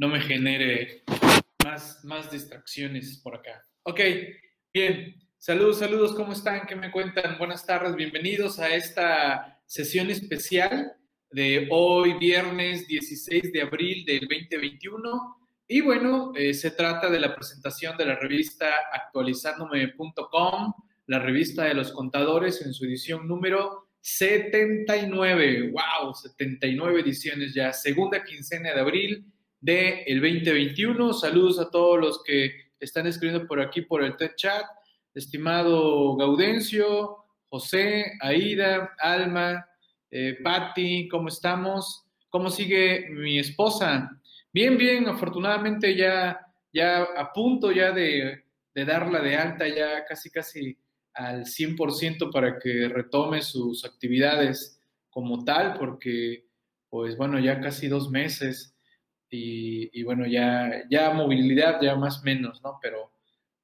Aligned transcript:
no 0.00 0.08
me 0.08 0.18
genere 0.18 1.02
más, 1.62 2.02
más 2.04 2.30
distracciones 2.30 3.20
por 3.22 3.34
acá. 3.36 3.62
Ok, 3.82 4.00
bien. 4.72 5.14
Saludos, 5.36 5.78
saludos, 5.78 6.14
¿cómo 6.14 6.32
están? 6.32 6.66
¿Qué 6.66 6.74
me 6.74 6.90
cuentan? 6.90 7.36
Buenas 7.36 7.66
tardes, 7.66 7.94
bienvenidos 7.94 8.58
a 8.60 8.74
esta 8.74 9.60
sesión 9.66 10.08
especial 10.08 10.94
de 11.30 11.68
hoy, 11.70 12.14
viernes 12.14 12.88
16 12.88 13.52
de 13.52 13.60
abril 13.60 14.06
del 14.06 14.20
2021. 14.20 15.36
Y 15.68 15.82
bueno, 15.82 16.32
eh, 16.34 16.54
se 16.54 16.70
trata 16.70 17.10
de 17.10 17.20
la 17.20 17.36
presentación 17.36 17.94
de 17.98 18.06
la 18.06 18.14
revista 18.14 18.70
actualizándome.com, 18.94 20.72
la 21.08 21.18
revista 21.18 21.64
de 21.64 21.74
los 21.74 21.92
contadores 21.92 22.62
en 22.62 22.72
su 22.72 22.86
edición 22.86 23.28
número 23.28 23.90
79. 24.00 25.72
¡Wow! 25.72 26.14
79 26.14 27.00
ediciones 27.02 27.52
ya, 27.52 27.74
segunda 27.74 28.24
quincena 28.24 28.72
de 28.72 28.80
abril 28.80 29.30
del 29.60 30.02
el 30.06 30.20
2021. 30.20 31.12
Saludos 31.12 31.58
a 31.58 31.70
todos 31.70 31.98
los 32.00 32.22
que 32.22 32.50
están 32.78 33.06
escribiendo 33.06 33.46
por 33.46 33.60
aquí 33.60 33.82
por 33.82 34.02
el 34.02 34.16
TED 34.16 34.34
Chat. 34.36 34.64
Estimado 35.14 36.16
Gaudencio, 36.16 37.16
José, 37.48 38.12
Aida, 38.20 38.94
Alma, 38.98 39.66
eh, 40.10 40.38
Patti, 40.42 41.08
¿cómo 41.08 41.28
estamos? 41.28 42.04
¿Cómo 42.30 42.48
sigue 42.48 43.08
mi 43.10 43.38
esposa? 43.38 44.08
Bien, 44.52 44.78
bien, 44.78 45.08
afortunadamente 45.08 45.96
ya, 45.96 46.40
ya 46.72 47.02
a 47.02 47.32
punto 47.32 47.72
ya 47.72 47.90
de, 47.90 48.44
de 48.74 48.84
darla 48.84 49.20
de 49.20 49.36
alta, 49.36 49.68
ya 49.68 50.04
casi, 50.04 50.30
casi 50.30 50.78
al 51.12 51.44
100% 51.44 52.32
para 52.32 52.58
que 52.58 52.88
retome 52.88 53.42
sus 53.42 53.84
actividades 53.84 54.80
como 55.10 55.44
tal, 55.44 55.74
porque 55.74 56.46
pues 56.88 57.16
bueno, 57.16 57.38
ya 57.38 57.60
casi 57.60 57.88
dos 57.88 58.10
meses 58.10 58.74
y, 59.30 60.02
bueno, 60.02 60.26
ya, 60.26 60.84
ya 60.90 61.12
movilidad 61.12 61.80
ya 61.80 61.94
más 61.94 62.22
menos, 62.24 62.60
¿no? 62.62 62.78
Pero 62.82 63.12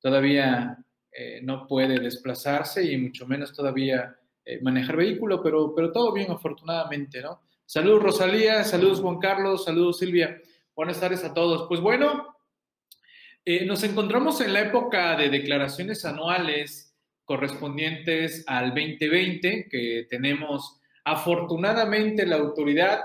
todavía 0.01 0.79
eh, 1.11 1.41
no 1.43 1.67
puede 1.67 1.99
desplazarse 1.99 2.85
y 2.85 2.97
mucho 2.97 3.27
menos 3.27 3.53
todavía 3.53 4.17
eh, 4.45 4.61
manejar 4.63 4.97
vehículo, 4.97 5.43
pero, 5.43 5.75
pero 5.75 5.91
todo 5.91 6.13
bien 6.13 6.31
afortunadamente, 6.31 7.21
¿no? 7.21 7.43
Saludos 7.65 8.03
Rosalía, 8.03 8.63
saludos 8.63 9.01
Juan 9.01 9.19
Carlos, 9.19 9.65
saludos 9.65 9.99
Silvia, 9.99 10.41
buenas 10.77 11.01
tardes 11.01 11.25
a 11.25 11.35
todos. 11.35 11.67
Pues 11.67 11.81
bueno, 11.81 12.37
eh, 13.45 13.65
nos 13.65 13.83
encontramos 13.83 14.41
en 14.41 14.53
la 14.53 14.61
época 14.61 15.17
de 15.17 15.31
declaraciones 15.31 16.05
anuales 16.05 16.95
correspondientes 17.25 18.45
al 18.47 18.69
2020 18.69 19.69
que 19.69 20.07
tenemos. 20.09 20.81
Afortunadamente 21.05 22.27
la 22.27 22.37
autoridad 22.37 23.01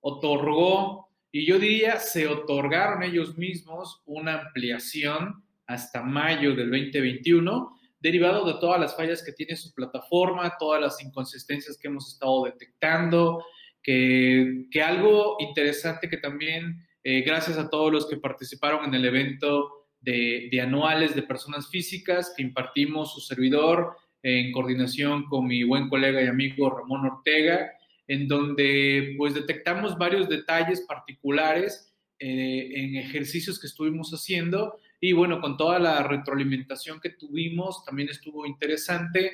otorgó, 0.00 1.08
y 1.34 1.44
yo 1.44 1.58
diría, 1.58 1.98
se 1.98 2.28
otorgaron 2.28 3.02
ellos 3.02 3.36
mismos 3.36 4.02
una 4.06 4.34
ampliación 4.34 5.42
hasta 5.66 6.00
mayo 6.00 6.54
del 6.54 6.70
2021, 6.70 7.76
derivado 7.98 8.46
de 8.46 8.60
todas 8.60 8.80
las 8.80 8.96
fallas 8.96 9.20
que 9.20 9.32
tiene 9.32 9.56
su 9.56 9.74
plataforma, 9.74 10.54
todas 10.60 10.80
las 10.80 11.02
inconsistencias 11.02 11.76
que 11.76 11.88
hemos 11.88 12.12
estado 12.12 12.44
detectando, 12.44 13.44
que, 13.82 14.66
que 14.70 14.80
algo 14.80 15.36
interesante 15.40 16.08
que 16.08 16.18
también, 16.18 16.86
eh, 17.02 17.22
gracias 17.22 17.58
a 17.58 17.68
todos 17.68 17.90
los 17.90 18.06
que 18.08 18.18
participaron 18.18 18.84
en 18.84 18.94
el 18.94 19.04
evento, 19.04 19.84
de, 20.04 20.60
anuales 20.62 21.14
de 21.14 21.22
personas 21.22 21.68
físicas 21.68 22.32
que 22.36 22.42
impartimos 22.42 23.12
su 23.12 23.20
servidor 23.20 23.96
en 24.22 24.52
coordinación 24.52 25.24
con 25.24 25.46
mi 25.46 25.64
buen 25.64 25.88
colega 25.88 26.22
y 26.22 26.26
amigo 26.26 26.70
Ramón 26.70 27.06
Ortega, 27.06 27.72
en 28.06 28.28
donde 28.28 29.14
pues 29.16 29.34
detectamos 29.34 29.96
varios 29.96 30.28
detalles 30.28 30.82
particulares 30.82 31.92
eh, 32.18 32.70
en 32.74 32.96
ejercicios 32.96 33.58
que 33.58 33.66
estuvimos 33.66 34.10
haciendo. 34.10 34.78
Y 35.00 35.12
bueno, 35.12 35.40
con 35.40 35.56
toda 35.56 35.78
la 35.78 36.02
retroalimentación 36.02 37.00
que 37.00 37.10
tuvimos 37.10 37.84
también 37.84 38.08
estuvo 38.08 38.46
interesante. 38.46 39.32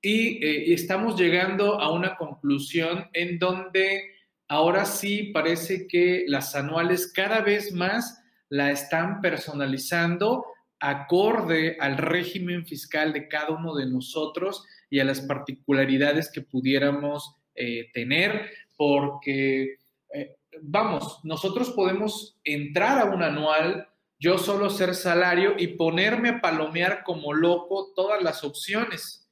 Y 0.00 0.44
eh, 0.44 0.72
estamos 0.72 1.18
llegando 1.18 1.80
a 1.80 1.92
una 1.92 2.16
conclusión 2.16 3.06
en 3.12 3.38
donde 3.38 4.02
ahora 4.48 4.84
sí 4.84 5.30
parece 5.32 5.86
que 5.86 6.24
las 6.26 6.54
anuales 6.54 7.12
cada 7.12 7.40
vez 7.40 7.72
más 7.72 8.22
la 8.48 8.70
están 8.70 9.20
personalizando 9.20 10.44
acorde 10.80 11.76
al 11.78 11.96
régimen 11.96 12.66
fiscal 12.66 13.12
de 13.12 13.28
cada 13.28 13.50
uno 13.50 13.74
de 13.74 13.86
nosotros 13.86 14.64
y 14.90 14.98
a 14.98 15.04
las 15.04 15.20
particularidades 15.20 16.30
que 16.30 16.42
pudiéramos 16.42 17.36
eh, 17.54 17.90
tener, 17.92 18.50
porque, 18.76 19.76
eh, 20.14 20.36
vamos, 20.60 21.20
nosotros 21.24 21.70
podemos 21.70 22.38
entrar 22.44 22.98
a 22.98 23.04
un 23.04 23.22
anual, 23.22 23.88
yo 24.18 24.38
solo 24.38 24.70
ser 24.70 24.94
salario 24.94 25.54
y 25.58 25.68
ponerme 25.68 26.28
a 26.28 26.40
palomear 26.40 27.02
como 27.02 27.32
loco 27.32 27.92
todas 27.94 28.22
las 28.22 28.44
opciones. 28.44 29.28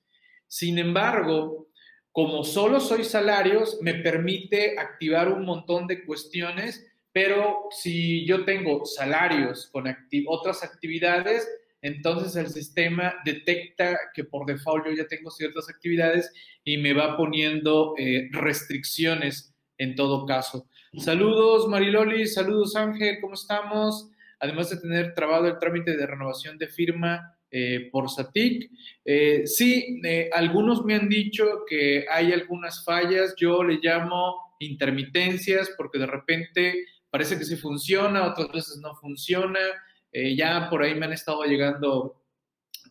Sin 0.49 0.79
embargo, 0.79 1.69
como 2.13 2.43
solo 2.43 2.81
soy 2.81 3.05
salarios, 3.05 3.79
me 3.83 3.95
permite 3.95 4.79
activar 4.79 5.29
un 5.29 5.45
montón 5.45 5.87
de 5.87 6.05
cuestiones 6.05 6.91
pero 7.13 7.67
si 7.71 8.25
yo 8.25 8.45
tengo 8.45 8.85
salarios 8.85 9.69
con 9.73 9.85
otras 10.29 10.63
actividades, 10.63 11.49
entonces 11.83 12.37
el 12.37 12.49
sistema 12.49 13.15
detecta 13.25 13.99
que 14.15 14.25
por 14.25 14.47
default 14.47 14.87
yo 14.87 14.93
ya 14.93 15.07
tengo 15.07 15.31
ciertas 15.31 15.69
actividades 15.69 16.33
y 16.65 16.77
me 16.77 16.93
va 16.93 17.17
poniendo 17.17 17.95
eh, 17.99 18.29
restricciones 18.33 19.55
en 19.79 19.95
todo 19.95 20.27
caso. 20.27 20.69
Saludos 20.99 21.69
Mariloli, 21.69 22.27
saludos 22.27 22.77
Ángel, 22.77 23.19
¿cómo 23.21 23.35
estamos? 23.35 24.11
Además 24.39 24.71
de 24.71 24.77
tener 24.77 25.15
trabado 25.15 25.47
el 25.47 25.59
trámite 25.59 25.97
de 25.97 26.07
renovación 26.07 26.59
de 26.59 26.69
firma 26.69 27.35
eh, 27.51 27.89
por 27.91 28.11
SATIC. 28.11 28.71
Eh, 29.05 29.47
sí, 29.47 30.01
algunos 30.33 30.85
me 30.85 30.95
han 30.95 31.09
dicho 31.09 31.65
que 31.69 32.05
hay 32.11 32.33
algunas 32.33 32.85
fallas, 32.85 33.35
yo 33.37 33.65
le 33.65 33.79
llamo 33.83 34.55
intermitencias 34.59 35.73
porque 35.77 35.99
de 35.99 36.07
repente 36.07 36.85
parece 37.11 37.39
que 37.39 37.45
sí 37.45 37.57
funciona, 37.57 38.27
otras 38.27 38.53
veces 38.53 38.79
no 38.83 38.95
funciona. 38.95 39.61
Eh, 40.13 40.35
ya 40.35 40.69
por 40.69 40.83
ahí 40.83 40.95
me 40.95 41.07
han 41.07 41.13
estado 41.13 41.45
llegando 41.45 42.23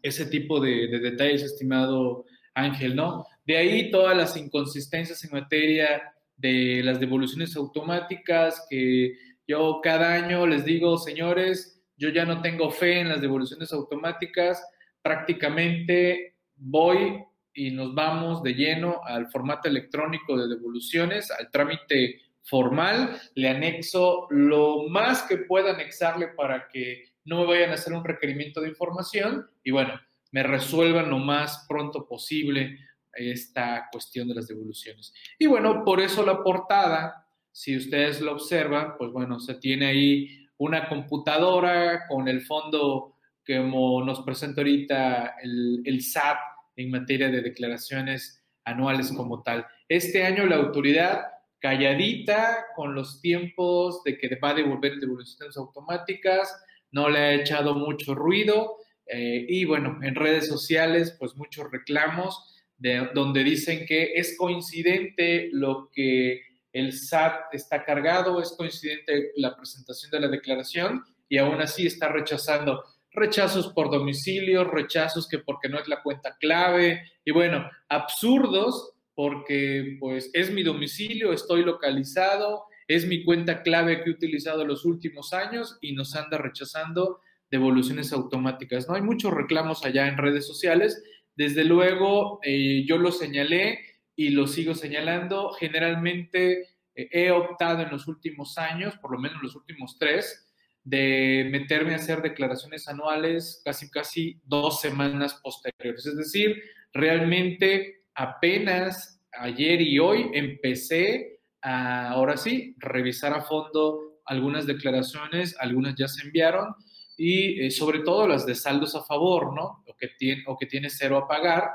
ese 0.02 0.26
tipo 0.26 0.60
de, 0.60 0.88
detalles, 0.88 1.44
estimado 1.44 2.26
Ángel, 2.54 2.96
¿no? 2.96 3.26
De 3.46 3.58
ahí 3.58 3.92
todas 3.92 4.16
las 4.16 4.38
inconsistencias 4.38 5.24
en 5.24 5.32
materia 5.32 6.14
de 6.38 6.82
las 6.84 7.00
devoluciones 7.00 7.56
automáticas, 7.56 8.66
que 8.70 9.18
yo 9.48 9.80
cada 9.84 10.14
año 10.14 10.48
les 10.48 10.64
digo, 10.64 10.98
señores, 10.98 11.82
yo 11.98 12.10
ya 12.10 12.26
no 12.26 12.42
tengo 12.42 12.72
fe 12.72 13.00
en 13.00 13.10
las 13.10 13.22
devoluciones 13.22 13.74
automáticas, 13.74 14.64
prácticamente 15.02 16.36
voy 16.56 17.24
y 17.54 17.72
nos 17.72 17.94
vamos 17.94 18.42
de 18.42 18.54
lleno 18.54 19.02
al 19.04 19.28
formato 19.30 19.68
electrónico 19.68 20.38
de 20.38 20.48
devoluciones, 20.48 21.30
al 21.32 21.52
trámite 21.52 22.22
formal, 22.44 23.20
le 23.36 23.50
anexo 23.50 24.28
lo 24.30 24.88
más 24.88 25.24
que 25.24 25.38
pueda 25.38 25.74
anexarle 25.74 26.30
para 26.30 26.68
que 26.68 27.09
no 27.30 27.42
me 27.42 27.46
vayan 27.46 27.70
a 27.70 27.76
hacer 27.76 27.94
un 27.94 28.04
requerimiento 28.04 28.60
de 28.60 28.70
información 28.70 29.48
y 29.64 29.72
bueno, 29.72 29.94
me 30.32 30.44
resuelvan 30.44 31.10
lo 31.10 31.20
más 31.20 31.66
pronto 31.70 32.08
posible 32.08 32.78
esta 33.14 33.88
cuestión 33.92 34.28
de 34.28 34.36
las 34.36 34.48
devoluciones. 34.48 35.14
Y 35.38 35.48
bueno, 35.48 35.84
por 35.84 36.00
eso 36.00 36.26
la 36.26 36.42
portada, 36.42 37.28
si 37.52 37.78
ustedes 37.78 38.20
lo 38.22 38.34
observan, 38.34 38.96
pues 38.98 39.12
bueno, 39.12 39.40
se 39.40 39.56
tiene 39.56 39.88
ahí 39.88 40.48
una 40.58 40.90
computadora 40.90 42.08
con 42.08 42.28
el 42.28 42.42
fondo 42.42 43.16
como 43.46 44.04
nos 44.04 44.22
presenta 44.22 44.62
ahorita 44.62 45.36
el, 45.42 45.82
el 45.86 46.02
SAT 46.02 46.38
en 46.76 46.92
materia 46.92 47.30
de 47.30 47.42
declaraciones 47.42 48.44
anuales 48.64 49.12
como 49.12 49.42
tal. 49.42 49.66
Este 49.88 50.24
año 50.24 50.46
la 50.46 50.58
autoridad 50.58 51.24
calladita 51.60 52.68
con 52.76 52.96
los 52.96 53.22
tiempos 53.22 54.04
de 54.04 54.18
que 54.18 54.36
va 54.36 54.52
a 54.52 54.54
devolver 54.54 54.98
devoluciones 55.00 55.58
automáticas, 55.58 56.64
no 56.92 57.10
le 57.10 57.20
ha 57.20 57.34
echado 57.34 57.76
mucho 57.76 58.16
ruido 58.16 58.78
eh, 59.06 59.46
y 59.48 59.66
bueno, 59.66 60.00
en 60.04 60.16
redes 60.16 60.48
sociales 60.48 61.16
pues 61.20 61.36
muchos 61.36 61.70
reclamos 61.72 62.56
de, 62.78 63.10
donde 63.14 63.44
dicen 63.44 63.86
que 63.86 64.14
es 64.16 64.38
coincidente 64.38 65.50
lo 65.52 65.90
que 65.92 66.42
el 66.72 66.94
SAT 66.94 67.54
está 67.54 67.84
cargado, 67.84 68.42
es 68.42 68.54
coincidente 68.56 69.32
la 69.36 69.56
presentación 69.56 70.12
de 70.12 70.20
la 70.20 70.28
declaración 70.28 71.04
y 71.28 71.38
aún 71.38 71.60
así 71.62 71.88
está 71.88 72.10
rechazando. 72.10 72.84
Rechazos 73.12 73.74
por 73.74 73.90
domicilio, 73.90 74.64
rechazos 74.64 75.28
que 75.28 75.40
porque 75.40 75.68
no 75.68 75.80
es 75.80 75.88
la 75.88 76.04
cuenta 76.04 76.38
clave 76.40 77.02
y 77.26 77.32
bueno, 77.32 77.68
absurdos 77.90 78.94
porque 79.16 79.98
pues 80.00 80.30
es 80.34 80.52
mi 80.52 80.64
domicilio, 80.64 81.34
estoy 81.34 81.64
localizado, 81.64 82.66
es 82.90 83.06
mi 83.06 83.24
cuenta 83.24 83.62
clave 83.62 84.02
que 84.02 84.10
he 84.10 84.14
utilizado 84.14 84.66
los 84.66 84.84
últimos 84.84 85.32
años 85.32 85.78
y 85.80 85.94
nos 85.94 86.16
anda 86.16 86.40
rechazando 86.40 87.22
devoluciones 87.52 88.12
automáticas. 88.12 88.90
No 88.90 88.96
hay 88.96 89.04
muchos 89.04 89.32
reclamos 89.32 89.86
allá 89.86 90.08
en 90.08 90.18
redes 90.18 90.48
sociales. 90.48 91.04
Desde 91.36 91.66
luego, 91.66 92.40
eh, 92.44 92.84
yo 92.88 92.98
lo 92.98 93.12
señalé 93.12 93.80
y 94.16 94.30
lo 94.30 94.48
sigo 94.48 94.74
señalando. 94.74 95.52
Generalmente 95.52 96.62
eh, 96.96 97.10
he 97.12 97.30
optado 97.30 97.84
en 97.84 97.92
los 97.92 98.08
últimos 98.08 98.58
años, 98.58 98.98
por 98.98 99.12
lo 99.12 99.20
menos 99.20 99.44
los 99.44 99.56
últimos 99.56 100.00
tres, 100.00 100.52
de 100.84 101.48
meterme 101.52 101.94
a 101.94 101.98
hacer 101.98 102.24
declaraciones 102.24 102.88
anuales 102.88 103.62
casi, 103.64 103.92
casi 103.92 104.42
dos 104.46 104.82
semanas 104.82 105.40
posteriores. 105.44 106.08
Es 106.08 106.18
decir, 106.18 106.60
realmente 106.92 108.06
apenas 108.16 109.22
ayer 109.32 109.80
y 109.80 110.00
hoy 110.00 110.32
empecé 110.34 111.39
ahora 111.62 112.38
sí, 112.38 112.76
revisar 112.78 113.34
a 113.34 113.42
fondo 113.42 114.22
algunas 114.26 114.66
declaraciones, 114.66 115.56
algunas 115.60 115.96
ya 115.96 116.08
se 116.08 116.26
enviaron 116.26 116.76
y 117.18 117.66
eh, 117.66 117.72
sobre 117.72 118.00
todo 118.00 118.28
las 118.28 118.46
de 118.46 118.56
saldos 118.56 118.96
a 118.96 119.04
favor, 119.04 119.54
¿no? 119.54 119.84
O 119.88 119.96
que, 119.98 120.08
tiene, 120.18 120.44
o 120.48 120.58
que 120.58 120.68
tiene 120.68 120.90
cero 120.90 121.18
a 121.18 121.28
pagar, 121.28 121.70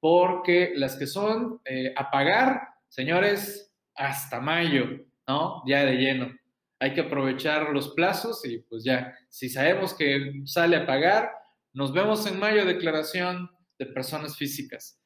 porque 0.00 0.72
las 0.74 0.96
que 0.96 1.06
son 1.06 1.60
eh, 1.64 1.94
a 1.96 2.10
pagar, 2.10 2.60
señores, 2.88 3.72
hasta 3.94 4.40
mayo, 4.40 4.86
¿no? 5.26 5.62
Ya 5.66 5.84
de 5.84 5.96
lleno. 5.96 6.32
Hay 6.78 6.92
que 6.92 7.02
aprovechar 7.02 7.70
los 7.70 7.90
plazos 7.94 8.44
y 8.44 8.58
pues 8.58 8.84
ya, 8.84 9.14
si 9.28 9.48
sabemos 9.48 9.94
que 9.94 10.42
sale 10.44 10.76
a 10.76 10.86
pagar, 10.86 11.30
nos 11.72 11.92
vemos 11.92 12.26
en 12.26 12.38
mayo, 12.38 12.66
declaración 12.66 13.48
de 13.78 13.86
personas 13.86 14.36
físicas. 14.36 15.00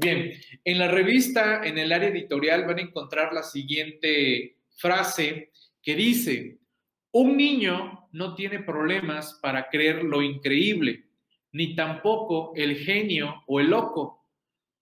Bien, 0.00 0.32
en 0.64 0.78
la 0.78 0.88
revista, 0.88 1.64
en 1.64 1.78
el 1.78 1.90
área 1.92 2.10
editorial, 2.10 2.66
van 2.66 2.78
a 2.78 2.82
encontrar 2.82 3.32
la 3.32 3.42
siguiente 3.42 4.58
frase 4.76 5.50
que 5.82 5.94
dice, 5.94 6.58
un 7.12 7.36
niño 7.36 8.08
no 8.12 8.34
tiene 8.34 8.58
problemas 8.60 9.38
para 9.40 9.68
creer 9.70 10.04
lo 10.04 10.20
increíble, 10.20 11.06
ni 11.52 11.74
tampoco 11.74 12.52
el 12.54 12.76
genio 12.76 13.44
o 13.46 13.60
el 13.60 13.70
loco. 13.70 14.26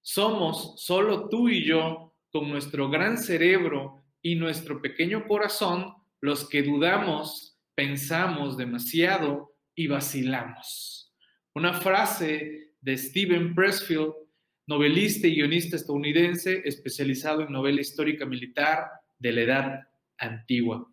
Somos 0.03 0.75
solo 0.83 1.29
tú 1.29 1.49
y 1.49 1.65
yo, 1.65 2.13
con 2.33 2.51
nuestro 2.51 2.91
gran 2.91 3.17
cerebro 3.17 4.03
y 4.21 4.35
nuestro 4.35 4.83
pequeño 4.83 5.29
corazón, 5.29 5.95
los 6.21 6.49
que 6.49 6.63
dudamos, 6.63 7.61
pensamos 7.77 8.57
demasiado 8.57 9.55
y 9.75 9.87
vacilamos. 9.87 11.13
Una 11.55 11.75
frase 11.75 12.73
de 12.81 12.99
Stephen 12.99 13.55
Pressfield, 13.55 14.24
novelista 14.67 15.27
y 15.27 15.37
guionista 15.37 15.77
estadounidense 15.77 16.63
especializado 16.65 17.43
en 17.43 17.53
novela 17.53 17.81
histórica 17.81 18.25
militar 18.27 18.89
de 19.19 19.33
la 19.33 19.41
Edad 19.43 19.81
Antigua. 20.19 20.89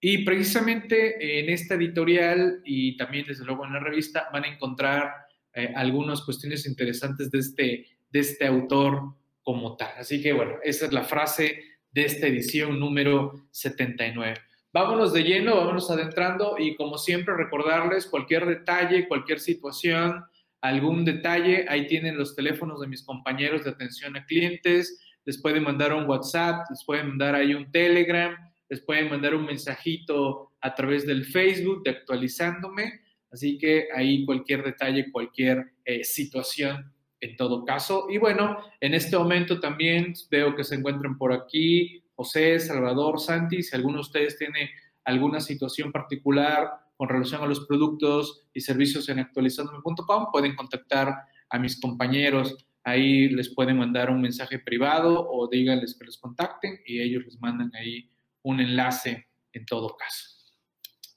Y 0.00 0.24
precisamente 0.24 1.40
en 1.40 1.48
esta 1.50 1.74
editorial 1.74 2.60
y 2.64 2.96
también 2.96 3.26
desde 3.26 3.44
luego 3.44 3.64
en 3.66 3.72
la 3.72 3.80
revista 3.80 4.28
van 4.32 4.44
a 4.44 4.48
encontrar 4.48 5.12
eh, 5.52 5.72
algunas 5.74 6.22
cuestiones 6.22 6.66
interesantes 6.66 7.30
de 7.30 7.38
este, 7.38 7.86
de 8.10 8.20
este 8.20 8.46
autor 8.46 9.14
como 9.42 9.76
tal. 9.76 9.92
Así 9.98 10.22
que 10.22 10.32
bueno, 10.32 10.56
esa 10.62 10.86
es 10.86 10.92
la 10.92 11.02
frase 11.02 11.62
de 11.90 12.04
esta 12.04 12.28
edición 12.28 12.78
número 12.78 13.48
79. 13.50 14.36
Vámonos 14.72 15.12
de 15.12 15.24
lleno, 15.24 15.56
vámonos 15.56 15.90
adentrando 15.90 16.56
y 16.58 16.76
como 16.76 16.98
siempre 16.98 17.34
recordarles 17.34 18.06
cualquier 18.06 18.46
detalle, 18.46 19.08
cualquier 19.08 19.40
situación, 19.40 20.24
algún 20.60 21.04
detalle, 21.04 21.66
ahí 21.68 21.86
tienen 21.86 22.16
los 22.16 22.34
teléfonos 22.34 22.80
de 22.80 22.88
mis 22.88 23.04
compañeros 23.04 23.64
de 23.64 23.70
atención 23.70 24.16
a 24.16 24.24
clientes, 24.24 25.00
les 25.24 25.40
pueden 25.40 25.62
mandar 25.62 25.92
un 25.92 26.08
WhatsApp, 26.08 26.66
les 26.70 26.84
pueden 26.84 27.08
mandar 27.08 27.34
ahí 27.34 27.54
un 27.54 27.70
Telegram, 27.70 28.34
les 28.68 28.80
pueden 28.80 29.08
mandar 29.08 29.34
un 29.34 29.44
mensajito 29.44 30.52
a 30.60 30.74
través 30.74 31.06
del 31.06 31.24
Facebook 31.24 31.82
de 31.84 31.90
actualizándome, 31.90 33.00
así 33.30 33.58
que 33.58 33.88
ahí 33.94 34.24
cualquier 34.24 34.64
detalle, 34.64 35.10
cualquier 35.12 35.72
eh, 35.84 36.02
situación 36.04 36.92
en 37.20 37.36
todo 37.36 37.64
caso. 37.64 38.06
Y 38.08 38.18
bueno, 38.18 38.58
en 38.80 38.94
este 38.94 39.16
momento 39.16 39.60
también 39.60 40.14
veo 40.30 40.54
que 40.54 40.64
se 40.64 40.76
encuentran 40.76 41.18
por 41.18 41.32
aquí 41.32 42.02
José, 42.14 42.58
Salvador, 42.58 43.20
Santi, 43.20 43.62
si 43.62 43.76
alguno 43.76 43.96
de 43.96 44.02
ustedes 44.02 44.38
tiene 44.38 44.70
alguna 45.04 45.40
situación 45.40 45.92
particular 45.92 46.68
con 46.98 47.08
relación 47.08 47.40
a 47.40 47.46
los 47.46 47.64
productos 47.64 48.44
y 48.52 48.60
servicios 48.60 49.08
en 49.08 49.20
actualizandome.com, 49.20 50.32
pueden 50.32 50.56
contactar 50.56 51.14
a 51.48 51.58
mis 51.58 51.80
compañeros. 51.80 52.66
Ahí 52.82 53.28
les 53.28 53.54
pueden 53.54 53.78
mandar 53.78 54.10
un 54.10 54.20
mensaje 54.20 54.58
privado 54.58 55.28
o 55.30 55.48
díganles 55.48 55.96
que 55.96 56.04
los 56.04 56.18
contacten 56.18 56.80
y 56.84 57.00
ellos 57.00 57.24
les 57.24 57.40
mandan 57.40 57.70
ahí 57.76 58.10
un 58.42 58.58
enlace 58.58 59.28
en 59.52 59.64
todo 59.64 59.96
caso. 59.96 60.26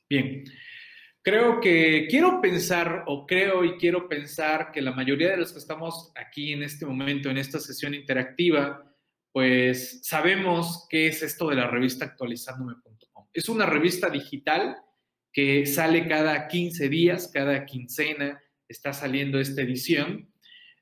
Bien, 0.08 0.44
creo 1.24 1.60
que 1.60 2.06
quiero 2.08 2.40
pensar 2.42 3.04
o 3.08 3.26
creo 3.26 3.66
y 3.66 3.78
quiero 3.78 4.08
pensar 4.08 4.72
que 4.72 4.84
la 4.84 4.92
mayoría 4.92 5.32
de 5.32 5.38
los 5.38 5.52
que 5.52 5.60
estamos 5.60 6.12
aquí 6.16 6.54
en 6.54 6.62
este 6.62 6.86
momento, 6.86 7.32
en 7.32 7.40
esta 7.40 7.60
sesión 7.60 7.96
interactiva, 7.96 8.86
pues 9.32 10.02
sabemos 10.04 10.86
qué 10.92 11.08
es 11.08 11.24
esto 11.24 11.50
de 11.50 11.56
la 11.56 11.66
revista 11.66 12.06
actualizándome.com. 12.06 13.26
Es 13.34 13.50
una 13.50 13.66
revista 13.66 14.12
digital 14.12 14.78
que 15.34 15.66
sale 15.66 16.08
cada 16.08 16.48
15 16.48 16.90
días, 16.90 17.32
cada 17.34 17.66
quincena 17.66 18.42
está 18.68 18.94
saliendo 18.94 19.40
esta 19.40 19.62
edición. 19.62 20.30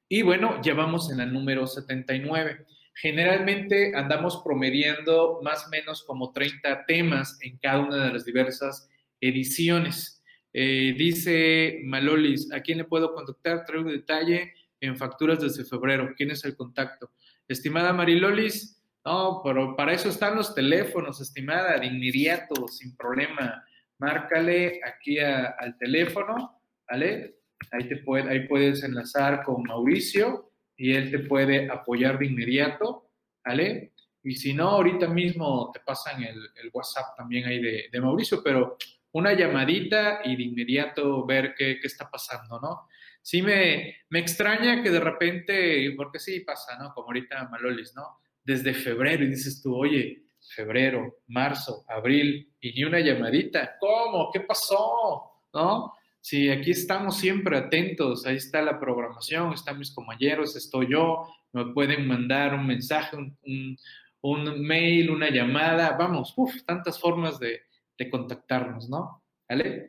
Y 0.07 0.21
bueno, 0.21 0.61
ya 0.63 0.73
vamos 0.73 1.11
en 1.11 1.17
la 1.17 1.25
número 1.25 1.67
79. 1.67 2.65
Generalmente 2.95 3.95
andamos 3.95 4.41
promediando 4.43 5.39
más 5.43 5.67
o 5.67 5.69
menos 5.69 6.03
como 6.03 6.31
30 6.31 6.85
temas 6.85 7.37
en 7.41 7.57
cada 7.57 7.79
una 7.79 8.05
de 8.05 8.13
las 8.13 8.25
diversas 8.25 8.89
ediciones. 9.21 10.23
Eh, 10.51 10.95
dice 10.97 11.81
Malolis, 11.85 12.51
¿a 12.51 12.61
quién 12.61 12.79
le 12.79 12.85
puedo 12.85 13.13
contactar? 13.13 13.65
Traigo 13.65 13.89
detalle 13.89 14.53
en 14.81 14.97
facturas 14.97 15.39
desde 15.39 15.63
febrero. 15.63 16.13
¿Quién 16.17 16.31
es 16.31 16.43
el 16.43 16.55
contacto? 16.55 17.11
Estimada 17.47 17.93
Marilolis, 17.93 18.81
no, 19.05 19.41
pero 19.43 19.75
para 19.75 19.93
eso 19.93 20.09
están 20.09 20.35
los 20.35 20.53
teléfonos, 20.53 21.21
estimada, 21.21 21.79
de 21.79 21.87
inmediato, 21.87 22.67
sin 22.67 22.95
problema. 22.95 23.63
Márcale 23.99 24.81
aquí 24.83 25.19
al 25.19 25.77
teléfono, 25.77 26.61
¿vale? 26.89 27.35
Ahí, 27.71 27.87
te 27.87 27.97
puede, 27.97 28.29
ahí 28.29 28.47
puedes 28.47 28.83
enlazar 28.83 29.43
con 29.43 29.63
Mauricio 29.63 30.51
y 30.75 30.93
él 30.93 31.11
te 31.11 31.19
puede 31.19 31.69
apoyar 31.69 32.17
de 32.17 32.25
inmediato, 32.25 33.11
¿vale? 33.45 33.93
Y 34.23 34.35
si 34.35 34.53
no, 34.53 34.69
ahorita 34.69 35.07
mismo 35.07 35.71
te 35.73 35.79
pasan 35.81 36.23
el, 36.23 36.49
WhatsApp 36.73 37.15
también 37.17 37.45
ahí 37.45 37.61
de, 37.61 38.01
Mauricio, 38.01 38.41
pero 38.43 38.77
una 39.11 39.33
llamadita 39.33 40.21
y 40.23 40.35
de 40.35 40.43
inmediato 40.43 41.25
ver 41.25 41.53
qué, 41.57 41.79
qué 41.79 41.87
está 41.87 42.09
pasando, 42.09 42.59
¿no? 42.59 42.87
sí 43.21 43.41
me, 43.41 43.95
me 44.09 44.19
extraña 44.19 44.81
que 44.81 44.89
de 44.89 44.99
repente, 44.99 45.93
porque 45.95 46.19
sí 46.19 46.41
pasa, 46.41 46.77
¿no? 46.77 46.93
Como 46.93 47.07
ahorita 47.07 47.47
Malolis, 47.49 47.93
¿no? 47.95 48.19
Desde 48.43 48.73
febrero 48.73 49.23
y 49.23 49.29
dices 49.29 49.61
tú, 49.61 49.75
oye, 49.75 50.23
febrero, 50.53 51.19
marzo, 51.27 51.85
abril 51.87 52.51
y 52.59 52.73
ni 52.73 52.83
una 52.83 52.99
llamadita. 52.99 53.77
¿Cómo? 53.79 54.29
¿Qué 54.31 54.41
pasó? 54.41 55.31
¿No? 55.53 55.93
Sí, 56.21 56.49
aquí 56.49 56.71
estamos 56.71 57.17
siempre 57.17 57.57
atentos, 57.57 58.25
ahí 58.25 58.35
está 58.35 58.61
la 58.61 58.79
programación, 58.79 59.53
están 59.53 59.79
mis 59.79 59.91
compañeros, 59.91 60.55
estoy 60.55 60.91
yo, 60.91 61.25
me 61.53 61.67
pueden 61.67 62.05
mandar 62.05 62.53
un 62.53 62.67
mensaje, 62.67 63.15
un, 63.15 63.77
un, 64.21 64.61
mail, 64.61 65.11
una 65.11 65.29
llamada, 65.29 65.95
vamos, 65.97 66.33
uff, 66.35 66.63
tantas 66.65 66.99
formas 66.99 67.39
de, 67.39 67.61
de, 67.97 68.09
contactarnos, 68.09 68.89
¿no? 68.89 69.23
¿Vale? 69.47 69.87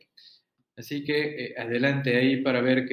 Así 0.77 1.05
que 1.05 1.47
eh, 1.47 1.55
adelante 1.59 2.17
ahí 2.17 2.43
para 2.43 2.61
ver 2.61 2.89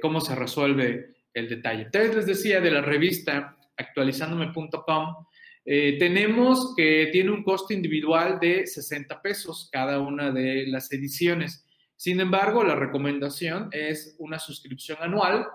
cómo 0.00 0.20
se 0.20 0.34
resuelve 0.34 1.14
el 1.34 1.48
detalle. 1.48 1.82
Entonces 1.82 2.16
les 2.16 2.26
decía 2.26 2.60
de 2.60 2.70
la 2.70 2.80
revista 2.80 3.56
actualizándome.com, 3.76 5.26
eh, 5.64 5.96
tenemos 5.98 6.74
que 6.74 7.10
tiene 7.12 7.30
un 7.30 7.44
costo 7.44 7.74
individual 7.74 8.38
de 8.40 8.66
60 8.66 9.20
pesos 9.20 9.68
cada 9.70 10.00
una 10.00 10.30
de 10.30 10.66
las 10.66 10.90
ediciones. 10.92 11.66
Sin 11.96 12.20
embargo, 12.20 12.64
la 12.64 12.74
recomendación 12.74 13.68
es 13.72 14.16
una 14.18 14.38
suscripción 14.38 14.98
anual 15.00 15.46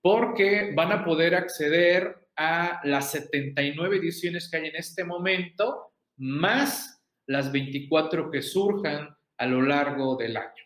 porque 0.00 0.72
van 0.74 0.92
a 0.92 1.04
poder 1.04 1.34
acceder 1.34 2.16
a 2.36 2.80
las 2.84 3.10
79 3.10 3.98
ediciones 3.98 4.50
que 4.50 4.56
hay 4.56 4.68
en 4.68 4.76
este 4.76 5.04
momento, 5.04 5.92
más 6.16 7.02
las 7.26 7.52
24 7.52 8.30
que 8.30 8.40
surjan 8.40 9.14
a 9.36 9.46
lo 9.46 9.60
largo 9.60 10.16
del 10.16 10.38
año. 10.38 10.64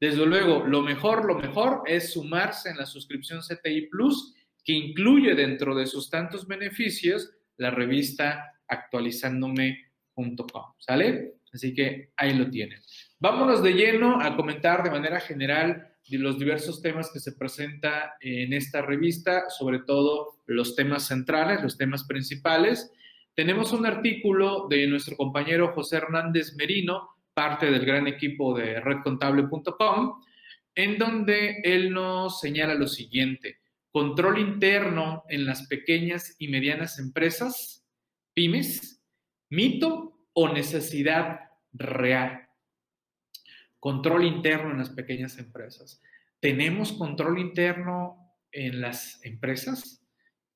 Desde 0.00 0.24
luego, 0.24 0.64
lo 0.64 0.82
mejor, 0.82 1.24
lo 1.24 1.38
mejor 1.38 1.82
es 1.86 2.12
sumarse 2.12 2.70
en 2.70 2.76
la 2.76 2.86
suscripción 2.86 3.40
CTI 3.40 3.88
Plus, 3.88 4.34
que 4.64 4.74
incluye 4.74 5.34
dentro 5.34 5.74
de 5.74 5.86
sus 5.86 6.10
tantos 6.10 6.46
beneficios 6.46 7.32
la 7.58 7.70
revista 7.70 8.54
actualizándome.com. 8.66 10.64
¿Sale? 10.78 11.38
Así 11.52 11.74
que 11.74 12.12
ahí 12.16 12.34
lo 12.34 12.50
tienen. 12.50 12.80
Vámonos 13.18 13.62
de 13.62 13.72
lleno 13.72 14.20
a 14.20 14.36
comentar 14.36 14.82
de 14.82 14.90
manera 14.90 15.20
general 15.20 15.94
de 16.08 16.18
los 16.18 16.38
diversos 16.38 16.80
temas 16.80 17.10
que 17.12 17.20
se 17.20 17.32
presenta 17.32 18.16
en 18.20 18.52
esta 18.52 18.82
revista, 18.82 19.50
sobre 19.50 19.80
todo 19.80 20.40
los 20.46 20.74
temas 20.74 21.06
centrales, 21.06 21.62
los 21.62 21.76
temas 21.76 22.04
principales. 22.04 22.92
Tenemos 23.34 23.72
un 23.72 23.86
artículo 23.86 24.66
de 24.68 24.86
nuestro 24.86 25.16
compañero 25.16 25.72
José 25.72 25.98
Hernández 25.98 26.54
Merino, 26.56 27.10
parte 27.34 27.70
del 27.70 27.84
gran 27.84 28.06
equipo 28.06 28.56
de 28.56 28.80
redcontable.com, 28.80 30.22
en 30.74 30.98
donde 30.98 31.60
él 31.62 31.92
nos 31.92 32.40
señala 32.40 32.74
lo 32.74 32.86
siguiente, 32.86 33.57
control 33.92 34.38
interno 34.38 35.24
en 35.28 35.46
las 35.46 35.66
pequeñas 35.66 36.36
y 36.38 36.48
medianas 36.48 36.98
empresas, 36.98 37.86
pymes, 38.34 39.02
mito 39.50 40.20
o 40.32 40.52
necesidad 40.52 41.40
real. 41.72 42.44
control 43.80 44.24
interno 44.24 44.72
en 44.72 44.78
las 44.78 44.90
pequeñas 44.90 45.38
empresas. 45.38 46.02
¿Tenemos 46.40 46.92
control 46.92 47.38
interno 47.38 48.34
en 48.50 48.80
las 48.80 49.24
empresas? 49.24 50.04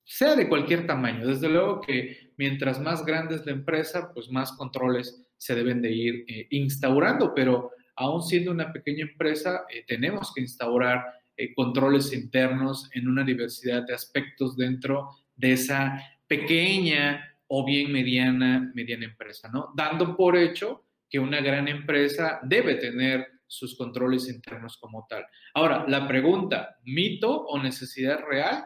Sea 0.05 0.35
de 0.35 0.49
cualquier 0.49 0.89
tamaño. 0.89 1.29
Desde 1.29 1.49
luego 1.49 1.81
que 1.81 2.33
mientras 2.37 2.81
más 2.81 3.05
grande 3.05 3.37
es 3.37 3.47
la 3.47 3.53
empresa, 3.53 4.13
pues 4.13 4.29
más 4.29 4.53
controles 4.53 5.25
se 5.37 5.55
deben 5.55 5.81
de 5.83 5.93
ir 5.93 6.25
eh, 6.27 6.47
instaurando, 6.51 7.33
pero 7.33 7.71
aún 7.95 8.23
siendo 8.23 8.51
una 8.51 8.73
pequeña 8.73 9.03
empresa, 9.03 9.65
eh, 9.71 9.85
tenemos 9.87 10.33
que 10.35 10.41
instaurar 10.41 11.05
eh, 11.37 11.55
controles 11.55 12.13
internos 12.13 12.91
en 12.93 13.09
una 13.09 13.25
diversidad 13.25 13.85
de 13.87 13.95
aspectos 13.95 14.57
dentro 14.57 15.11
de 15.35 15.53
esa 15.53 16.03
pequeña 16.27 17.37
o 17.47 17.65
bien 17.65 17.93
mediana, 17.93 18.71
mediana 18.75 19.05
empresa, 19.05 19.51
¿no? 19.53 19.73
Dando 19.75 20.17
por 20.17 20.37
hecho 20.37 20.85
que 21.09 21.19
una 21.19 21.41
gran 21.41 21.69
empresa 21.69 22.41
debe 22.43 22.77
tener 22.77 23.27
sus 23.47 23.77
controles 23.77 24.29
internos 24.29 24.79
como 24.79 25.07
tal. 25.09 25.27
Ahora, 25.53 25.85
la 25.87 26.09
pregunta, 26.09 26.79
¿mito 26.85 27.45
o 27.45 27.63
necesidad 27.63 28.21
real? 28.21 28.65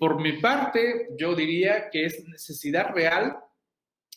por 0.00 0.22
mi 0.22 0.40
parte, 0.40 1.08
yo 1.18 1.34
diría 1.34 1.90
que 1.90 2.06
es 2.06 2.26
necesidad 2.28 2.94
real 2.94 3.36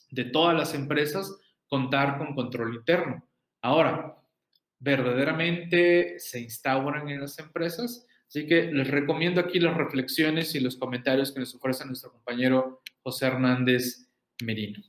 de 0.10 0.26
todas 0.26 0.56
las 0.56 0.74
empresas 0.74 1.38
contar 1.68 2.18
con 2.18 2.34
control 2.34 2.76
interno. 2.76 3.28
Ahora, 3.62 4.19
verdaderamente 4.80 6.20
se 6.20 6.40
instauran 6.40 7.10
en 7.10 7.22
las 7.22 7.38
empresas. 7.40 8.06
Así 8.28 8.46
que 8.46 8.72
les 8.72 8.88
recomiendo 8.88 9.42
aquí 9.42 9.60
las 9.60 9.76
reflexiones 9.76 10.54
y 10.56 10.60
los 10.60 10.78
comentarios 10.78 11.32
que 11.32 11.40
nos 11.40 11.56
ofrece 11.56 11.86
nuestro 11.86 12.12
compañero 12.12 12.82
José 13.02 13.28
Hernández 13.28 14.08
Merino. 14.44 14.82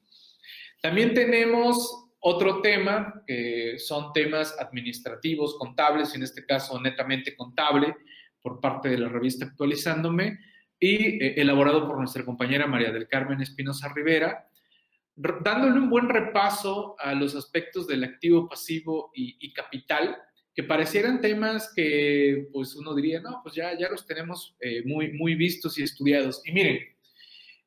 También 0.83 1.15
tenemos 1.15 2.09
otro 2.21 2.61
tema, 2.61 3.23
que 3.27 3.79
son 3.79 4.13
temas 4.13 4.55
administrativos, 4.59 5.57
contables, 5.57 6.15
en 6.15 6.23
este 6.23 6.45
caso 6.45 6.81
netamente 6.81 7.35
contable, 7.35 7.97
por 8.43 8.61
parte 8.61 8.91
de 8.91 8.99
la 8.99 9.09
revista 9.09 9.47
Actualizándome, 9.47 10.39
y 10.79 11.23
eh, 11.23 11.35
elaborado 11.37 11.87
por 11.87 11.99
nuestra 11.99 12.25
compañera 12.25 12.67
María 12.67 12.91
del 12.93 13.09
Carmen 13.09 13.41
Espinosa 13.41 13.93
Rivera, 13.95 14.50
dándole 15.43 15.79
un 15.79 15.91
buen 15.91 16.09
repaso 16.09 16.97
a 16.99 17.15
los 17.15 17.35
aspectos 17.35 17.87
del 17.87 18.05
activo 18.05 18.49
pasivo 18.49 19.11
y, 19.15 19.53
capital, 19.53 20.17
que 20.55 20.62
parecieran 20.62 21.21
temas 21.21 21.73
que 21.75 22.49
pues 22.53 22.75
uno 22.75 22.95
diría, 22.95 23.21
no, 23.21 23.41
pues 23.43 23.55
ya, 23.55 23.79
ya 23.79 23.89
los 23.89 24.07
tenemos 24.07 24.57
eh, 24.61 24.83
muy, 24.85 25.12
muy 25.12 25.35
vistos 25.35 25.79
y 25.79 25.83
estudiados. 25.83 26.43
Y 26.45 26.53
miren, 26.53 26.79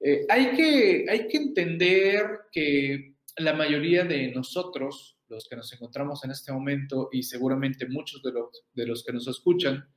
eh, 0.01 0.25
hay, 0.29 0.51
que, 0.51 1.05
hay 1.09 1.27
que 1.27 1.37
entender 1.37 2.25
que 2.51 3.15
la 3.37 3.53
mayoría 3.53 4.03
de 4.03 4.31
nosotros, 4.31 5.17
los 5.29 5.47
que 5.47 5.55
nos 5.55 5.71
encontramos 5.73 6.23
en 6.25 6.31
este 6.31 6.51
momento 6.51 7.09
y 7.11 7.23
seguramente 7.23 7.87
muchos 7.87 8.21
de 8.21 8.31
los, 8.31 8.65
de 8.73 8.85
los 8.85 9.03
que 9.03 9.13
nos 9.13 9.27
escuchan, 9.27 9.87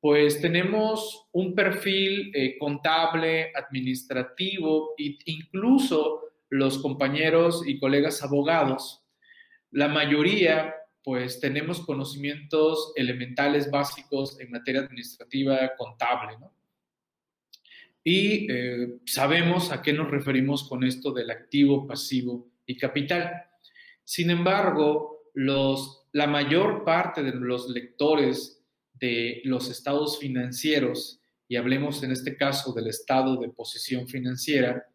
pues 0.00 0.40
tenemos 0.40 1.28
un 1.32 1.54
perfil 1.54 2.30
eh, 2.34 2.56
contable, 2.58 3.50
administrativo 3.54 4.94
e 4.96 5.16
incluso 5.26 6.27
los 6.50 6.78
compañeros 6.78 7.62
y 7.66 7.78
colegas 7.78 8.22
abogados, 8.22 9.04
la 9.70 9.88
mayoría 9.88 10.74
pues 11.04 11.40
tenemos 11.40 11.80
conocimientos 11.80 12.92
elementales 12.94 13.70
básicos 13.70 14.38
en 14.40 14.50
materia 14.50 14.82
administrativa 14.82 15.74
contable, 15.76 16.36
¿no? 16.38 16.52
Y 18.04 18.46
eh, 18.50 18.98
sabemos 19.06 19.72
a 19.72 19.82
qué 19.82 19.92
nos 19.92 20.10
referimos 20.10 20.68
con 20.68 20.84
esto 20.84 21.12
del 21.12 21.30
activo, 21.30 21.86
pasivo 21.86 22.48
y 22.66 22.76
capital. 22.76 23.32
Sin 24.04 24.30
embargo, 24.30 25.30
los, 25.34 26.08
la 26.12 26.26
mayor 26.26 26.84
parte 26.84 27.22
de 27.22 27.32
los 27.32 27.68
lectores 27.68 28.64
de 28.94 29.40
los 29.44 29.70
estados 29.70 30.18
financieros, 30.18 31.20
y 31.48 31.56
hablemos 31.56 32.02
en 32.02 32.12
este 32.12 32.36
caso 32.36 32.72
del 32.72 32.88
estado 32.88 33.40
de 33.40 33.48
posición 33.48 34.08
financiera, 34.08 34.86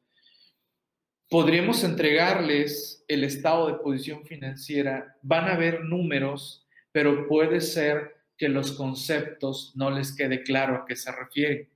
podríamos 1.34 1.84
entregarles 1.84 3.04
el 3.08 3.24
estado 3.24 3.66
de 3.66 3.80
posición 3.80 4.24
financiera, 4.24 5.18
van 5.24 5.46
a 5.50 5.58
ver 5.58 5.84
números, 5.84 6.68
pero 6.92 7.28
puede 7.28 7.60
ser 7.60 8.18
que 8.38 8.48
los 8.48 8.74
conceptos 8.74 9.74
no 9.76 9.90
les 9.90 10.16
quede 10.16 10.44
claro 10.44 10.76
a 10.76 10.86
qué 10.86 10.96
se 10.96 11.12
refiere. 11.12 11.72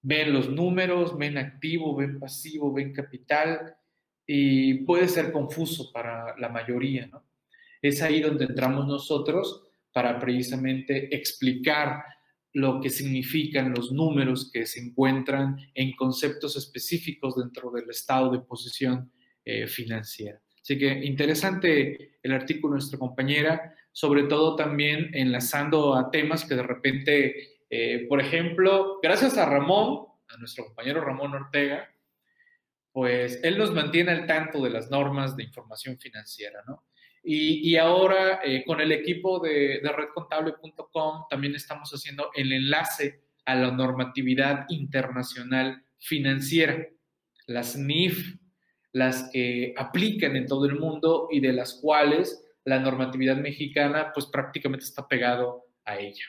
Ven 0.00 0.32
los 0.32 0.48
números, 0.48 1.18
ven 1.18 1.36
activo, 1.36 1.94
ven 1.94 2.18
pasivo, 2.18 2.72
ven 2.72 2.94
capital 2.94 3.76
y 4.26 4.82
puede 4.84 5.08
ser 5.08 5.30
confuso 5.30 5.92
para 5.92 6.34
la 6.38 6.48
mayoría, 6.48 7.06
¿no? 7.06 7.22
Es 7.82 8.00
ahí 8.00 8.22
donde 8.22 8.46
entramos 8.46 8.86
nosotros 8.86 9.68
para 9.92 10.18
precisamente 10.18 11.14
explicar 11.14 12.02
lo 12.58 12.80
que 12.80 12.90
significan 12.90 13.72
los 13.72 13.92
números 13.92 14.50
que 14.52 14.66
se 14.66 14.80
encuentran 14.80 15.56
en 15.74 15.94
conceptos 15.94 16.56
específicos 16.56 17.36
dentro 17.36 17.70
del 17.70 17.88
estado 17.88 18.32
de 18.32 18.40
posición 18.40 19.12
eh, 19.44 19.68
financiera. 19.68 20.40
Así 20.60 20.76
que 20.76 21.04
interesante 21.04 22.18
el 22.20 22.32
artículo 22.32 22.72
de 22.74 22.78
nuestra 22.78 22.98
compañera, 22.98 23.74
sobre 23.92 24.24
todo 24.24 24.56
también 24.56 25.10
enlazando 25.14 25.94
a 25.94 26.10
temas 26.10 26.44
que 26.44 26.56
de 26.56 26.62
repente, 26.64 27.60
eh, 27.70 28.06
por 28.08 28.20
ejemplo, 28.20 28.98
gracias 29.00 29.38
a 29.38 29.48
Ramón, 29.48 30.08
a 30.28 30.36
nuestro 30.38 30.64
compañero 30.64 31.00
Ramón 31.00 31.34
Ortega, 31.34 31.88
pues 32.90 33.38
él 33.44 33.56
nos 33.56 33.72
mantiene 33.72 34.10
al 34.10 34.26
tanto 34.26 34.60
de 34.64 34.70
las 34.70 34.90
normas 34.90 35.36
de 35.36 35.44
información 35.44 35.96
financiera, 35.96 36.60
¿no? 36.66 36.84
Y, 37.30 37.76
ahora 37.76 38.40
eh, 38.42 38.64
con 38.64 38.80
el 38.80 38.90
equipo 38.90 39.38
de, 39.38 39.82
redcontable.com 39.82 41.24
también 41.28 41.54
estamos 41.54 41.90
haciendo 41.90 42.30
el 42.34 42.54
enlace 42.54 43.20
a 43.44 43.54
la 43.54 43.70
normatividad 43.70 44.64
internacional 44.70 45.84
financiera, 45.98 46.88
las 47.46 47.76
NIF, 47.76 48.38
las 48.92 49.28
que 49.30 49.74
aplican 49.76 50.36
en 50.36 50.46
todo 50.46 50.64
el 50.64 50.78
mundo 50.78 51.28
y 51.30 51.40
de 51.40 51.52
las 51.52 51.74
cuales 51.74 52.42
la 52.64 52.78
normatividad 52.78 53.36
mexicana 53.36 54.10
pues 54.14 54.24
prácticamente 54.24 54.86
está 54.86 55.06
pegado 55.06 55.66
a 55.84 55.98
ella. 55.98 56.24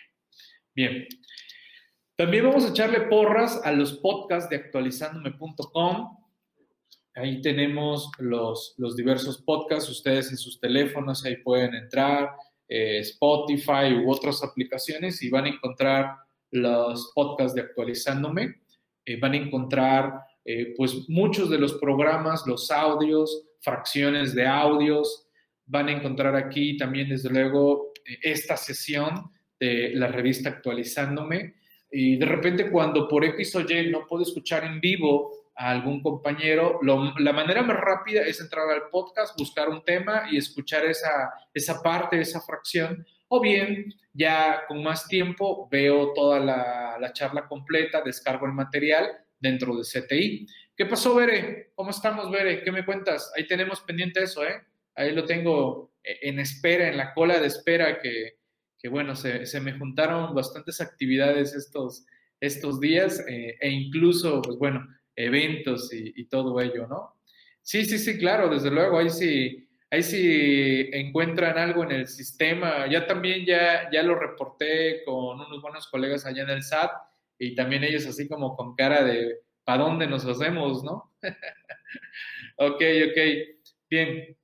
Bien, 0.76 1.08
también 2.18 2.44
vamos 2.44 2.66
a 2.66 2.72
echarle 2.72 3.02
porras 3.04 3.62
a 3.64 3.72
los 3.72 3.94
podcasts 4.00 4.50
de 4.50 4.58
actualizandome.com. 4.58 6.18
Ahí 7.20 7.42
tenemos 7.42 8.10
los, 8.20 8.76
los 8.78 8.96
diversos 8.96 9.42
podcasts, 9.42 9.90
ustedes 9.90 10.32
en 10.32 10.38
sus 10.38 10.58
teléfonos 10.58 11.26
ahí 11.26 11.36
pueden 11.36 11.76
entrar, 11.76 12.30
eh, 12.70 13.00
Spotify 13.00 13.94
u 13.94 14.10
otras 14.10 14.42
aplicaciones 14.42 15.22
y 15.22 15.30
van 15.30 15.44
a 15.44 15.50
encontrar 15.50 16.16
los 16.52 17.12
podcasts 17.14 17.54
de 17.54 17.62
actualizándome, 17.62 18.62
eh, 19.06 19.20
van 19.20 19.34
a 19.34 19.38
encontrar 19.38 20.14
eh, 20.46 20.74
pues 20.78 21.10
muchos 21.10 21.50
de 21.50 21.60
los 21.60 21.74
programas, 21.74 22.48
los 22.48 22.72
audios, 22.72 23.44
fracciones 23.60 24.34
de 24.34 24.48
audios, 24.48 25.28
van 25.66 25.90
a 25.90 25.92
encontrar 25.92 26.38
aquí 26.38 26.78
también 26.78 27.10
desde 27.10 27.30
luego 27.32 27.92
esta 28.24 28.56
sesión 28.56 29.30
de 29.60 29.92
la 29.94 30.08
revista 30.08 30.48
actualizándome. 30.48 31.56
Y 31.92 32.16
de 32.16 32.26
repente 32.26 32.72
cuando 32.72 33.10
por 33.10 33.26
X 33.26 33.56
o 33.58 33.60
Y 33.60 33.92
no 33.92 34.08
puedo 34.08 34.24
escuchar 34.24 34.64
en 34.64 34.80
vivo 34.80 35.39
a 35.60 35.72
algún 35.72 36.02
compañero, 36.02 36.80
la 36.82 37.34
manera 37.34 37.62
más 37.62 37.76
rápida 37.76 38.22
es 38.22 38.40
entrar 38.40 38.70
al 38.70 38.90
podcast, 38.90 39.38
buscar 39.38 39.68
un 39.68 39.84
tema 39.84 40.24
y 40.32 40.38
escuchar 40.38 40.86
esa, 40.86 41.34
esa 41.54 41.82
parte, 41.84 42.22
esa 42.22 42.40
fracción, 42.40 43.06
o 43.28 43.42
bien 43.42 43.94
ya 44.14 44.62
con 44.70 44.82
más 44.82 45.10
tiempo 45.10 45.68
veo 45.70 46.14
toda 46.14 46.40
la, 46.40 46.98
la 46.98 47.12
charla 47.12 47.46
completa, 47.46 48.02
descargo 48.02 48.46
el 48.46 48.54
material 48.54 49.06
dentro 49.38 49.76
de 49.76 49.84
CTI. 49.84 50.48
¿Qué 50.78 50.86
pasó, 50.86 51.14
Bere? 51.14 51.74
¿Cómo 51.76 51.90
estamos, 51.90 52.32
Bere? 52.32 52.64
¿Qué 52.64 52.72
me 52.72 52.86
cuentas? 52.86 53.30
Ahí 53.36 53.46
tenemos 53.46 53.82
pendiente 53.82 54.24
eso, 54.24 54.46
¿eh? 54.46 54.64
Ahí 54.96 55.14
lo 55.14 55.26
tengo 55.26 55.92
eh, 56.06 56.20
en 56.22 56.40
espera, 56.40 56.88
en 56.88 56.96
la 56.96 57.14
cola 57.14 57.38
de 57.38 57.48
espera, 57.48 58.00
que, 58.00 58.38
que 58.78 58.88
bueno, 58.88 59.14
se, 59.14 59.46
se, 59.46 59.60
me 59.60 59.78
juntaron 59.78 60.34
bastantes 60.34 60.80
actividades 60.80 61.54
estos, 61.54 62.06
estos 62.40 62.80
días 62.80 63.22
eh, 63.28 63.58
e 63.60 63.70
incluso, 63.70 64.42
pues 64.42 64.58
bueno, 64.58 64.88
eventos 65.20 65.90
y, 65.94 66.26
todo 66.26 66.60
ello, 66.62 66.88
¿no? 66.88 67.16
Sí, 67.62 67.86
sí, 67.86 68.00
sí, 68.00 68.18
claro, 68.18 68.50
desde 68.50 68.72
luego, 68.72 68.98
ahí 68.98 69.10
sí, 69.10 69.68
ahí 69.92 70.02
sí 70.02 70.90
encuentran 70.94 71.58
algo 71.58 71.84
en 71.84 71.92
el 71.92 72.08
sistema. 72.08 72.88
Ya 72.88 73.06
también 73.06 73.46
ya, 73.46 73.90
ya 73.92 74.02
lo 74.02 74.16
reporté 74.16 75.04
con 75.04 75.40
unos 75.40 75.62
buenos 75.62 75.88
colegas 75.88 76.26
allá 76.26 76.44
en 76.44 76.50
el 76.50 76.64
SAT 76.64 76.92
y 77.38 77.54
también 77.54 77.84
ellos 77.84 78.06
así 78.06 78.28
como 78.28 78.56
con 78.56 78.76
cara 78.76 79.04
de, 79.04 79.40
¿para 79.64 79.84
dónde 79.84 80.08
nos 80.08 80.26
hacemos, 80.26 80.84
no? 80.84 81.14
ok, 82.58 82.82
ok, 83.10 83.18
bien. 83.90 84.38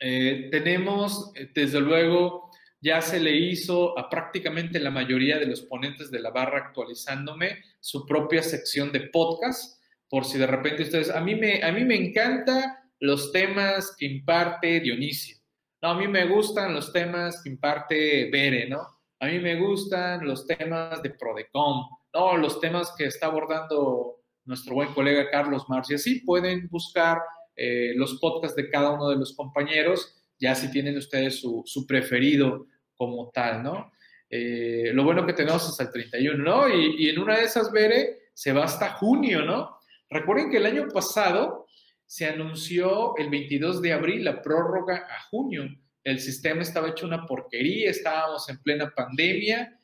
Eh, 0.00 0.48
tenemos, 0.50 1.32
desde 1.54 1.80
luego, 1.80 2.43
ya 2.84 3.00
se 3.00 3.18
le 3.18 3.34
hizo 3.34 3.98
a 3.98 4.10
prácticamente 4.10 4.78
la 4.78 4.90
mayoría 4.90 5.38
de 5.38 5.46
los 5.46 5.62
ponentes 5.62 6.10
de 6.10 6.20
la 6.20 6.30
barra 6.30 6.58
actualizándome 6.58 7.62
su 7.80 8.04
propia 8.04 8.42
sección 8.42 8.92
de 8.92 9.08
podcast, 9.08 9.82
por 10.06 10.26
si 10.26 10.36
de 10.36 10.46
repente 10.46 10.82
ustedes, 10.82 11.08
a 11.08 11.22
mí 11.22 11.34
me, 11.34 11.62
a 11.62 11.72
mí 11.72 11.82
me 11.82 11.94
encanta 11.94 12.84
los 13.00 13.32
temas 13.32 13.96
que 13.98 14.04
imparte 14.04 14.80
Dionisio. 14.80 15.38
no, 15.80 15.92
a 15.92 15.98
mí 15.98 16.06
me 16.08 16.26
gustan 16.26 16.74
los 16.74 16.92
temas 16.92 17.42
que 17.42 17.48
imparte 17.48 18.28
Bere, 18.30 18.68
¿no? 18.68 18.86
A 19.18 19.28
mí 19.28 19.38
me 19.38 19.56
gustan 19.56 20.26
los 20.26 20.46
temas 20.46 21.02
de 21.02 21.08
Prodecom, 21.08 21.86
no, 22.12 22.36
los 22.36 22.60
temas 22.60 22.92
que 22.98 23.06
está 23.06 23.28
abordando 23.28 24.20
nuestro 24.44 24.74
buen 24.74 24.92
colega 24.92 25.30
Carlos 25.30 25.64
Mars. 25.70 25.90
Y 25.90 25.94
así 25.94 26.20
pueden 26.20 26.68
buscar 26.68 27.22
eh, 27.56 27.94
los 27.96 28.18
podcasts 28.20 28.56
de 28.56 28.68
cada 28.68 28.90
uno 28.90 29.08
de 29.08 29.16
los 29.16 29.34
compañeros, 29.34 30.20
ya 30.38 30.54
si 30.54 30.70
tienen 30.70 30.98
ustedes 30.98 31.40
su, 31.40 31.62
su 31.64 31.86
preferido 31.86 32.66
como 32.96 33.30
tal, 33.30 33.62
¿no? 33.62 33.92
Eh, 34.28 34.90
lo 34.92 35.04
bueno 35.04 35.24
que 35.26 35.32
tenemos 35.32 35.68
hasta 35.68 35.84
el 35.84 35.90
31, 35.90 36.42
¿no? 36.42 36.68
Y, 36.68 37.08
en 37.08 37.18
una 37.18 37.36
de 37.36 37.44
esas, 37.44 37.70
Bere, 37.70 38.30
se 38.32 38.52
va 38.52 38.64
hasta 38.64 38.94
junio, 38.94 39.42
¿no? 39.42 39.78
Recuerden 40.10 40.50
que 40.50 40.56
el 40.56 40.66
año 40.66 40.88
pasado 40.92 41.66
se 42.06 42.26
anunció 42.26 43.16
el 43.16 43.30
22 43.30 43.80
de 43.80 43.92
abril 43.92 44.24
la 44.24 44.42
prórroga 44.42 45.06
a 45.08 45.22
junio. 45.30 45.64
El 46.02 46.20
sistema 46.20 46.62
estaba 46.62 46.88
hecho 46.88 47.06
una 47.06 47.26
porquería, 47.26 47.90
estábamos 47.90 48.48
en 48.48 48.62
plena 48.62 48.92
pandemia 48.94 49.78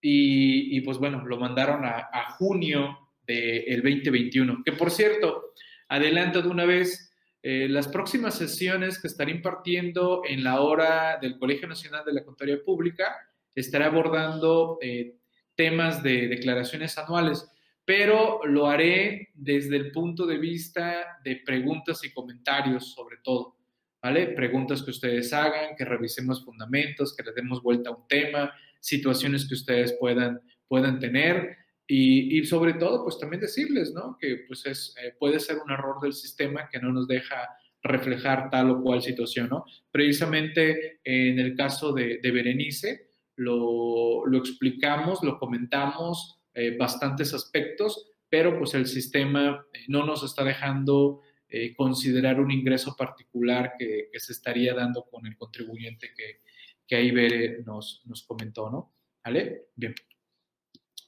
y, 0.00 0.80
pues 0.82 0.98
bueno, 0.98 1.24
lo 1.24 1.38
mandaron 1.38 1.84
a, 1.84 2.10
a 2.12 2.32
junio 2.32 2.98
del 3.26 3.82
2021. 3.82 4.62
Que 4.64 4.72
por 4.72 4.90
cierto, 4.90 5.54
adelanto 5.88 6.42
de 6.42 6.48
una 6.48 6.64
vez, 6.64 7.03
eh, 7.46 7.68
las 7.68 7.88
próximas 7.88 8.38
sesiones 8.38 8.98
que 8.98 9.06
estaré 9.06 9.30
impartiendo 9.30 10.22
en 10.26 10.42
la 10.42 10.62
hora 10.62 11.18
del 11.20 11.38
Colegio 11.38 11.68
Nacional 11.68 12.02
de 12.02 12.14
la 12.14 12.24
Contaduría 12.24 12.64
Pública, 12.64 13.14
estaré 13.54 13.84
abordando 13.84 14.78
eh, 14.80 15.18
temas 15.54 16.02
de 16.02 16.26
declaraciones 16.28 16.96
anuales, 16.96 17.46
pero 17.84 18.40
lo 18.46 18.66
haré 18.66 19.28
desde 19.34 19.76
el 19.76 19.92
punto 19.92 20.24
de 20.24 20.38
vista 20.38 21.18
de 21.22 21.42
preguntas 21.44 22.02
y 22.02 22.14
comentarios 22.14 22.94
sobre 22.94 23.18
todo, 23.22 23.58
¿vale? 24.02 24.28
Preguntas 24.28 24.82
que 24.82 24.92
ustedes 24.92 25.30
hagan, 25.34 25.76
que 25.76 25.84
revisemos 25.84 26.42
fundamentos, 26.42 27.14
que 27.14 27.24
le 27.24 27.32
demos 27.32 27.62
vuelta 27.62 27.90
a 27.90 27.94
un 27.94 28.08
tema, 28.08 28.54
situaciones 28.80 29.46
que 29.46 29.52
ustedes 29.52 29.94
puedan, 30.00 30.40
puedan 30.66 30.98
tener 30.98 31.58
y, 31.86 32.38
y, 32.38 32.44
sobre 32.44 32.74
todo, 32.74 33.04
pues 33.04 33.18
también 33.18 33.40
decirles, 33.40 33.92
¿no? 33.92 34.16
Que 34.18 34.44
pues 34.46 34.64
es, 34.66 34.94
eh, 35.02 35.14
puede 35.18 35.38
ser 35.38 35.58
un 35.58 35.70
error 35.70 36.00
del 36.00 36.14
sistema 36.14 36.68
que 36.70 36.80
no 36.80 36.92
nos 36.92 37.06
deja 37.06 37.48
reflejar 37.82 38.48
tal 38.50 38.70
o 38.70 38.82
cual 38.82 39.02
situación, 39.02 39.50
¿no? 39.50 39.64
Precisamente 39.90 41.00
en 41.04 41.38
el 41.38 41.54
caso 41.54 41.92
de, 41.92 42.18
de 42.22 42.30
Berenice, 42.30 43.10
lo, 43.36 44.26
lo, 44.26 44.38
explicamos, 44.38 45.22
lo 45.22 45.38
comentamos, 45.38 46.40
eh, 46.54 46.76
bastantes 46.76 47.34
aspectos, 47.34 48.10
pero 48.28 48.58
pues 48.58 48.74
el 48.74 48.86
sistema 48.86 49.66
eh, 49.72 49.80
no 49.88 50.06
nos 50.06 50.24
está 50.24 50.44
dejando 50.44 51.20
eh, 51.48 51.74
considerar 51.74 52.40
un 52.40 52.50
ingreso 52.50 52.96
particular 52.96 53.74
que, 53.78 54.08
que, 54.12 54.20
se 54.20 54.32
estaría 54.32 54.72
dando 54.72 55.04
con 55.10 55.26
el 55.26 55.36
contribuyente 55.36 56.12
que, 56.16 56.40
que 56.86 56.96
ahí 56.96 57.10
Bere 57.10 57.62
nos, 57.64 58.02
nos 58.06 58.22
comentó, 58.22 58.70
¿no? 58.70 58.94
¿Vale? 59.24 59.66
Bien. 59.74 59.94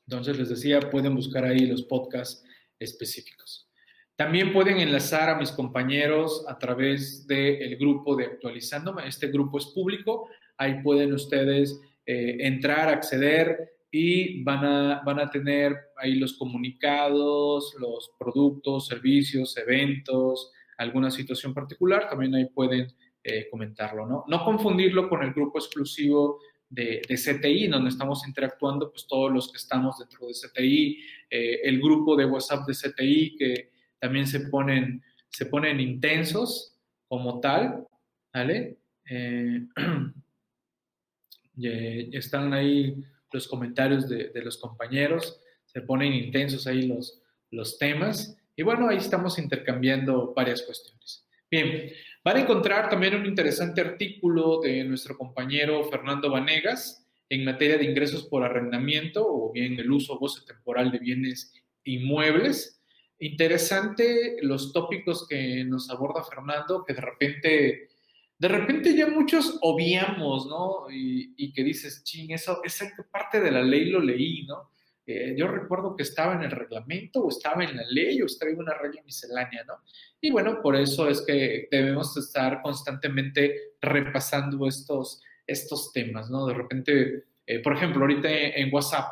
Entonces, 0.06 0.38
les 0.38 0.48
decía, 0.48 0.80
pueden 0.80 1.14
buscar 1.14 1.44
ahí 1.44 1.66
los 1.66 1.82
podcasts 1.82 2.44
específicos. 2.78 3.68
También 4.16 4.52
pueden 4.52 4.78
enlazar 4.78 5.28
a 5.28 5.38
mis 5.38 5.52
compañeros 5.52 6.44
a 6.48 6.58
través 6.58 7.26
del 7.26 7.76
grupo 7.76 8.16
de 8.16 8.24
Actualizándome. 8.24 9.06
Este 9.06 9.28
grupo 9.28 9.58
es 9.58 9.66
público. 9.66 10.28
Ahí 10.56 10.82
pueden 10.82 11.12
ustedes 11.12 11.78
eh, 12.06 12.38
entrar, 12.40 12.88
acceder 12.88 13.74
y 13.90 14.42
van 14.42 14.64
a, 14.64 15.02
van 15.04 15.20
a 15.20 15.30
tener 15.30 15.76
ahí 15.96 16.14
los 16.14 16.32
comunicados, 16.38 17.74
los 17.78 18.10
productos, 18.18 18.86
servicios, 18.86 19.54
eventos, 19.58 20.50
alguna 20.78 21.10
situación 21.10 21.52
particular. 21.52 22.08
También 22.08 22.34
ahí 22.34 22.46
pueden 22.46 22.88
eh, 23.22 23.48
comentarlo, 23.50 24.06
¿no? 24.06 24.24
No 24.28 24.44
confundirlo 24.44 25.10
con 25.10 25.22
el 25.22 25.34
grupo 25.34 25.58
exclusivo 25.58 26.38
de, 26.68 27.02
de, 27.08 27.14
CTI, 27.14 27.68
donde 27.68 27.90
estamos 27.90 28.26
interactuando, 28.26 28.90
pues 28.90 29.06
todos 29.06 29.32
los 29.32 29.50
que 29.50 29.58
estamos 29.58 29.98
dentro 29.98 30.26
de 30.26 30.32
CTI, 30.32 30.98
eh, 31.30 31.60
el 31.64 31.80
grupo 31.80 32.16
de 32.16 32.24
WhatsApp 32.24 32.66
de 32.66 32.74
CTI 32.74 33.36
que 33.36 33.70
también 33.98 34.26
se 34.26 34.40
ponen, 34.48 35.02
se 35.28 35.46
ponen 35.46 35.80
intensos 35.80 36.76
como 37.08 37.40
tal, 37.40 37.86
¿vale? 38.32 38.78
Eh, 39.08 39.66
están 42.12 42.52
ahí 42.52 42.96
los 43.32 43.48
comentarios 43.48 44.08
de, 44.08 44.30
de, 44.30 44.42
los 44.42 44.58
compañeros, 44.58 45.40
se 45.64 45.82
ponen 45.82 46.12
intensos 46.12 46.66
ahí 46.66 46.86
los, 46.86 47.22
los 47.50 47.78
temas 47.78 48.36
y 48.56 48.62
bueno, 48.62 48.88
ahí 48.88 48.96
estamos 48.96 49.38
intercambiando 49.38 50.32
varias 50.34 50.62
cuestiones. 50.62 51.26
Bien, 51.50 51.92
van 52.26 52.38
a 52.38 52.40
encontrar 52.40 52.88
también 52.88 53.14
un 53.14 53.24
interesante 53.24 53.80
artículo 53.80 54.60
de 54.60 54.82
nuestro 54.82 55.16
compañero 55.16 55.84
Fernando 55.84 56.28
Vanegas 56.28 57.06
en 57.28 57.44
materia 57.44 57.78
de 57.78 57.84
ingresos 57.84 58.24
por 58.24 58.42
arrendamiento 58.42 59.24
o 59.24 59.52
bien 59.52 59.78
el 59.78 59.88
uso 59.88 60.14
o 60.14 60.18
goce 60.18 60.44
temporal 60.44 60.90
de 60.90 60.98
bienes 60.98 61.54
inmuebles. 61.84 62.82
Interesante 63.20 64.38
los 64.42 64.72
tópicos 64.72 65.28
que 65.28 65.62
nos 65.66 65.88
aborda 65.88 66.24
Fernando, 66.24 66.84
que 66.84 66.94
de 66.94 67.00
repente, 67.00 67.90
de 68.36 68.48
repente 68.48 68.96
ya 68.96 69.06
muchos 69.06 69.60
obviamos, 69.62 70.48
¿no? 70.48 70.90
Y, 70.90 71.32
y 71.36 71.52
que 71.52 71.62
dices, 71.62 72.02
ching, 72.02 72.32
eso, 72.32 72.60
esa 72.64 72.90
parte 73.08 73.40
de 73.40 73.52
la 73.52 73.62
ley 73.62 73.84
lo 73.84 74.00
leí, 74.00 74.44
¿no? 74.46 74.72
Eh, 75.08 75.36
yo 75.38 75.46
recuerdo 75.46 75.94
que 75.94 76.02
estaba 76.02 76.34
en 76.34 76.42
el 76.42 76.50
reglamento 76.50 77.20
o 77.20 77.28
estaba 77.28 77.62
en 77.62 77.76
la 77.76 77.84
ley 77.88 78.20
o 78.20 78.26
estaba 78.26 78.50
en 78.50 78.58
una 78.58 78.74
regla 78.74 79.02
miscelánea, 79.04 79.62
¿no? 79.62 79.74
Y 80.20 80.32
bueno, 80.32 80.60
por 80.60 80.74
eso 80.74 81.08
es 81.08 81.22
que 81.22 81.68
debemos 81.70 82.16
estar 82.16 82.60
constantemente 82.60 83.74
repasando 83.80 84.66
estos, 84.66 85.22
estos 85.46 85.92
temas, 85.92 86.28
¿no? 86.28 86.44
De 86.46 86.54
repente, 86.54 87.24
eh, 87.46 87.60
por 87.60 87.74
ejemplo, 87.74 88.00
ahorita 88.00 88.28
en 88.28 88.74
WhatsApp, 88.74 89.06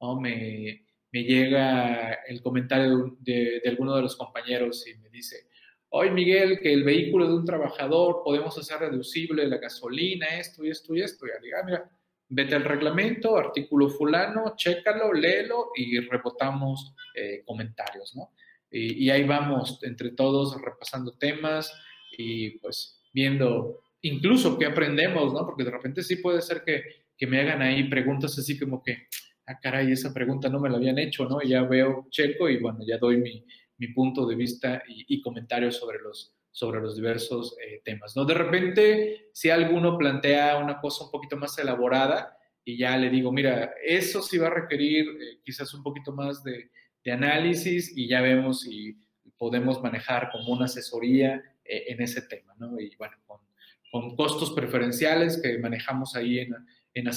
¿no? 0.00 0.18
Me, 0.18 0.82
llega 1.12 2.14
el 2.26 2.42
comentario 2.42 3.16
de, 3.20 3.62
alguno 3.66 3.94
de 3.94 4.02
los 4.02 4.16
compañeros 4.16 4.84
y 4.88 4.98
me 4.98 5.08
dice, 5.10 5.46
hoy 5.90 6.10
Miguel, 6.10 6.58
que 6.58 6.72
el 6.72 6.82
vehículo 6.82 7.28
de 7.28 7.36
un 7.36 7.44
trabajador 7.44 8.22
podemos 8.24 8.58
hacer 8.58 8.80
reducible 8.80 9.46
la 9.46 9.58
gasolina, 9.58 10.26
esto 10.40 10.64
y 10.64 10.70
esto 10.70 10.92
y 10.94 11.02
esto. 11.02 11.26
Y 11.26 11.28
yo 11.28 11.34
digo, 11.40 11.56
ah, 11.60 11.64
mira, 11.64 11.90
vete 12.28 12.54
al 12.54 12.64
reglamento, 12.64 13.36
artículo 13.36 13.88
fulano, 13.88 14.54
chécalo, 14.56 15.12
léelo 15.12 15.70
y 15.76 16.00
rebotamos 16.00 16.94
eh, 17.14 17.42
comentarios, 17.44 18.14
¿no? 18.16 18.30
Y, 18.70 19.04
y, 19.04 19.10
ahí 19.10 19.24
vamos 19.24 19.78
entre 19.82 20.10
todos 20.10 20.60
repasando 20.60 21.12
temas 21.12 21.72
y 22.18 22.58
pues 22.58 23.00
viendo 23.12 23.84
incluso 24.02 24.58
qué 24.58 24.66
aprendemos, 24.66 25.32
¿no? 25.32 25.46
Porque 25.46 25.64
de 25.64 25.70
repente 25.70 26.02
sí 26.02 26.16
puede 26.16 26.42
ser 26.42 26.62
que, 26.64 26.82
que 27.16 27.26
me 27.26 27.40
hagan 27.40 27.62
ahí 27.62 27.84
preguntas 27.84 28.36
así 28.38 28.58
como 28.58 28.82
que, 28.82 29.06
ah, 29.46 29.58
caray, 29.60 29.92
esa 29.92 30.12
pregunta 30.12 30.48
no 30.48 30.60
me 30.60 30.68
la 30.68 30.76
habían 30.76 30.98
hecho, 30.98 31.26
¿no? 31.26 31.40
Y 31.42 31.50
ya 31.50 31.62
veo, 31.62 32.08
checo 32.10 32.48
y 32.48 32.58
bueno, 32.58 32.80
ya 32.86 32.98
doy 32.98 33.18
mi, 33.18 33.44
mi 33.78 33.88
punto 33.88 34.26
de 34.26 34.34
vista 34.34 34.82
y, 34.88 35.04
y 35.08 35.20
comentarios 35.20 35.76
sobre 35.76 36.00
los, 36.00 36.33
sobre 36.54 36.80
los 36.80 36.94
diversos 36.94 37.56
eh, 37.60 37.82
temas. 37.84 38.14
¿no? 38.14 38.24
De 38.24 38.32
repente, 38.32 39.28
si 39.32 39.50
alguno 39.50 39.98
plantea 39.98 40.56
una 40.58 40.80
cosa 40.80 41.04
un 41.04 41.10
poquito 41.10 41.36
más 41.36 41.58
elaborada 41.58 42.38
y 42.64 42.78
ya 42.78 42.96
le 42.96 43.10
digo, 43.10 43.32
mira, 43.32 43.74
eso 43.84 44.22
sí 44.22 44.38
va 44.38 44.46
a 44.46 44.50
requerir 44.50 45.04
eh, 45.04 45.40
quizás 45.42 45.74
un 45.74 45.82
poquito 45.82 46.12
más 46.12 46.44
de, 46.44 46.70
de, 47.04 47.12
análisis 47.12 47.92
y 47.96 48.06
ya 48.06 48.20
vemos 48.20 48.60
si 48.60 48.96
podemos 49.36 49.82
manejar 49.82 50.30
como 50.30 50.52
una 50.52 50.66
asesoría 50.66 51.42
eh, 51.64 51.86
en 51.88 52.00
ese 52.00 52.22
tema. 52.22 52.54
¿no? 52.56 52.78
Y 52.78 52.94
bueno, 52.94 53.16
con, 53.26 53.40
con, 53.90 54.14
costos 54.14 54.52
preferenciales 54.52 55.42
que 55.42 55.58
manejamos 55.58 56.14
ahí 56.14 56.38
en, 56.38 56.54
en. 56.94 57.08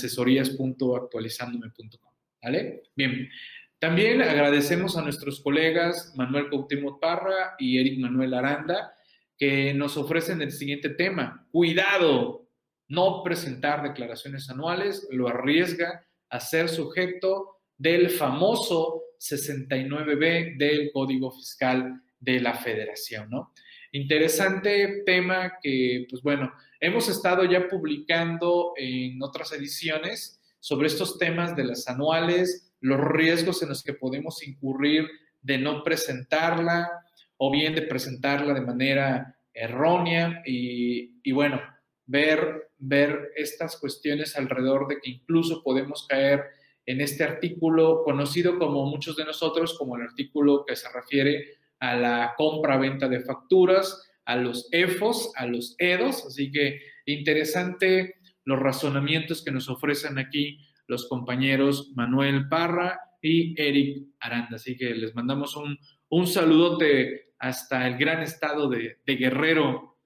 ¿Vale? 2.41 2.83
Bien. 2.95 3.29
También 3.77 4.23
agradecemos 4.23 4.97
a 4.97 5.03
nuestros 5.03 5.41
colegas 5.41 6.11
Manuel 6.15 6.49
Coutinho 6.49 6.99
Parra 6.99 7.55
y 7.59 7.77
Eric 7.77 7.99
Manuel 7.99 8.33
Aranda, 8.33 8.96
que 9.37 9.73
nos 9.73 9.97
ofrecen 9.97 10.41
el 10.41 10.51
siguiente 10.51 10.89
tema. 10.89 11.47
Cuidado, 11.51 12.47
no 12.87 13.21
presentar 13.23 13.83
declaraciones 13.83 14.49
anuales 14.49 15.07
lo 15.11 15.27
arriesga 15.27 16.05
a 16.29 16.39
ser 16.39 16.69
sujeto 16.69 17.57
del 17.77 18.09
famoso 18.09 19.03
69B 19.19 20.57
del 20.57 20.91
Código 20.91 21.31
Fiscal 21.31 22.01
de 22.19 22.39
la 22.39 22.55
Federación, 22.55 23.29
¿no? 23.29 23.53
Interesante 23.91 25.03
tema 25.05 25.53
que, 25.61 26.05
pues 26.09 26.21
bueno, 26.21 26.51
hemos 26.79 27.07
estado 27.07 27.45
ya 27.45 27.67
publicando 27.67 28.73
en 28.75 29.21
otras 29.21 29.51
ediciones 29.53 30.41
sobre 30.59 30.87
estos 30.87 31.17
temas 31.17 31.55
de 31.55 31.63
las 31.63 31.87
anuales, 31.87 32.73
los 32.81 32.99
riesgos 32.99 33.61
en 33.63 33.69
los 33.69 33.83
que 33.83 33.93
podemos 33.93 34.45
incurrir 34.45 35.07
de 35.41 35.57
no 35.57 35.83
presentarla, 35.83 36.89
o 37.37 37.51
bien 37.51 37.75
de 37.75 37.83
presentarla 37.83 38.53
de 38.53 38.61
manera 38.61 39.35
errónea 39.53 40.41
y, 40.45 41.31
bueno, 41.31 41.61
ver, 42.05 42.69
ver 42.77 43.31
estas 43.35 43.77
cuestiones 43.77 44.35
alrededor 44.35 44.87
de 44.87 44.99
que 44.99 45.09
incluso 45.09 45.63
podemos 45.63 46.05
caer 46.07 46.43
en 46.85 47.01
este 47.01 47.23
artículo 47.23 48.03
conocido 48.03 48.57
como 48.57 48.85
muchos 48.85 49.15
de 49.17 49.25
nosotros 49.25 49.77
como 49.77 49.97
el 49.97 50.03
artículo 50.03 50.63
que 50.65 50.75
se 50.75 50.87
refiere 50.93 51.57
a 51.79 51.95
la 51.95 52.33
compra-venta 52.37 53.07
de 53.09 53.21
facturas, 53.21 54.09
a 54.25 54.35
los 54.35 54.69
EFOS, 54.71 55.31
a 55.35 55.45
los 55.45 55.75
EDOS, 55.77 56.25
así 56.25 56.51
que 56.51 56.79
interesante 57.05 58.15
los 58.45 58.59
razonamientos 58.59 59.43
que 59.43 59.51
nos 59.51 59.69
ofrecen 59.69 60.17
aquí 60.17 60.59
los 60.87 61.07
compañeros 61.07 61.91
Manuel 61.95 62.47
Parra 62.47 62.99
y 63.21 63.59
Eric 63.61 64.07
Aranda. 64.19 64.55
Así 64.55 64.77
que 64.77 64.95
les 64.95 65.13
mandamos 65.13 65.55
un, 65.57 65.77
un 66.09 66.27
saludote 66.27 67.26
hasta 67.39 67.87
el 67.87 67.97
gran 67.97 68.21
estado 68.21 68.69
de, 68.69 68.97
Guerrero. 69.05 69.97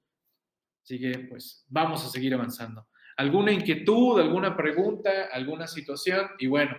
Así 0.84 1.00
que 1.00 1.20
pues 1.30 1.66
vamos 1.70 2.06
a 2.06 2.10
seguir 2.10 2.34
avanzando. 2.34 2.88
¿Alguna 3.18 3.52
inquietud, 3.52 4.20
alguna 4.20 4.56
pregunta, 4.56 5.30
alguna 5.32 5.68
situación? 5.68 6.28
Y 6.40 6.48
bueno, 6.48 6.76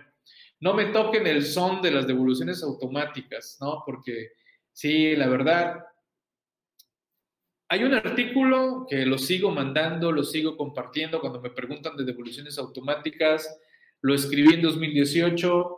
no 0.59 0.73
me 0.73 0.85
toquen 0.85 1.25
el 1.27 1.43
son 1.45 1.81
de 1.81 1.91
las 1.91 2.07
devoluciones 2.07 2.63
automáticas, 2.63 3.57
¿no? 3.61 3.83
Porque 3.85 4.31
sí, 4.71 5.15
la 5.15 5.27
verdad, 5.27 5.85
hay 7.69 7.83
un 7.83 7.93
artículo 7.93 8.85
que 8.89 9.05
lo 9.05 9.17
sigo 9.17 9.51
mandando, 9.51 10.11
lo 10.11 10.23
sigo 10.23 10.57
compartiendo 10.57 11.19
cuando 11.19 11.41
me 11.41 11.49
preguntan 11.49 11.95
de 11.95 12.03
devoluciones 12.03 12.57
automáticas. 12.57 13.59
Lo 14.01 14.13
escribí 14.13 14.53
en 14.53 14.61
2018, 14.61 15.77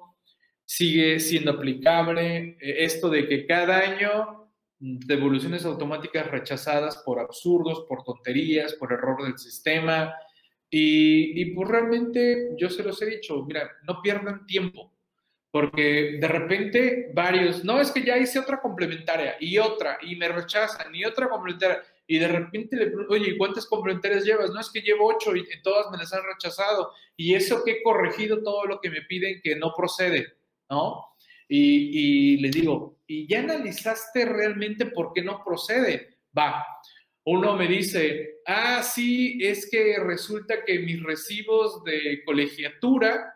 sigue 0.65 1.19
siendo 1.19 1.51
aplicable. 1.51 2.57
Eh, 2.59 2.83
esto 2.85 3.09
de 3.09 3.27
que 3.27 3.45
cada 3.45 3.79
año 3.79 4.44
devoluciones 4.85 5.65
automáticas 5.65 6.29
rechazadas 6.29 6.97
por 6.97 7.19
absurdos, 7.19 7.85
por 7.87 8.03
tonterías, 8.03 8.73
por 8.73 8.93
error 8.93 9.23
del 9.23 9.37
sistema. 9.37 10.13
Y, 10.69 11.41
y 11.41 11.53
pues 11.53 11.69
realmente 11.69 12.49
yo 12.57 12.69
se 12.69 12.83
los 12.83 13.01
he 13.01 13.07
dicho, 13.07 13.43
mira, 13.45 13.71
no 13.87 14.01
pierdan 14.01 14.45
tiempo, 14.45 14.91
porque 15.49 16.17
de 16.19 16.27
repente 16.27 17.11
varios, 17.13 17.63
no, 17.63 17.79
es 17.79 17.91
que 17.91 18.03
ya 18.03 18.17
hice 18.17 18.39
otra 18.39 18.59
complementaria 18.59 19.37
y 19.39 19.57
otra, 19.57 19.97
y 20.01 20.15
me 20.17 20.27
rechazan, 20.27 20.93
y 20.93 21.05
otra 21.05 21.29
complementaria, 21.29 21.81
y 22.05 22.19
de 22.19 22.27
repente 22.27 22.75
le 22.75 22.87
pregunto, 22.87 23.13
oye, 23.13 23.37
¿cuántas 23.37 23.65
complementarias 23.65 24.25
llevas? 24.25 24.51
No, 24.51 24.59
es 24.59 24.69
que 24.69 24.81
llevo 24.81 25.07
ocho 25.07 25.35
y 25.35 25.45
todas 25.63 25.89
me 25.91 25.97
las 25.97 26.13
han 26.13 26.23
rechazado, 26.25 26.91
y 27.15 27.33
eso 27.33 27.63
que 27.63 27.71
he 27.71 27.83
corregido 27.83 28.43
todo 28.43 28.65
lo 28.65 28.81
que 28.81 28.89
me 28.89 29.01
piden 29.03 29.39
que 29.41 29.55
no 29.55 29.73
procede, 29.75 30.33
¿no? 30.69 31.14
Y, 31.47 32.34
y 32.34 32.38
les 32.38 32.51
digo, 32.51 32.99
¿y 33.08 33.27
ya 33.27 33.39
analizaste 33.39 34.25
realmente 34.25 34.88
por 34.88 35.13
qué 35.13 35.21
no 35.21 35.43
procede? 35.43 36.19
Va, 36.38 36.65
uno 37.25 37.55
me 37.55 37.67
dice, 37.67 38.41
ah, 38.45 38.84
sí, 38.84 39.39
es 39.41 39.67
que 39.69 39.97
resulta 39.99 40.63
que 40.63 40.79
mis 40.79 41.01
recibos 41.01 41.84
de 41.84 42.21
colegiatura 42.23 43.34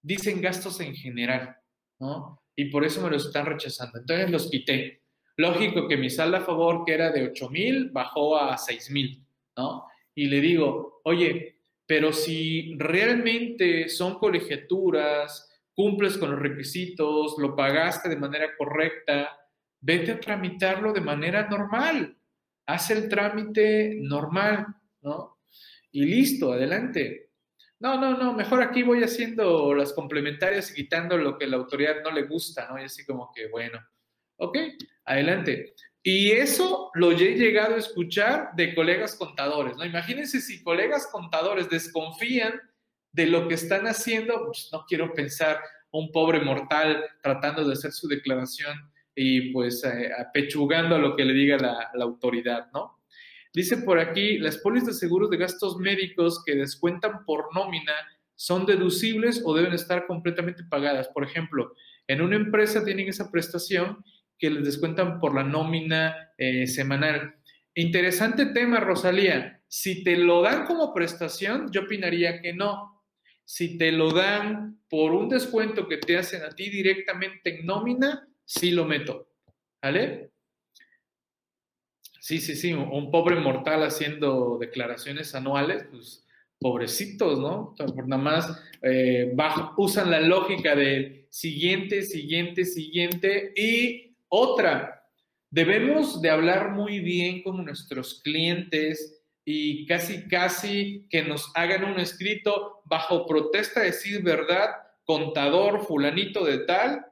dicen 0.00 0.40
gastos 0.40 0.80
en 0.80 0.94
general, 0.94 1.56
¿no? 1.98 2.40
Y 2.54 2.66
por 2.66 2.84
eso 2.84 3.02
me 3.02 3.10
los 3.10 3.26
están 3.26 3.46
rechazando. 3.46 3.98
Entonces 3.98 4.30
los 4.30 4.48
quité. 4.48 5.02
Lógico 5.36 5.88
que 5.88 5.96
mi 5.96 6.08
saldo 6.08 6.36
a 6.36 6.40
favor, 6.42 6.84
que 6.86 6.94
era 6.94 7.10
de 7.10 7.24
8 7.24 7.50
mil, 7.50 7.90
bajó 7.90 8.38
a 8.38 8.56
6 8.56 8.90
mil, 8.92 9.26
¿no? 9.56 9.84
Y 10.14 10.26
le 10.26 10.40
digo, 10.40 11.00
oye, 11.04 11.58
pero 11.84 12.12
si 12.12 12.76
realmente 12.78 13.88
son 13.88 14.20
colegiaturas, 14.20 15.52
cumples 15.76 16.18
con 16.18 16.32
los 16.32 16.40
requisitos, 16.40 17.36
lo 17.38 17.54
pagaste 17.54 18.08
de 18.08 18.16
manera 18.16 18.56
correcta, 18.58 19.38
vete 19.80 20.10
a 20.12 20.20
tramitarlo 20.20 20.92
de 20.92 21.00
manera 21.00 21.46
normal 21.48 22.16
haz 22.66 22.90
el 22.90 23.08
trámite 23.08 23.96
normal, 24.00 24.66
¿no? 25.02 25.38
Y 25.92 26.04
listo, 26.04 26.52
adelante. 26.52 27.30
No, 27.78 27.98
no, 28.00 28.16
no, 28.16 28.32
mejor 28.32 28.62
aquí 28.62 28.82
voy 28.82 29.02
haciendo 29.02 29.74
las 29.74 29.92
complementarias 29.92 30.70
y 30.70 30.74
quitando 30.74 31.16
lo 31.16 31.38
que 31.38 31.46
la 31.46 31.56
autoridad 31.56 32.02
no 32.02 32.10
le 32.10 32.22
gusta, 32.24 32.68
¿no? 32.68 32.80
Y 32.80 32.84
así 32.84 33.04
como 33.04 33.30
que, 33.34 33.48
bueno, 33.48 33.78
ok, 34.36 34.58
adelante. 35.04 35.74
Y 36.02 36.32
eso 36.32 36.90
lo 36.94 37.12
he 37.12 37.34
llegado 37.34 37.74
a 37.74 37.78
escuchar 37.78 38.50
de 38.56 38.74
colegas 38.74 39.16
contadores, 39.16 39.76
¿no? 39.76 39.84
Imagínense 39.84 40.40
si 40.40 40.62
colegas 40.62 41.08
contadores 41.10 41.68
desconfían 41.68 42.60
de 43.16 43.26
lo 43.26 43.48
que 43.48 43.54
están 43.54 43.86
haciendo, 43.86 44.44
pues 44.44 44.68
no 44.72 44.84
quiero 44.86 45.14
pensar 45.14 45.58
un 45.90 46.12
pobre 46.12 46.38
mortal 46.40 47.02
tratando 47.22 47.64
de 47.64 47.72
hacer 47.72 47.90
su 47.90 48.06
declaración 48.06 48.92
y 49.14 49.52
pues 49.52 49.82
eh, 49.84 50.10
apechugando 50.18 50.94
a 50.96 50.98
lo 50.98 51.16
que 51.16 51.24
le 51.24 51.32
diga 51.32 51.56
la, 51.56 51.90
autoridad, 52.02 52.70
¿no? 52.74 53.00
Dice 53.54 53.78
por 53.78 53.98
aquí, 53.98 54.36
las 54.36 54.58
pólizas 54.58 54.88
de 54.88 54.94
seguros 54.94 55.30
de 55.30 55.38
gastos 55.38 55.78
médicos 55.78 56.42
que 56.44 56.54
descuentan 56.54 57.24
por 57.24 57.54
nómina 57.54 57.94
son 58.34 58.66
deducibles 58.66 59.40
o 59.46 59.54
deben 59.54 59.72
estar 59.72 60.06
completamente 60.06 60.62
pagadas. 60.64 61.08
Por 61.08 61.24
ejemplo, 61.24 61.72
en 62.06 62.20
una 62.20 62.36
empresa 62.36 62.84
tienen 62.84 63.08
esa 63.08 63.30
prestación 63.30 64.04
que 64.38 64.50
les 64.50 64.62
descuentan 64.62 65.18
por 65.20 65.34
la 65.34 65.42
nómina 65.42 66.14
eh, 66.36 66.66
semanal. 66.66 67.34
Interesante 67.74 68.44
tema, 68.44 68.80
Rosalía. 68.80 69.62
Si 69.68 70.04
te 70.04 70.18
lo 70.18 70.42
dan 70.42 70.66
como 70.66 70.92
prestación, 70.92 71.72
yo 71.72 71.82
opinaría 71.82 72.42
que 72.42 72.52
no. 72.52 72.95
Si 73.46 73.78
te 73.78 73.92
lo 73.92 74.12
dan 74.12 74.80
por 74.90 75.12
un 75.12 75.28
descuento 75.28 75.86
que 75.86 75.98
te 75.98 76.18
hacen 76.18 76.42
a 76.42 76.50
ti 76.50 76.68
directamente 76.68 77.60
en 77.60 77.64
nómina, 77.64 78.28
sí 78.44 78.72
lo 78.72 78.84
meto. 78.84 79.28
¿Vale? 79.80 80.32
Sí, 82.20 82.40
sí, 82.40 82.56
sí, 82.56 82.72
un 82.72 83.12
pobre 83.12 83.36
mortal 83.36 83.84
haciendo 83.84 84.58
declaraciones 84.58 85.32
anuales, 85.36 85.86
pues 85.88 86.26
pobrecitos, 86.58 87.38
¿no? 87.38 87.76
nada 88.06 88.20
más 88.20 88.62
eh, 88.82 89.32
usan 89.76 90.10
la 90.10 90.20
lógica 90.20 90.74
del 90.74 91.28
siguiente, 91.30 92.02
siguiente, 92.02 92.64
siguiente 92.64 93.52
y 93.54 94.16
otra. 94.28 95.04
Debemos 95.50 96.20
de 96.20 96.30
hablar 96.30 96.72
muy 96.72 96.98
bien 96.98 97.44
con 97.44 97.64
nuestros 97.64 98.20
clientes 98.24 99.22
y 99.48 99.86
casi, 99.86 100.26
casi 100.26 101.06
que 101.08 101.22
nos 101.22 101.52
hagan 101.54 101.84
un 101.84 102.00
escrito 102.00 102.82
bajo 102.84 103.26
protesta, 103.26 103.80
decir 103.80 104.20
verdad, 104.22 104.70
contador 105.04 105.86
fulanito 105.86 106.44
de 106.44 106.58
tal, 106.66 107.06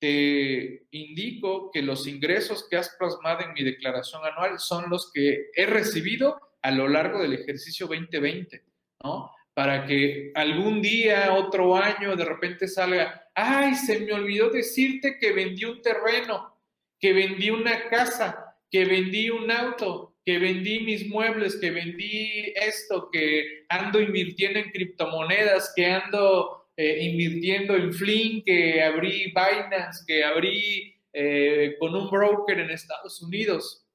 te 0.00 0.86
indico 0.90 1.70
que 1.70 1.82
los 1.82 2.06
ingresos 2.06 2.66
que 2.66 2.78
has 2.78 2.96
plasmado 2.98 3.42
en 3.42 3.52
mi 3.52 3.62
declaración 3.62 4.24
anual 4.24 4.58
son 4.58 4.88
los 4.88 5.12
que 5.12 5.50
he 5.54 5.66
recibido 5.66 6.40
a 6.62 6.70
lo 6.70 6.88
largo 6.88 7.20
del 7.20 7.34
ejercicio 7.34 7.86
2020, 7.86 8.64
¿no? 9.04 9.30
Para 9.52 9.84
que 9.84 10.32
algún 10.34 10.80
día, 10.80 11.34
otro 11.34 11.76
año, 11.76 12.16
de 12.16 12.24
repente 12.24 12.68
salga, 12.68 13.28
ay, 13.34 13.74
se 13.74 14.00
me 14.00 14.14
olvidó 14.14 14.48
decirte 14.48 15.18
que 15.18 15.32
vendí 15.32 15.66
un 15.66 15.82
terreno, 15.82 16.58
que 16.98 17.12
vendí 17.12 17.50
una 17.50 17.90
casa, 17.90 18.56
que 18.70 18.86
vendí 18.86 19.28
un 19.28 19.50
auto, 19.50 20.09
que 20.24 20.38
vendí 20.38 20.80
mis 20.80 21.08
muebles, 21.08 21.56
que 21.56 21.70
vendí 21.70 22.52
esto, 22.54 23.08
que 23.10 23.64
ando 23.68 24.00
invirtiendo 24.00 24.58
en 24.58 24.70
criptomonedas, 24.70 25.72
que 25.74 25.86
ando 25.86 26.68
eh, 26.76 27.04
invirtiendo 27.04 27.74
en 27.74 27.92
Flink, 27.92 28.44
que 28.44 28.82
abrí 28.82 29.26
Binance, 29.26 30.04
que 30.06 30.24
abrí 30.24 30.94
eh, 31.12 31.76
con 31.78 31.94
un 31.94 32.10
broker 32.10 32.58
en 32.58 32.70
Estados 32.70 33.20
Unidos. 33.22 33.86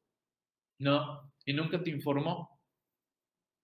No, 0.80 1.32
y 1.46 1.54
nunca 1.54 1.82
te 1.82 1.90
informó. 1.90 2.60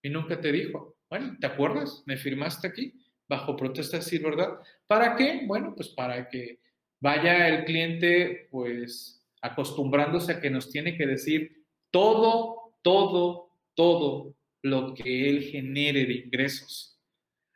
Y 0.02 0.10
nunca 0.10 0.40
te 0.40 0.50
dijo, 0.50 0.96
bueno, 1.08 1.36
¿te 1.40 1.46
acuerdas? 1.46 2.02
Me 2.06 2.16
firmaste 2.16 2.66
aquí 2.68 2.94
bajo 3.28 3.56
protesta 3.56 3.98
de 3.98 4.04
decir 4.04 4.22
verdad. 4.22 4.58
¿Para 4.86 5.16
qué? 5.16 5.42
Bueno, 5.46 5.74
pues 5.76 5.88
para 5.90 6.28
que 6.28 6.60
vaya 7.00 7.48
el 7.48 7.64
cliente 7.64 8.48
pues 8.50 9.24
acostumbrándose 9.40 10.32
a 10.32 10.40
que 10.40 10.50
nos 10.50 10.70
tiene 10.70 10.96
que 10.96 11.06
decir 11.06 11.61
todo, 11.92 12.74
todo, 12.82 13.52
todo 13.74 14.34
lo 14.62 14.94
que 14.94 15.28
él 15.30 15.44
genere 15.44 16.06
de 16.06 16.14
ingresos. 16.14 17.00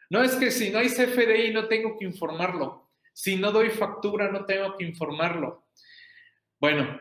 No 0.09 0.22
es 0.22 0.37
que 0.37 0.53
si 0.53 0.70
no 0.70 0.79
hay 0.79 0.88
CFDI 0.88 1.53
no 1.53 1.66
tengo 1.66 1.96
que 1.99 2.05
informarlo. 2.05 2.92
Si 3.12 3.37
no 3.37 3.51
doy 3.51 3.70
factura 3.70 4.31
no 4.31 4.44
tengo 4.44 4.77
que 4.77 4.85
informarlo. 4.85 5.66
Bueno, 6.61 7.01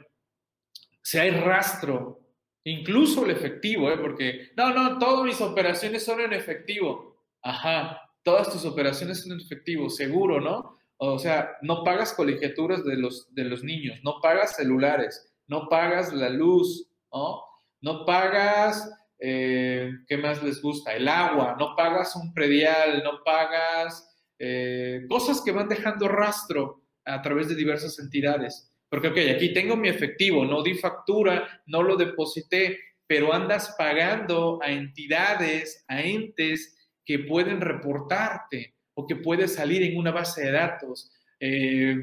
si 1.02 1.20
hay 1.20 1.30
rastro, 1.30 2.22
incluso 2.64 3.26
el 3.26 3.32
efectivo, 3.32 3.92
¿eh? 3.92 3.98
porque 3.98 4.52
no, 4.58 4.74
no, 4.74 4.98
todas 4.98 5.24
mis 5.26 5.40
operaciones 5.42 6.04
son 6.04 6.22
en 6.22 6.34
efectivo. 6.34 7.24
Ajá, 7.44 8.02
todas 8.24 8.52
tus 8.52 8.66
operaciones 8.66 9.22
son 9.22 9.34
en 9.34 9.42
efectivo, 9.42 9.90
seguro, 9.90 10.42
¿no? 10.42 10.80
O 10.98 11.20
sea, 11.20 11.58
no 11.62 11.84
pagas 11.84 12.14
colegiaturas 12.14 12.84
de 12.86 12.96
los, 12.96 13.34
de 13.36 13.44
los 13.44 13.64
niños, 13.64 14.00
no 14.04 14.20
pagas 14.22 14.56
celulares, 14.56 15.32
no 15.48 15.68
pagas 15.70 16.14
la 16.14 16.30
luz, 16.30 16.88
¿no? 17.16 17.42
No 17.82 18.06
pagas 18.06 18.88
eh, 19.20 19.92
¿qué 20.08 20.18
más 20.18 20.44
les 20.44 20.62
gusta? 20.62 20.94
El 20.94 21.08
agua, 21.08 21.56
no 21.60 21.76
pagas 21.76 22.16
un 22.16 22.34
predial, 22.34 23.02
no 23.04 23.24
pagas 23.24 24.08
eh, 24.38 25.06
cosas 25.08 25.42
que 25.42 25.52
van 25.52 25.70
dejando 25.70 26.08
rastro 26.08 26.84
a 27.06 27.22
través 27.22 27.48
de 27.48 27.56
diversas 27.56 27.98
entidades. 28.00 28.72
Porque, 28.90 29.08
ok, 29.08 29.18
aquí 29.36 29.54
tengo 29.54 29.76
mi 29.76 29.90
efectivo, 29.90 30.46
no 30.46 30.62
di 30.62 30.76
factura, 30.76 31.62
no 31.66 31.82
lo 31.82 31.96
deposité, 31.96 32.78
pero 33.08 33.34
andas 33.34 33.76
pagando 33.78 34.60
a 34.62 34.72
entidades, 34.72 35.84
a 35.88 36.02
entes 36.02 36.76
que 37.06 37.20
pueden 37.20 37.62
reportarte 37.62 38.76
o 38.94 39.06
que 39.06 39.16
puede 39.16 39.48
salir 39.48 39.84
en 39.84 39.98
una 39.98 40.12
base 40.12 40.46
de 40.46 40.52
datos. 40.52 41.12
Eh, 41.40 41.96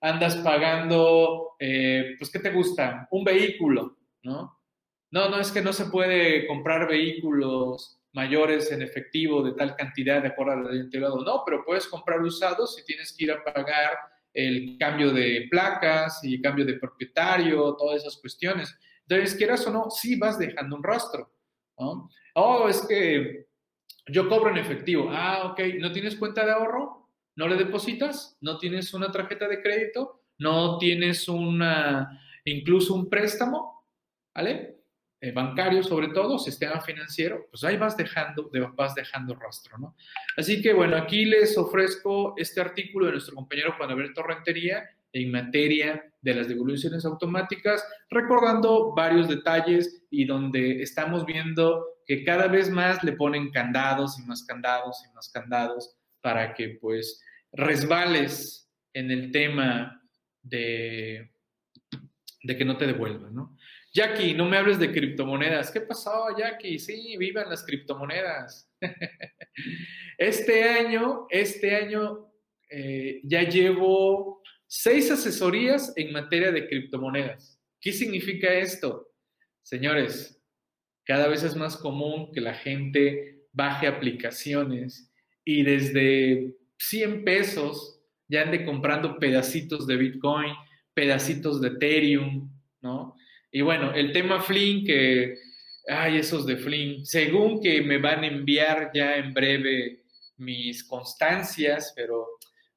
andas 0.00 0.36
pagando, 0.36 1.56
pues, 1.58 2.30
¿qué 2.32 2.38
te 2.38 2.50
gusta? 2.50 3.06
Un 3.10 3.24
vehículo, 3.24 3.96
¿no? 4.22 4.60
no, 5.10 5.28
no 5.28 5.40
es 5.40 5.50
que 5.50 5.62
no 5.62 5.72
se 5.72 5.86
puede 5.86 6.46
comprar 6.46 6.88
vehículos 6.88 8.00
mayores 8.12 8.70
en 8.72 8.82
efectivo 8.82 9.42
de 9.42 9.52
tal 9.52 9.76
cantidad 9.76 10.22
de 10.22 10.28
acuerdo 10.28 10.68
al 10.68 10.76
integrado. 10.76 11.22
No, 11.24 11.42
pero 11.44 11.64
puedes 11.64 11.86
comprar 11.86 12.20
usados 12.20 12.74
si 12.74 12.84
tienes 12.84 13.14
que 13.16 13.24
ir 13.24 13.32
a 13.32 13.42
pagar 13.44 13.98
el 14.32 14.76
cambio 14.78 15.12
de 15.12 15.48
placas 15.50 16.20
y 16.22 16.40
cambio 16.40 16.64
de 16.64 16.74
propietario, 16.74 17.74
todas 17.76 18.02
esas 18.02 18.20
cuestiones. 18.20 18.76
Entonces, 19.08 19.36
quieras 19.36 19.66
o 19.66 19.72
no, 19.72 19.90
sí 19.90 20.16
vas 20.16 20.38
dejando 20.38 20.76
un 20.76 20.84
rastro. 20.84 21.32
¿no? 21.78 22.08
Oh, 22.34 22.68
es 22.68 22.84
que 22.86 23.46
yo 24.06 24.28
cobro 24.28 24.50
en 24.50 24.58
efectivo. 24.58 25.08
Ah, 25.10 25.50
ok. 25.50 25.60
¿No 25.78 25.92
tienes 25.92 26.16
cuenta 26.16 26.44
de 26.44 26.52
ahorro? 26.52 27.08
¿No 27.36 27.48
le 27.48 27.56
depositas? 27.56 28.36
¿No 28.40 28.58
tienes 28.58 28.94
una 28.94 29.10
tarjeta 29.10 29.48
de 29.48 29.62
crédito? 29.62 30.22
¿No 30.38 30.78
tienes 30.78 31.28
una, 31.28 32.20
incluso 32.44 32.94
un 32.94 33.08
préstamo? 33.08 33.79
¿Vale? 34.34 34.80
Eh, 35.22 35.32
bancario 35.32 35.82
sobre 35.82 36.08
todo, 36.08 36.38
sistema 36.38 36.80
financiero, 36.80 37.46
pues 37.50 37.62
ahí 37.64 37.76
vas 37.76 37.94
dejando, 37.94 38.50
vas 38.74 38.94
dejando 38.94 39.34
rastro, 39.34 39.76
¿no? 39.76 39.94
Así 40.34 40.62
que 40.62 40.72
bueno, 40.72 40.96
aquí 40.96 41.26
les 41.26 41.58
ofrezco 41.58 42.32
este 42.38 42.62
artículo 42.62 43.06
de 43.06 43.12
nuestro 43.12 43.34
compañero 43.34 43.74
Juan 43.76 43.90
Alberto 43.90 44.22
Rentería 44.22 44.88
en 45.12 45.30
materia 45.30 46.10
de 46.22 46.34
las 46.34 46.48
devoluciones 46.48 47.04
automáticas, 47.04 47.84
recordando 48.08 48.94
varios 48.94 49.28
detalles 49.28 50.04
y 50.08 50.24
donde 50.24 50.82
estamos 50.82 51.26
viendo 51.26 51.84
que 52.06 52.24
cada 52.24 52.48
vez 52.48 52.70
más 52.70 53.04
le 53.04 53.12
ponen 53.12 53.50
candados 53.50 54.18
y 54.18 54.22
más 54.22 54.44
candados 54.44 55.04
y 55.06 55.14
más 55.14 55.28
candados 55.28 55.96
para 56.22 56.54
que 56.54 56.78
pues 56.80 57.22
resbales 57.52 58.70
en 58.94 59.10
el 59.10 59.32
tema 59.32 60.02
de, 60.42 61.30
de 62.42 62.56
que 62.56 62.64
no 62.64 62.78
te 62.78 62.86
devuelvan, 62.86 63.34
¿no? 63.34 63.56
Jackie, 63.92 64.34
no 64.34 64.48
me 64.48 64.56
hables 64.56 64.78
de 64.78 64.92
criptomonedas. 64.92 65.70
¿Qué 65.70 65.80
pasó, 65.80 66.36
Jackie? 66.36 66.78
Sí, 66.78 67.16
vivan 67.16 67.48
las 67.48 67.64
criptomonedas. 67.64 68.70
Este 70.16 70.64
año, 70.64 71.26
este 71.30 71.74
año 71.74 72.30
eh, 72.70 73.22
ya 73.24 73.42
llevo 73.42 74.42
seis 74.66 75.10
asesorías 75.10 75.94
en 75.96 76.12
materia 76.12 76.52
de 76.52 76.68
criptomonedas. 76.68 77.58
¿Qué 77.80 77.90
significa 77.90 78.52
esto? 78.52 79.08
Señores, 79.62 80.38
cada 81.04 81.26
vez 81.26 81.42
es 81.42 81.56
más 81.56 81.76
común 81.78 82.32
que 82.32 82.42
la 82.42 82.52
gente 82.52 83.46
baje 83.52 83.86
aplicaciones 83.86 85.10
y 85.42 85.62
desde 85.62 86.54
100 86.78 87.24
pesos 87.24 88.02
ya 88.28 88.42
ande 88.42 88.64
comprando 88.64 89.18
pedacitos 89.18 89.86
de 89.86 89.96
Bitcoin, 89.96 90.52
pedacitos 90.94 91.60
de 91.60 91.68
Ethereum, 91.68 92.52
¿no? 92.80 93.16
Y 93.52 93.62
bueno, 93.62 93.92
el 93.92 94.12
tema 94.12 94.40
Flynn, 94.40 94.84
que, 94.84 95.36
ay, 95.88 96.18
esos 96.18 96.46
de 96.46 96.56
Flynn, 96.56 97.04
según 97.04 97.60
que 97.60 97.82
me 97.82 97.98
van 97.98 98.22
a 98.22 98.28
enviar 98.28 98.90
ya 98.94 99.16
en 99.16 99.34
breve 99.34 100.04
mis 100.36 100.84
constancias, 100.84 101.92
pero 101.96 102.26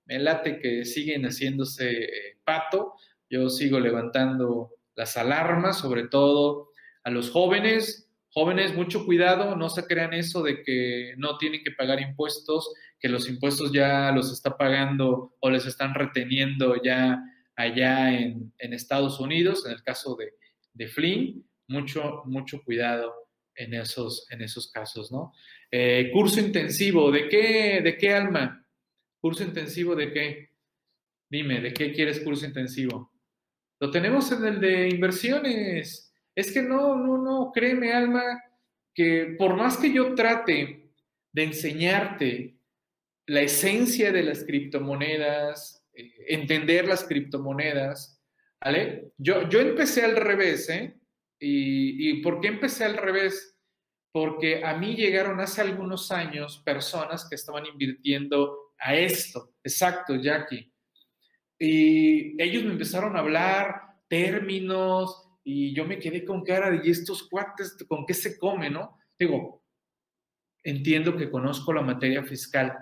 me 0.06 0.20
late 0.20 0.60
que 0.60 0.84
siguen 0.84 1.24
haciéndose 1.24 2.04
eh, 2.04 2.38
pato, 2.44 2.94
yo 3.30 3.50
sigo 3.50 3.80
levantando 3.80 4.72
las 4.96 5.16
alarmas, 5.16 5.80
sobre 5.80 6.08
todo 6.08 6.70
a 7.04 7.10
los 7.10 7.30
jóvenes. 7.30 8.10
Jóvenes, 8.32 8.74
mucho 8.74 9.06
cuidado, 9.06 9.56
no 9.56 9.70
se 9.70 9.86
crean 9.86 10.14
eso 10.14 10.42
de 10.42 10.64
que 10.64 11.14
no 11.18 11.38
tienen 11.38 11.64
que 11.64 11.72
pagar 11.72 12.02
impuestos, 12.02 12.74
que 13.00 13.10
los 13.10 13.30
impuestos 13.30 13.72
ya 13.72 14.12
los 14.12 14.34
está 14.34 14.58
pagando 14.58 15.36
o 15.40 15.50
les 15.52 15.68
están 15.68 15.94
reteniendo 15.94 16.82
ya 16.82 17.24
allá 17.56 18.12
en, 18.12 18.52
en 18.58 18.74
Estados 18.74 19.20
Unidos, 19.20 19.66
en 19.68 19.74
el 19.74 19.84
caso 19.84 20.16
de, 20.16 20.34
de 20.74 20.88
Flynn, 20.88 21.48
mucho, 21.68 22.24
mucho 22.26 22.62
cuidado 22.64 23.14
en 23.56 23.74
esos, 23.74 24.28
en 24.32 24.42
esos 24.42 24.72
casos, 24.72 25.12
¿no? 25.12 25.34
Eh, 25.72 26.10
curso 26.12 26.40
intensivo, 26.40 27.12
¿de 27.12 27.28
qué, 27.28 27.82
¿de 27.84 27.98
qué 27.98 28.14
alma? 28.14 28.66
¿Curso 29.20 29.44
intensivo 29.44 29.96
de 29.96 30.12
qué? 30.12 30.50
Dime, 31.30 31.62
¿de 31.62 31.74
qué 31.74 31.92
quieres 31.92 32.20
curso 32.20 32.46
intensivo? 32.46 33.12
Lo 33.80 33.92
tenemos 33.92 34.32
en 34.32 34.46
el 34.46 34.60
de 34.60 34.90
inversiones. 34.90 36.14
Es 36.36 36.52
que 36.52 36.62
no, 36.62 36.96
no, 36.96 37.18
no, 37.18 37.52
créeme, 37.54 37.92
alma, 37.92 38.42
que 38.94 39.36
por 39.38 39.56
más 39.56 39.78
que 39.78 39.92
yo 39.92 40.14
trate 40.16 40.92
de 41.32 41.44
enseñarte 41.44 42.56
la 43.26 43.42
esencia 43.42 44.12
de 44.12 44.24
las 44.24 44.44
criptomonedas, 44.44 45.84
eh, 45.94 46.14
entender 46.28 46.88
las 46.88 47.04
criptomonedas, 47.04 48.13
Yo 49.18 49.60
empecé 49.60 50.04
al 50.04 50.16
revés, 50.16 50.70
¿eh? 50.70 51.00
Y, 51.40 52.10
¿Y 52.10 52.22
por 52.22 52.40
qué 52.40 52.48
empecé 52.48 52.86
al 52.86 52.98
revés? 52.98 53.58
Porque 54.12 54.64
a 54.64 54.78
mí 54.78 54.96
llegaron 54.96 55.40
hace 55.40 55.62
algunos 55.62 56.12
años 56.12 56.62
personas 56.64 57.28
que 57.28 57.36
estaban 57.36 57.66
invirtiendo 57.66 58.74
a 58.78 58.96
esto, 58.96 59.56
exacto, 59.64 60.16
Jackie. 60.16 60.72
Y 61.60 62.42
ellos 62.42 62.64
me 62.64 62.74
empezaron 62.74 63.16
a 63.16 63.20
hablar 63.20 63.82
términos 64.10 65.30
y 65.44 65.74
yo 65.74 65.86
me 65.86 66.00
quedé 66.00 66.24
con 66.26 66.44
cara 66.44 66.70
de, 66.70 66.82
¿y 66.88 66.92
estos 66.92 67.28
cuates 67.30 67.78
con 67.88 68.06
qué 68.06 68.14
se 68.14 68.38
come, 68.38 68.70
no? 68.70 68.98
Digo, 69.18 69.64
entiendo 70.64 71.16
que 71.16 71.32
conozco 71.32 71.74
la 71.74 71.82
materia 71.82 72.24
fiscal, 72.24 72.78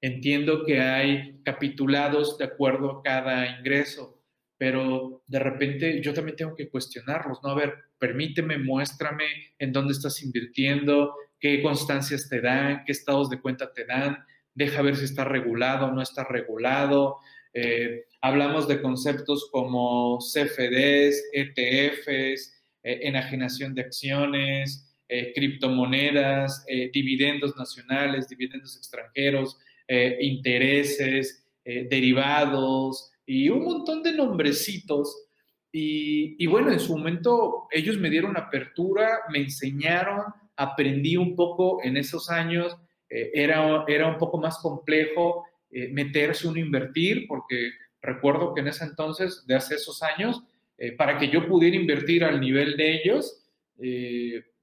entiendo 0.00 0.64
que 0.64 0.80
hay 0.80 1.42
capitulados 1.42 2.38
de 2.38 2.44
acuerdo 2.44 2.90
a 2.90 3.02
cada 3.02 3.58
ingreso, 3.58 4.15
pero 4.58 5.22
de 5.26 5.38
repente 5.38 6.00
yo 6.02 6.14
también 6.14 6.36
tengo 6.36 6.54
que 6.54 6.68
cuestionarlos, 6.68 7.40
¿no? 7.42 7.50
A 7.50 7.54
ver, 7.54 7.74
permíteme, 7.98 8.58
muéstrame 8.58 9.24
en 9.58 9.72
dónde 9.72 9.92
estás 9.92 10.22
invirtiendo, 10.22 11.14
qué 11.38 11.62
constancias 11.62 12.28
te 12.28 12.40
dan, 12.40 12.82
qué 12.84 12.92
estados 12.92 13.28
de 13.28 13.40
cuenta 13.40 13.72
te 13.72 13.84
dan, 13.84 14.24
deja 14.54 14.82
ver 14.82 14.96
si 14.96 15.04
está 15.04 15.24
regulado 15.24 15.86
o 15.86 15.92
no 15.92 16.02
está 16.02 16.24
regulado. 16.24 17.18
Eh, 17.52 18.04
hablamos 18.20 18.66
de 18.68 18.80
conceptos 18.80 19.48
como 19.52 20.18
CFDs, 20.18 21.30
ETFs, 21.32 22.62
eh, 22.82 23.00
enajenación 23.02 23.74
de 23.74 23.82
acciones, 23.82 24.94
eh, 25.08 25.32
criptomonedas, 25.34 26.64
dividendos 26.92 27.54
nacionales, 27.56 28.28
dividendos 28.28 28.76
extranjeros, 28.76 29.56
intereses, 29.88 31.44
derivados, 31.64 33.12
y 33.26 33.48
un 33.48 33.64
montón 33.64 34.02
de 34.02 34.12
nombrecitos. 34.12 35.24
Y, 35.72 36.46
bueno, 36.46 36.72
en 36.72 36.80
su 36.80 36.96
momento 36.96 37.66
ellos 37.70 37.98
me 37.98 38.08
dieron 38.08 38.36
apertura, 38.38 39.20
me 39.30 39.40
enseñaron, 39.40 40.22
aprendí 40.56 41.18
un 41.18 41.36
poco 41.36 41.82
en 41.82 41.98
esos 41.98 42.30
años. 42.30 42.74
Eh, 43.10 43.30
era, 43.34 43.84
era 43.86 44.06
un 44.08 44.16
poco 44.16 44.38
más 44.38 44.58
complejo 44.58 45.44
eh, 45.70 45.88
meterse 45.88 46.48
uno 46.48 46.58
invertir, 46.58 47.26
porque 47.28 47.72
recuerdo 48.00 48.54
que 48.54 48.62
en 48.62 48.68
ese 48.68 48.84
entonces, 48.84 49.44
de 49.46 49.54
hace 49.54 49.74
esos 49.74 50.02
años, 50.02 50.42
eh, 50.78 50.92
para 50.92 51.18
que 51.18 51.28
yo 51.28 51.46
pudiera 51.46 51.76
invertir 51.76 52.24
al 52.24 52.40
nivel 52.40 52.76
de 52.76 53.02
ellos, 53.02 53.42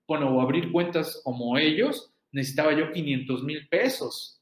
bueno, 0.07 0.35
o 0.35 0.41
abrir 0.41 0.71
cuentas 0.71 1.21
como 1.23 1.59
ellos, 1.59 2.11
necesitaba 2.31 2.73
yo 2.73 2.91
500 2.91 3.43
mil 3.43 3.67
pesos, 3.67 4.41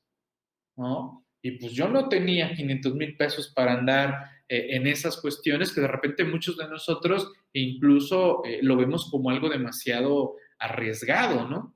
¿no? 0.77 1.20
Y 1.41 1.51
pues 1.51 1.73
yo 1.73 1.87
no 1.87 2.07
tenía 2.07 2.53
500 2.53 2.95
mil 2.95 3.17
pesos 3.17 3.49
para 3.49 3.73
andar 3.73 4.25
eh, 4.47 4.75
en 4.75 4.87
esas 4.87 5.17
cuestiones 5.17 5.71
que 5.71 5.81
de 5.81 5.87
repente 5.87 6.23
muchos 6.23 6.57
de 6.57 6.67
nosotros 6.67 7.31
incluso 7.53 8.43
eh, 8.45 8.59
lo 8.61 8.77
vemos 8.77 9.09
como 9.09 9.29
algo 9.29 9.49
demasiado 9.49 10.35
arriesgado, 10.59 11.47
¿no? 11.47 11.75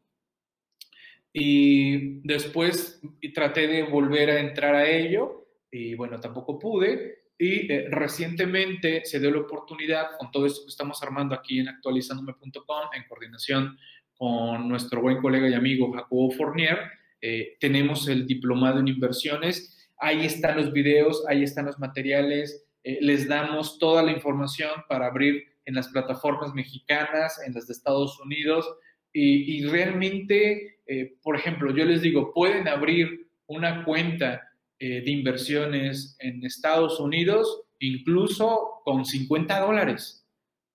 Y 1.33 2.21
después 2.21 3.01
traté 3.33 3.67
de 3.67 3.83
volver 3.83 4.29
a 4.29 4.39
entrar 4.39 4.75
a 4.75 4.89
ello 4.89 5.47
y 5.69 5.95
bueno, 5.95 6.19
tampoco 6.19 6.57
pude. 6.57 7.25
Y 7.37 7.69
eh, 7.71 7.87
recientemente 7.89 9.03
se 9.03 9.19
dio 9.19 9.31
la 9.31 9.41
oportunidad 9.41 10.17
con 10.17 10.31
todo 10.31 10.45
esto 10.45 10.61
que 10.63 10.69
estamos 10.69 11.03
armando 11.03 11.35
aquí 11.35 11.59
en 11.59 11.67
actualizandome.com 11.67 12.89
en 12.93 13.03
coordinación 13.09 13.77
con 14.13 14.69
nuestro 14.69 15.01
buen 15.01 15.21
colega 15.21 15.49
y 15.49 15.53
amigo 15.53 15.91
Jacobo 15.91 16.31
Fournier, 16.31 16.79
eh, 17.27 17.57
tenemos 17.59 18.07
el 18.07 18.27
diplomado 18.27 18.79
en 18.79 18.87
inversiones, 18.87 19.89
ahí 19.97 20.27
están 20.27 20.57
los 20.57 20.71
videos, 20.71 21.25
ahí 21.27 21.41
están 21.41 21.65
los 21.65 21.79
materiales, 21.79 22.67
eh, 22.83 22.99
les 23.01 23.27
damos 23.27 23.79
toda 23.79 24.03
la 24.03 24.11
información 24.11 24.69
para 24.87 25.07
abrir 25.07 25.43
en 25.65 25.73
las 25.73 25.87
plataformas 25.87 26.53
mexicanas, 26.53 27.41
en 27.43 27.55
las 27.55 27.65
de 27.65 27.73
Estados 27.73 28.19
Unidos, 28.19 28.71
y, 29.11 29.65
realmente, 29.65 30.77
eh, 30.85 31.15
por 31.23 31.35
ejemplo, 31.35 31.75
yo 31.75 31.83
les 31.85 32.03
digo, 32.03 32.31
pueden 32.31 32.67
abrir 32.67 33.27
una 33.47 33.83
cuenta 33.85 34.41
de 34.77 35.09
inversiones 35.09 36.17
en 36.19 36.45
Estados 36.45 36.99
Unidos 36.99 37.63
incluso 37.79 38.81
con 38.83 39.05
50 39.05 39.61
dólares, 39.61 40.27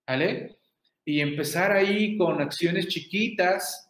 ¿vale? 0.06 0.56
Y 1.04 1.20
empezar 1.20 1.70
ahí 1.70 2.16
con 2.16 2.40
acciones 2.40 2.88
chiquitas, 2.88 3.89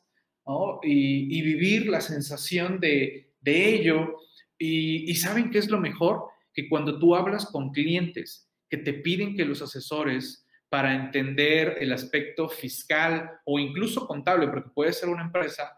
y, 0.83 1.43
vivir 1.43 1.89
la 1.89 2.01
sensación 2.01 2.81
de, 2.81 3.33
ello. 3.45 4.17
Y, 4.59 5.15
saben 5.17 5.51
qué 5.51 5.59
es 5.59 5.69
lo 5.69 5.81
mejor? 5.81 6.25
Que 6.53 6.69
cuando 6.69 6.99
tú 6.99 7.15
hablas 7.15 7.47
con 7.47 7.71
clientes 7.71 8.49
que 8.69 8.79
te 8.79 8.95
piden 8.95 9.37
que 9.37 9.45
los 9.45 9.63
asesores 9.63 10.47
para 10.69 10.95
entender 10.95 11.79
el 11.81 11.93
aspecto 11.93 12.49
fiscal 12.49 13.31
o 13.45 13.59
incluso 13.59 14.07
contable, 14.07 14.47
porque 14.49 14.71
puede 14.73 14.93
ser 14.93 15.09
una 15.09 15.25
empresa, 15.25 15.77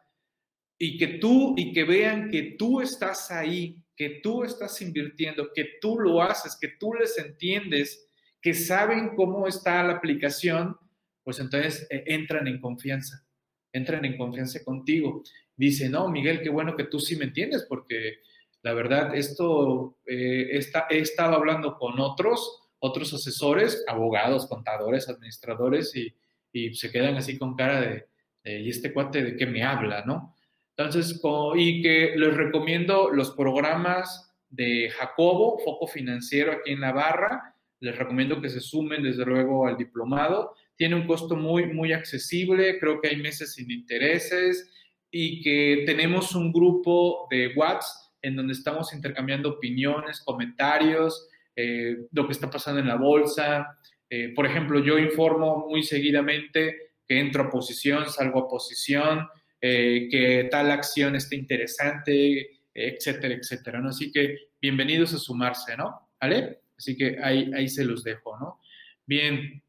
y 0.79 0.99
que 0.99 1.19
tú 1.19 1.55
y 1.57 1.73
que 1.73 1.85
vean 1.85 2.29
que 2.29 2.57
tú 2.59 2.81
estás 2.81 3.31
ahí, 3.31 3.83
que 3.97 4.21
tú 4.23 4.45
estás 4.45 4.83
invirtiendo, 4.83 5.51
que 5.55 5.79
tú 5.81 5.99
lo 5.99 6.21
haces, 6.21 6.59
que 6.61 6.69
tú 6.79 6.93
les 6.95 7.17
entiendes, 7.19 8.09
que 8.41 8.53
saben 8.53 9.15
cómo 9.17 9.47
está 9.47 9.83
la 9.85 9.95
aplicación, 9.95 10.77
pues 11.23 11.39
entonces 11.39 11.87
eh, 11.89 12.05
entran 12.09 12.49
en 12.49 12.61
confianza, 12.61 13.25
entran 13.73 14.05
en 14.05 14.17
confianza 14.17 14.63
contigo. 14.65 15.23
Dice, 15.57 15.89
no, 15.89 16.09
Miguel, 16.09 16.41
qué 16.43 16.51
bueno 16.51 16.77
que 16.77 16.85
tú 16.85 16.99
sí 16.99 17.17
me 17.17 17.25
entiendes, 17.25 17.67
porque 17.69 18.19
la 18.63 18.75
verdad, 18.75 19.15
esto 19.15 19.99
eh, 20.07 20.49
está, 20.53 20.87
he 20.89 20.99
estado 20.99 21.35
hablando 21.35 21.77
con 21.79 21.99
otros, 21.99 22.71
otros 22.79 23.13
asesores, 23.13 23.85
abogados, 23.89 24.47
contadores, 24.47 25.09
administradores, 25.09 25.95
y, 25.97 26.15
y 26.53 26.75
se 26.75 26.91
quedan 26.91 27.17
así 27.17 27.39
con 27.39 27.57
cara 27.57 27.81
de, 27.81 28.09
¿y 28.45 28.69
este 28.69 28.93
cuate 28.93 29.23
de 29.23 29.37
qué 29.37 29.47
me 29.47 29.63
habla, 29.63 30.05
no? 30.05 30.35
Entonces, 30.77 31.21
y 31.57 31.83
que 31.83 32.15
les 32.17 32.35
recomiendo 32.35 33.11
los 33.11 33.33
programas 33.33 34.33
de 34.49 34.91
Jacobo, 34.91 35.59
Foco 35.59 35.87
Financiero 35.87 36.53
aquí 36.53 36.73
en 36.73 36.81
Navarra, 36.81 37.55
les 37.81 37.97
recomiendo 37.97 38.41
que 38.41 38.49
se 38.49 38.61
sumen 38.61 39.03
desde 39.03 39.25
luego 39.25 39.67
al 39.67 39.77
diplomado. 39.77 40.55
Tiene 40.83 40.97
un 40.97 41.07
costo 41.07 41.37
muy, 41.37 41.67
muy 41.67 41.93
accesible, 41.93 42.81
creo 42.81 43.01
que 43.01 43.07
hay 43.07 43.17
meses 43.17 43.55
sin 43.55 43.71
intereses 43.71 44.69
y 45.13 45.41
que 45.41 45.85
tenemos 45.87 46.35
un 46.35 46.53
grupo 46.53 47.29
de 47.31 47.53
WhatsApp 47.55 48.11
en 48.21 48.35
donde 48.35 48.53
estamos 48.53 48.93
intercambiando 48.93 49.51
opiniones, 49.51 50.21
comentarios, 50.25 51.29
eh, 51.55 51.99
lo 52.11 52.27
que 52.27 52.33
está 52.33 52.51
pasando 52.51 52.81
en 52.81 52.89
la 52.89 52.97
bolsa. 52.97 53.79
Eh, 54.11 54.33
por 54.35 54.45
ejemplo, 54.45 54.85
yo 54.85 54.99
informo 54.99 55.69
muy 55.69 55.85
seguidamente 55.85 56.95
que 57.07 57.21
entro 57.21 57.45
a 57.45 57.49
posición, 57.49 58.11
salgo 58.11 58.41
a 58.41 58.49
posición, 58.49 59.29
eh, 59.61 60.09
que 60.11 60.49
tal 60.51 60.69
acción 60.73 61.15
está 61.15 61.37
interesante, 61.37 62.59
etcétera, 62.75 63.35
etcétera, 63.35 63.81
¿no? 63.81 63.91
Así 63.91 64.11
que 64.11 64.37
bienvenidos 64.61 65.15
a 65.15 65.19
sumarse, 65.19 65.77
¿no? 65.77 66.09
¿Vale? 66.21 66.59
Así 66.77 66.97
que 66.97 67.19
ahí, 67.23 67.53
ahí 67.55 67.69
se 67.69 67.85
los 67.85 68.03
dejo, 68.03 68.37
¿no? 68.41 68.59
Bien, 69.07 69.62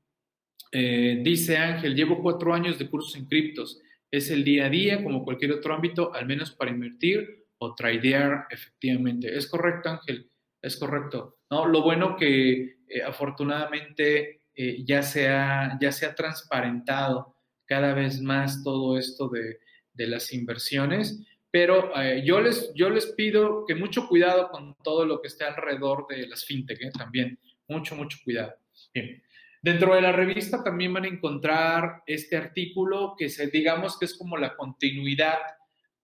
dice 0.73 1.57
Ángel, 1.57 1.95
llevo 1.95 2.21
cuatro 2.21 2.53
años 2.53 2.79
de 2.79 2.89
cursos 2.89 3.15
en 3.15 3.25
criptos. 3.25 3.79
Es 4.09 4.31
el 4.31 4.43
día 4.43 4.65
a 4.65 4.69
día, 4.69 5.03
como 5.03 5.23
cualquier 5.23 5.51
otro 5.53 5.73
ámbito, 5.73 6.13
al 6.13 6.25
menos 6.25 6.51
para 6.51 6.71
invertir 6.71 7.45
o 7.57 7.75
tradear 7.75 8.47
efectivamente. 8.49 9.35
Es 9.35 9.47
correcto, 9.47 9.89
Ángel, 9.89 10.29
es 10.61 10.77
correcto. 10.77 11.37
¿no? 11.49 11.67
Lo 11.67 11.81
bueno 11.81 12.15
que 12.15 12.77
eh, 12.87 13.01
afortunadamente 13.05 14.41
eh, 14.55 14.83
ya, 14.85 15.01
se 15.01 15.29
ha, 15.29 15.77
ya 15.79 15.91
se 15.91 16.07
transparentado 16.09 17.35
cada 17.65 17.93
vez 17.93 18.21
más 18.21 18.63
todo 18.63 18.97
esto 18.97 19.29
de, 19.29 19.59
de 19.93 20.07
las 20.07 20.33
inversiones, 20.33 21.23
pero 21.49 21.95
eh, 22.01 22.23
yo, 22.25 22.41
les, 22.41 22.71
yo 22.75 22.89
les 22.89 23.07
pido 23.07 23.65
que 23.65 23.75
mucho 23.75 24.07
cuidado 24.07 24.49
con 24.49 24.75
todo 24.83 25.05
lo 25.05 25.21
que 25.21 25.27
esté 25.27 25.43
alrededor 25.43 26.05
de 26.07 26.27
las 26.27 26.45
fintech, 26.45 26.91
también, 26.97 27.39
mucho, 27.67 27.95
mucho 27.95 28.17
cuidado. 28.23 28.53
Bien. 28.93 29.23
Dentro 29.63 29.95
de 29.95 30.01
la 30.01 30.11
revista 30.11 30.61
también 30.61 30.91
van 30.91 31.05
a 31.05 31.07
encontrar 31.07 32.03
este 32.05 32.35
artículo 32.35 33.15
que 33.17 33.29
se, 33.29 33.47
digamos 33.47 33.97
que 33.97 34.03
es 34.03 34.17
como 34.17 34.35
la 34.35 34.57
continuidad 34.57 35.37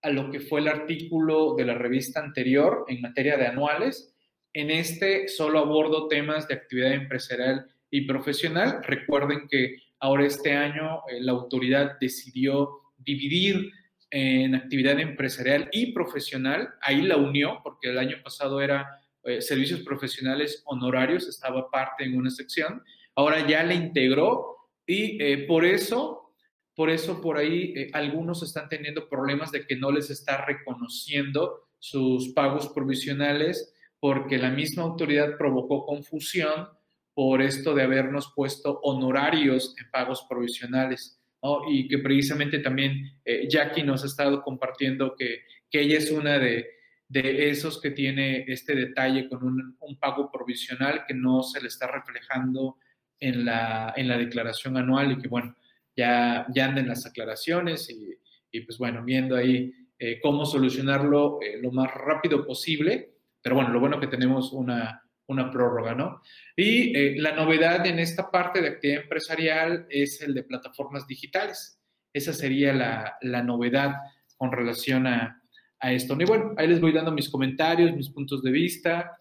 a 0.02 0.10
lo 0.12 0.32
que 0.32 0.40
fue 0.40 0.62
el 0.62 0.70
artículo 0.70 1.56
de 1.58 1.66
la 1.66 1.74
revista 1.74 2.22
anterior 2.22 2.86
en 2.88 3.02
materia 3.02 3.36
de 3.36 3.48
anuales. 3.48 4.16
En 4.54 4.72
este 4.72 5.28
solo 5.28 5.60
abordo 5.60 6.08
temas 6.08 6.48
de 6.48 6.54
actividad 6.54 6.94
empresarial 6.94 7.70
y 7.92 8.08
profesional. 8.08 8.82
Recuerden 8.82 9.46
que 9.50 9.76
ahora 10.00 10.26
este 10.26 10.54
año 10.54 11.02
eh, 11.10 11.20
la 11.20 11.34
autoridad 11.34 12.00
decidió 12.00 12.70
dividir 12.98 13.74
en 14.10 14.56
actividad 14.56 14.98
empresarial 15.02 15.68
y 15.74 15.92
profesional. 15.92 16.70
Ahí 16.82 17.02
la 17.02 17.18
unió, 17.18 17.60
porque 17.62 17.90
el 17.90 17.98
año 17.98 18.16
pasado 18.24 18.62
era 18.62 18.88
eh, 19.26 19.42
servicios 19.42 19.82
profesionales 19.82 20.64
honorarios, 20.66 21.28
estaba 21.28 21.70
parte 21.70 22.06
en 22.06 22.16
una 22.16 22.30
sección. 22.30 22.82
Ahora 23.20 23.46
ya 23.46 23.64
la 23.64 23.74
integró 23.74 24.70
y 24.86 25.22
eh, 25.22 25.46
por 25.46 25.66
eso 25.66 26.32
por 26.74 26.90
eso 26.90 27.20
por 27.20 27.36
ahí 27.36 27.74
eh, 27.76 27.90
algunos 27.92 28.42
están 28.42 28.70
teniendo 28.70 29.10
problemas 29.10 29.52
de 29.52 29.68
que 29.68 29.76
no 29.76 29.92
les 29.92 30.10
está 30.10 30.46
reconociendo 30.46 31.68
sus 31.78 32.30
pagos 32.30 32.70
provisionales 32.70 33.76
porque 34.00 34.38
la 34.38 34.50
misma 34.50 34.84
autoridad 34.84 35.38
provocó 35.38 35.86
confusión 35.86 36.70
por 37.14 37.42
esto 37.42 37.76
de 37.76 37.84
habernos 37.84 38.32
puesto 38.34 38.80
honorarios 38.84 39.76
en 39.78 39.92
pagos 39.92 40.26
provisionales. 40.30 41.22
Y 41.70 41.90
que 41.90 41.98
precisamente 41.98 42.60
también 42.60 43.20
eh, 43.26 43.50
Jackie 43.50 43.84
nos 43.84 44.04
ha 44.04 44.08
estado 44.08 44.42
compartiendo 44.42 45.14
que, 45.18 45.42
que 45.70 45.82
ella 45.82 45.98
es 45.98 46.10
una 46.10 46.40
de, 46.40 46.70
de, 47.10 47.50
esos 47.50 47.82
que 47.82 47.92
tiene 47.92 48.46
este 48.48 48.74
detalle 48.76 49.28
con 49.28 49.44
un, 49.44 50.00
pago 50.00 50.32
provisional 50.32 51.04
que 51.06 51.14
no 51.14 51.44
se 51.44 51.60
le 51.60 51.68
está 51.68 51.88
reflejando 51.88 52.78
en 53.20 53.46
la, 53.46 53.94
en 53.96 54.08
la 54.08 54.18
declaración 54.18 54.78
anual 54.78 55.12
y 55.12 55.18
que 55.18 55.28
bueno, 55.28 55.56
ya, 55.96 56.46
ya 56.54 56.66
anden 56.66 56.88
las 56.88 57.06
aclaraciones 57.06 57.90
y, 57.90 58.62
pues 58.62 58.78
bueno, 58.78 59.04
viendo 59.04 59.36
ahí 59.36 59.74
eh, 59.98 60.20
cómo 60.22 60.46
solucionarlo 60.46 61.40
eh, 61.42 61.60
lo 61.62 61.72
más 61.72 61.94
rápido 61.94 62.46
posible. 62.46 63.12
Pero 63.42 63.56
bueno, 63.56 63.70
lo 63.70 63.80
bueno 63.80 64.00
que 64.00 64.08
tenemos 64.08 64.54
una, 64.54 65.04
una 65.28 65.52
prórroga, 65.52 65.94
¿no? 65.94 66.22
Y 66.56 66.96
eh, 66.98 67.16
la 67.18 67.34
novedad 67.34 67.86
en 67.86 68.00
esta 68.00 68.32
parte 68.32 68.62
de 68.62 68.70
actividad 68.70 69.04
empresarial 69.04 69.86
es 69.90 70.22
el 70.22 70.34
de 70.34 70.44
plataformas 70.44 71.06
digitales. 71.08 71.80
Esa 72.14 72.34
sería 72.34 72.74
la, 72.74 73.18
la 73.22 73.44
novedad 73.44 73.96
con 74.38 74.52
relación 74.52 75.06
a, 75.06 75.42
a, 75.80 75.92
esto. 75.92 76.18
Y 76.20 76.26
bueno, 76.26 76.54
ahí 76.58 76.68
les 76.68 76.82
voy 76.82 76.92
dando 76.92 77.12
mis 77.12 77.30
comentarios, 77.30 77.96
mis 77.96 78.10
puntos 78.10 78.42
de 78.42 78.52
vista 78.52 79.16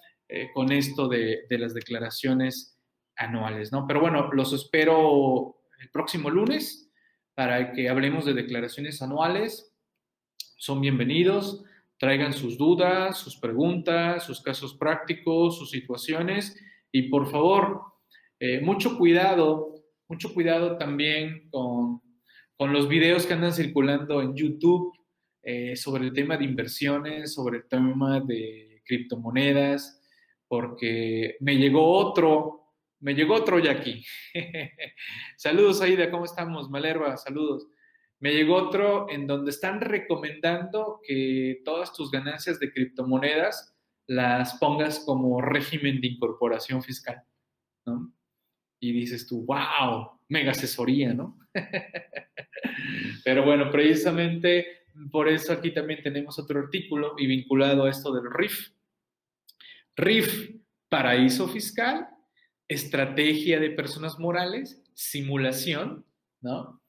con 0.52 0.70
esto 0.70 1.08
de, 1.08 1.46
de 1.48 1.58
las 1.58 1.72
declaraciones 1.72 2.77
anuales, 3.18 3.72
¿no? 3.72 3.86
Pero 3.86 4.00
bueno, 4.00 4.30
los 4.32 4.52
espero 4.52 5.56
el 5.80 5.90
próximo 5.90 6.30
lunes 6.30 6.90
para 7.34 7.72
que 7.72 7.88
hablemos 7.88 8.24
de 8.24 8.34
declaraciones 8.34 9.02
anuales. 9.02 9.74
Son 10.56 10.80
bienvenidos, 10.80 11.64
traigan 11.98 12.32
sus 12.32 12.56
dudas, 12.56 13.18
sus 13.18 13.36
preguntas, 13.36 14.24
sus 14.24 14.40
casos 14.40 14.74
prácticos, 14.74 15.58
sus 15.58 15.70
situaciones 15.70 16.56
y 16.92 17.02
por 17.02 17.30
favor, 17.30 17.82
eh, 18.40 18.60
mucho 18.60 18.96
cuidado, 18.96 19.74
mucho 20.08 20.32
cuidado 20.32 20.78
también 20.78 21.48
con, 21.50 22.00
con, 22.56 22.72
los 22.72 22.88
videos 22.88 23.26
que 23.26 23.34
andan 23.34 23.52
circulando 23.52 24.22
en 24.22 24.34
YouTube 24.34 24.92
eh, 25.42 25.76
sobre 25.76 26.04
el 26.04 26.12
tema 26.12 26.36
de 26.36 26.44
inversiones, 26.44 27.34
sobre 27.34 27.58
el 27.58 27.68
tema 27.68 28.20
de 28.20 28.80
criptomonedas, 28.84 30.00
porque 30.46 31.36
me 31.40 31.56
llegó 31.56 31.92
otro 31.92 32.67
me 33.00 33.14
llegó 33.14 33.34
otro 33.34 33.58
aquí. 33.70 34.04
saludos, 35.36 35.80
Aida, 35.80 36.10
¿cómo 36.10 36.24
estamos? 36.24 36.70
Malerva, 36.70 37.16
saludos. 37.16 37.68
Me 38.20 38.32
llegó 38.32 38.56
otro 38.56 39.08
en 39.10 39.26
donde 39.26 39.50
están 39.50 39.80
recomendando 39.80 41.00
que 41.06 41.60
todas 41.64 41.92
tus 41.92 42.10
ganancias 42.10 42.58
de 42.58 42.72
criptomonedas 42.72 43.76
las 44.06 44.58
pongas 44.58 45.00
como 45.00 45.40
régimen 45.40 46.00
de 46.00 46.08
incorporación 46.08 46.82
fiscal, 46.82 47.22
¿no? 47.86 48.12
Y 48.80 48.92
dices 48.92 49.26
tú, 49.26 49.44
wow, 49.44 50.18
mega 50.28 50.52
asesoría, 50.52 51.12
¿no? 51.14 51.38
Pero 53.24 53.44
bueno, 53.44 53.70
precisamente 53.70 54.66
por 55.12 55.28
eso 55.28 55.52
aquí 55.52 55.72
también 55.72 56.02
tenemos 56.02 56.38
otro 56.38 56.58
artículo 56.58 57.14
y 57.18 57.26
vinculado 57.26 57.84
a 57.84 57.90
esto 57.90 58.12
del 58.12 58.32
RIF. 58.32 58.70
RIF, 59.96 60.56
paraíso 60.88 61.46
fiscal 61.48 62.08
estrategia 62.68 63.58
de 63.58 63.70
personas 63.70 64.18
morales, 64.18 64.82
simulación, 64.94 66.04
¿no? 66.40 66.80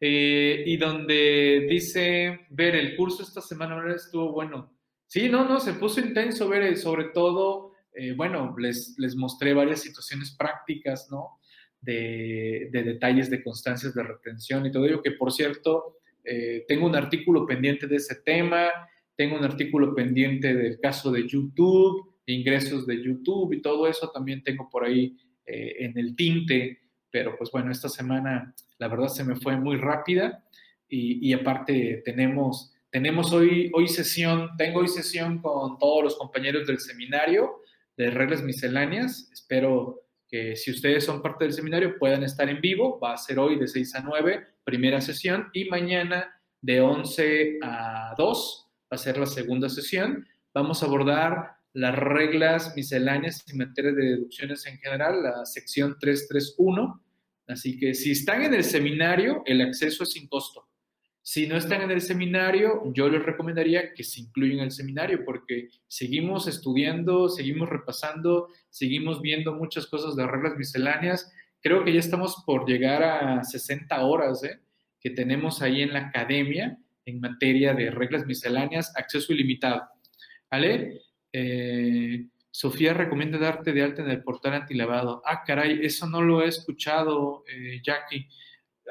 Eh, 0.00 0.64
y 0.66 0.76
donde 0.76 1.66
dice, 1.70 2.46
ver, 2.50 2.74
el 2.74 2.96
curso 2.96 3.22
esta 3.22 3.40
semana 3.40 3.80
estuvo 3.94 4.32
bueno. 4.32 4.76
Sí, 5.06 5.28
no, 5.28 5.48
no, 5.48 5.60
se 5.60 5.74
puso 5.74 6.00
intenso, 6.00 6.48
ver, 6.48 6.76
sobre 6.76 7.04
todo, 7.04 7.72
eh, 7.94 8.12
bueno, 8.12 8.54
les, 8.58 8.96
les 8.98 9.14
mostré 9.14 9.54
varias 9.54 9.80
situaciones 9.80 10.34
prácticas, 10.36 11.08
¿no? 11.10 11.38
De, 11.80 12.70
de, 12.72 12.82
detalles 12.82 13.30
de 13.30 13.42
constancias 13.42 13.94
de 13.94 14.02
retención 14.02 14.64
y 14.64 14.72
todo 14.72 14.86
ello, 14.86 15.02
que 15.02 15.12
por 15.12 15.30
cierto, 15.30 15.98
eh, 16.24 16.64
tengo 16.66 16.86
un 16.86 16.96
artículo 16.96 17.46
pendiente 17.46 17.86
de 17.86 17.96
ese 17.96 18.16
tema, 18.24 18.70
tengo 19.14 19.36
un 19.36 19.44
artículo 19.44 19.94
pendiente 19.94 20.54
del 20.54 20.80
caso 20.80 21.12
de 21.12 21.28
YouTube, 21.28 22.13
ingresos 22.26 22.86
de 22.86 23.02
YouTube 23.02 23.52
y 23.52 23.62
todo 23.62 23.86
eso 23.86 24.10
también 24.10 24.42
tengo 24.42 24.68
por 24.70 24.84
ahí 24.84 25.16
eh, 25.46 25.76
en 25.80 25.98
el 25.98 26.16
tinte, 26.16 26.80
pero 27.10 27.36
pues 27.36 27.50
bueno, 27.50 27.70
esta 27.70 27.88
semana 27.88 28.54
la 28.78 28.88
verdad 28.88 29.08
se 29.08 29.24
me 29.24 29.36
fue 29.36 29.56
muy 29.56 29.76
rápida 29.76 30.44
y, 30.88 31.32
aparte 31.32 32.02
tenemos, 32.04 32.72
tenemos 32.90 33.32
hoy, 33.32 33.70
hoy 33.74 33.88
sesión, 33.88 34.50
tengo 34.56 34.80
hoy 34.80 34.88
sesión 34.88 35.42
con 35.42 35.76
todos 35.78 36.04
los 36.04 36.16
compañeros 36.16 36.68
del 36.68 36.78
seminario 36.78 37.62
de 37.96 38.10
reglas 38.10 38.42
misceláneas, 38.42 39.28
espero 39.32 40.04
que 40.28 40.56
si 40.56 40.70
ustedes 40.70 41.04
son 41.04 41.22
parte 41.22 41.44
del 41.44 41.52
seminario 41.52 41.96
puedan 41.98 42.24
estar 42.24 42.48
en 42.48 42.60
vivo. 42.60 42.98
Va 42.98 43.12
a 43.12 43.16
ser 43.16 43.38
hoy 43.38 43.56
de 43.56 43.68
6 43.68 43.94
a 43.94 44.00
9, 44.00 44.44
primera 44.64 45.00
sesión, 45.00 45.48
y 45.52 45.66
mañana 45.66 46.40
de 46.60 46.80
11 46.80 47.58
a 47.62 48.14
2 48.16 48.70
va 48.92 48.96
a 48.96 48.98
ser 48.98 49.18
la 49.18 49.26
segunda 49.26 49.68
sesión. 49.68 50.26
Vamos 50.52 50.82
a 50.82 50.86
abordar 50.86 51.56
las 51.74 51.94
reglas 51.96 52.74
misceláneas 52.76 53.44
en 53.48 53.58
materia 53.58 53.92
de 53.92 54.04
deducciones 54.04 54.64
en 54.66 54.78
general, 54.78 55.22
la 55.22 55.44
sección 55.44 55.96
331. 55.98 57.02
Así 57.48 57.76
que 57.78 57.94
si 57.94 58.12
están 58.12 58.42
en 58.42 58.54
el 58.54 58.64
seminario, 58.64 59.42
el 59.44 59.60
acceso 59.60 60.04
es 60.04 60.12
sin 60.12 60.28
costo. 60.28 60.68
Si 61.20 61.46
no 61.46 61.56
están 61.56 61.82
en 61.82 61.90
el 61.90 62.00
seminario, 62.00 62.82
yo 62.92 63.08
les 63.08 63.24
recomendaría 63.24 63.92
que 63.92 64.04
se 64.04 64.20
incluyan 64.20 64.60
el 64.60 64.70
seminario 64.70 65.24
porque 65.24 65.68
seguimos 65.88 66.46
estudiando, 66.46 67.28
seguimos 67.28 67.68
repasando, 67.68 68.48
seguimos 68.70 69.20
viendo 69.20 69.54
muchas 69.54 69.86
cosas 69.86 70.14
de 70.16 70.26
reglas 70.26 70.56
misceláneas. 70.56 71.32
Creo 71.60 71.82
que 71.82 71.92
ya 71.92 72.00
estamos 72.00 72.42
por 72.46 72.68
llegar 72.68 73.02
a 73.02 73.42
60 73.42 74.04
horas 74.04 74.44
¿eh? 74.44 74.60
que 75.00 75.10
tenemos 75.10 75.60
ahí 75.60 75.82
en 75.82 75.94
la 75.94 76.06
academia 76.08 76.78
en 77.06 77.20
materia 77.20 77.74
de 77.74 77.90
reglas 77.90 78.26
misceláneas, 78.26 78.92
acceso 78.96 79.32
ilimitado. 79.32 79.82
¿Vale? 80.50 81.00
Eh, 81.36 82.26
Sofía 82.52 82.94
recomienda 82.94 83.36
darte 83.36 83.72
de 83.72 83.82
alta 83.82 84.02
en 84.02 84.10
el 84.10 84.22
portal 84.22 84.54
antilavado. 84.54 85.20
Ah, 85.26 85.42
caray, 85.44 85.80
eso 85.82 86.06
no 86.06 86.22
lo 86.22 86.40
he 86.40 86.46
escuchado, 86.46 87.42
eh, 87.52 87.80
Jackie. 87.82 88.28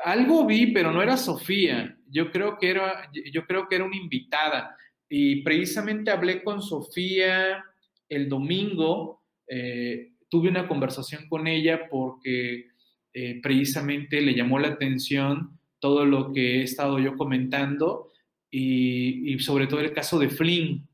Algo 0.03 0.45
vi, 0.45 0.73
pero 0.73 0.91
no 0.91 1.01
era 1.01 1.15
Sofía. 1.15 1.97
Yo 2.09 2.29
creo 2.29 2.57
que 2.57 2.69
era, 2.71 3.09
yo 3.31 3.45
creo 3.45 3.69
que 3.69 3.75
era 3.75 3.85
una 3.85 3.95
invitada. 3.95 4.75
Y 5.07 5.43
precisamente 5.43 6.11
hablé 6.11 6.43
con 6.43 6.61
Sofía 6.61 7.63
el 8.09 8.27
domingo. 8.27 9.23
Eh, 9.47 10.11
tuve 10.27 10.49
una 10.49 10.67
conversación 10.67 11.29
con 11.29 11.47
ella 11.47 11.87
porque 11.89 12.67
eh, 13.13 13.39
precisamente 13.41 14.19
le 14.19 14.35
llamó 14.35 14.59
la 14.59 14.69
atención 14.69 15.59
todo 15.79 16.03
lo 16.03 16.33
que 16.33 16.59
he 16.59 16.63
estado 16.63 16.99
yo 16.99 17.15
comentando 17.15 18.11
y, 18.49 19.37
sobre 19.39 19.67
todo 19.67 19.79
el 19.79 19.93
caso 19.93 20.19
de 20.19 20.29
Flynn, 20.29 20.87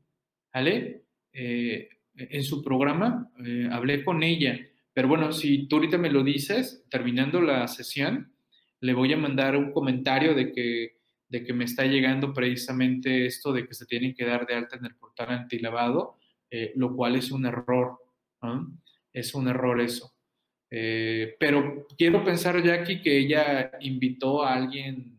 ¿vale? 0.52 0.99
Eh, 1.32 1.88
en 2.16 2.42
su 2.42 2.62
programa 2.62 3.30
hablé 3.70 4.04
con 4.04 4.22
ella, 4.22 4.58
pero 4.92 5.08
bueno, 5.08 5.32
si 5.32 5.68
tú 5.68 5.76
ahorita 5.76 5.96
me 5.96 6.10
lo 6.10 6.22
dices, 6.22 6.84
terminando 6.90 7.40
la 7.40 7.66
sesión, 7.68 8.32
le 8.80 8.94
voy 8.94 9.12
a 9.12 9.16
mandar 9.16 9.56
un 9.56 9.72
comentario 9.72 10.34
de 10.34 10.52
que, 10.52 10.98
de 11.28 11.44
que 11.44 11.52
me 11.52 11.64
está 11.64 11.84
llegando 11.84 12.32
precisamente 12.32 13.26
esto 13.26 13.52
de 13.52 13.66
que 13.66 13.74
se 13.74 13.86
tienen 13.86 14.14
que 14.14 14.24
dar 14.24 14.46
de 14.46 14.54
alta 14.54 14.76
en 14.76 14.86
el 14.86 14.96
portal 14.96 15.30
antilavado, 15.30 16.18
eh, 16.50 16.72
lo 16.76 16.94
cual 16.94 17.16
es 17.16 17.30
un 17.30 17.46
error. 17.46 17.98
Es 19.12 19.34
un 19.34 19.48
error 19.48 19.80
eso. 19.80 20.12
Eh, 20.70 21.36
pero 21.38 21.86
quiero 21.96 22.24
pensar, 22.24 22.62
Jackie, 22.62 23.02
que 23.02 23.18
ella 23.18 23.72
invitó 23.80 24.42
a 24.42 24.54
alguien, 24.54 25.16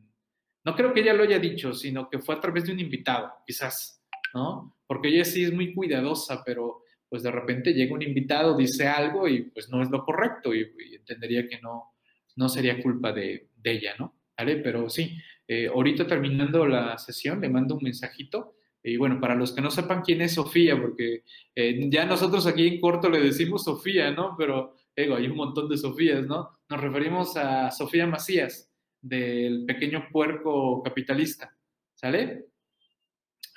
no 0.63 0.75
creo 0.75 0.93
que 0.93 1.01
ella 1.01 1.13
lo 1.13 1.23
haya 1.23 1.39
dicho, 1.39 1.73
sino 1.73 2.09
que 2.09 2.19
fue 2.19 2.35
a 2.35 2.39
través 2.39 2.65
de 2.65 2.73
un 2.73 2.79
invitado, 2.79 3.31
quizás, 3.45 4.03
¿no? 4.33 4.77
Porque 4.91 5.07
ella 5.07 5.23
sí 5.23 5.45
es 5.45 5.53
muy 5.53 5.73
cuidadosa, 5.73 6.43
pero 6.45 6.83
pues 7.07 7.23
de 7.23 7.31
repente 7.31 7.73
llega 7.73 7.93
un 7.93 8.01
invitado, 8.01 8.57
dice 8.57 8.89
algo 8.89 9.25
y 9.25 9.43
pues 9.43 9.69
no 9.69 9.81
es 9.81 9.89
lo 9.89 10.03
correcto 10.03 10.53
y 10.53 10.69
entendería 10.93 11.47
que 11.47 11.61
no, 11.61 11.93
no 12.35 12.49
sería 12.49 12.81
culpa 12.83 13.13
de, 13.13 13.47
ella, 13.63 13.93
¿no? 13.97 14.17
¿Vale? 14.37 14.57
Pero 14.57 14.89
sí, 14.89 15.17
eh, 15.47 15.67
ahorita 15.67 16.05
terminando 16.05 16.67
la 16.67 16.97
sesión 16.97 17.39
le 17.39 17.47
mando 17.47 17.75
un 17.75 17.83
mensajito. 17.85 18.57
Y 18.83 18.97
bueno, 18.97 19.21
para 19.21 19.33
los 19.33 19.53
que 19.53 19.61
no 19.61 19.71
sepan 19.71 20.01
quién 20.01 20.21
es 20.23 20.33
Sofía, 20.33 20.77
porque 20.77 21.23
eh, 21.55 21.89
ya 21.89 22.03
nosotros 22.03 22.45
aquí 22.45 22.67
en 22.67 22.81
corto 22.81 23.09
le 23.09 23.21
decimos 23.21 23.63
Sofía, 23.63 24.11
¿no? 24.11 24.35
Pero 24.37 24.75
digo, 24.93 25.15
hay 25.15 25.27
un 25.27 25.37
montón 25.37 25.69
de 25.69 25.77
Sofías, 25.77 26.27
¿no? 26.27 26.59
Nos 26.69 26.81
referimos 26.81 27.37
a 27.37 27.71
Sofía 27.71 28.05
Macías, 28.07 28.69
del 28.99 29.63
pequeño 29.65 30.09
puerco 30.11 30.83
capitalista, 30.83 31.55
¿sale? 31.93 32.47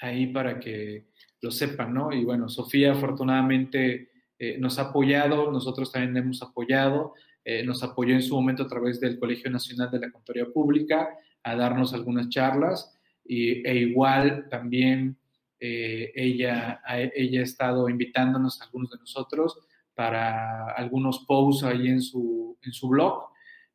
Ahí 0.00 0.28
para 0.28 0.60
que 0.60 1.08
lo 1.44 1.50
sepan, 1.50 1.92
¿no? 1.92 2.10
Y 2.10 2.24
bueno, 2.24 2.48
Sofía 2.48 2.92
afortunadamente 2.92 4.08
eh, 4.38 4.56
nos 4.58 4.78
ha 4.78 4.84
apoyado, 4.88 5.52
nosotros 5.52 5.92
también 5.92 6.16
hemos 6.16 6.42
apoyado. 6.42 7.12
Eh, 7.44 7.62
nos 7.62 7.82
apoyó 7.82 8.14
en 8.14 8.22
su 8.22 8.34
momento 8.34 8.62
a 8.62 8.66
través 8.66 8.98
del 8.98 9.18
Colegio 9.18 9.50
Nacional 9.50 9.90
de 9.90 10.00
la 10.00 10.10
Contaduría 10.10 10.46
Pública 10.50 11.10
a 11.42 11.54
darnos 11.54 11.92
algunas 11.92 12.30
charlas 12.30 12.98
y, 13.22 13.66
e 13.68 13.76
igual 13.76 14.48
también 14.48 15.18
eh, 15.60 16.10
ella, 16.14 16.80
ella 17.14 17.40
ha 17.40 17.42
estado 17.42 17.90
invitándonos 17.90 18.60
a 18.60 18.64
algunos 18.64 18.90
de 18.92 18.98
nosotros 18.98 19.58
para 19.94 20.70
algunos 20.70 21.26
posts 21.26 21.64
ahí 21.64 21.88
en 21.88 22.00
su, 22.00 22.56
en 22.62 22.72
su 22.72 22.88
blog 22.88 23.28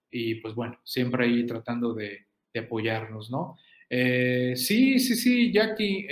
y 0.09 0.35
pues 0.35 0.55
bueno, 0.55 0.79
siempre 0.83 1.25
ahí 1.25 1.45
tratando 1.45 1.93
de, 1.93 2.25
de 2.51 2.59
apoyarnos, 2.61 3.29
¿no? 3.29 3.57
Eh, 3.87 4.53
sí, 4.55 4.97
sí, 4.97 5.15
sí, 5.15 5.51
Jackie, 5.51 6.07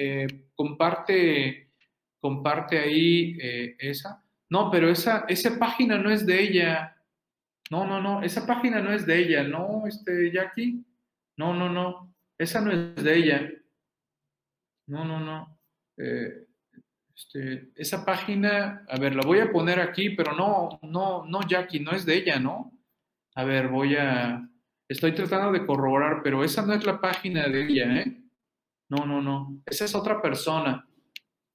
comparte, 0.57 1.71
comparte 2.19 2.77
ahí 2.77 3.37
esa. 3.79 4.21
No, 4.49 4.69
pero 4.69 4.89
esa, 4.89 5.25
esa 5.29 5.57
página 5.57 5.97
no 5.97 6.09
es 6.09 6.25
de 6.25 6.41
ella. 6.41 6.95
No, 7.69 7.85
no, 7.85 8.01
no, 8.01 8.23
esa 8.23 8.45
página 8.45 8.81
no 8.81 8.91
es 8.91 9.05
de 9.05 9.17
ella, 9.17 9.43
¿no, 9.43 9.85
este, 9.87 10.31
Jackie? 10.31 10.83
No, 11.37 11.53
no, 11.53 11.69
no, 11.69 12.15
esa 12.37 12.61
no 12.61 12.71
es 12.71 13.03
de 13.03 13.15
ella. 13.15 13.51
No, 14.87 15.03
no, 15.05 15.19
no. 15.19 15.59
Eh, 15.97 16.45
este, 17.13 17.71
esa 17.75 18.05
página, 18.05 18.85
a 18.87 18.97
ver, 18.99 19.15
la 19.15 19.23
voy 19.23 19.39
a 19.39 19.51
poner 19.51 19.79
aquí, 19.79 20.11
pero 20.11 20.33
no, 20.33 20.79
no, 20.83 21.25
no, 21.25 21.41
Jackie, 21.47 21.79
no 21.79 21.91
es 21.91 22.05
de 22.05 22.15
ella, 22.15 22.39
¿no? 22.39 22.71
A 23.35 23.43
ver, 23.43 23.67
voy 23.67 23.95
a, 23.95 24.47
estoy 24.87 25.13
tratando 25.13 25.51
de 25.51 25.65
corroborar, 25.65 26.21
pero 26.23 26.43
esa 26.43 26.65
no 26.65 26.73
es 26.73 26.85
la 26.85 27.01
página 27.01 27.47
de 27.47 27.65
ella, 27.65 28.01
¿eh? 28.01 28.23
No, 28.89 29.05
no, 29.05 29.21
no, 29.21 29.61
esa 29.65 29.85
es 29.85 29.95
otra 29.95 30.21
persona. 30.21 30.87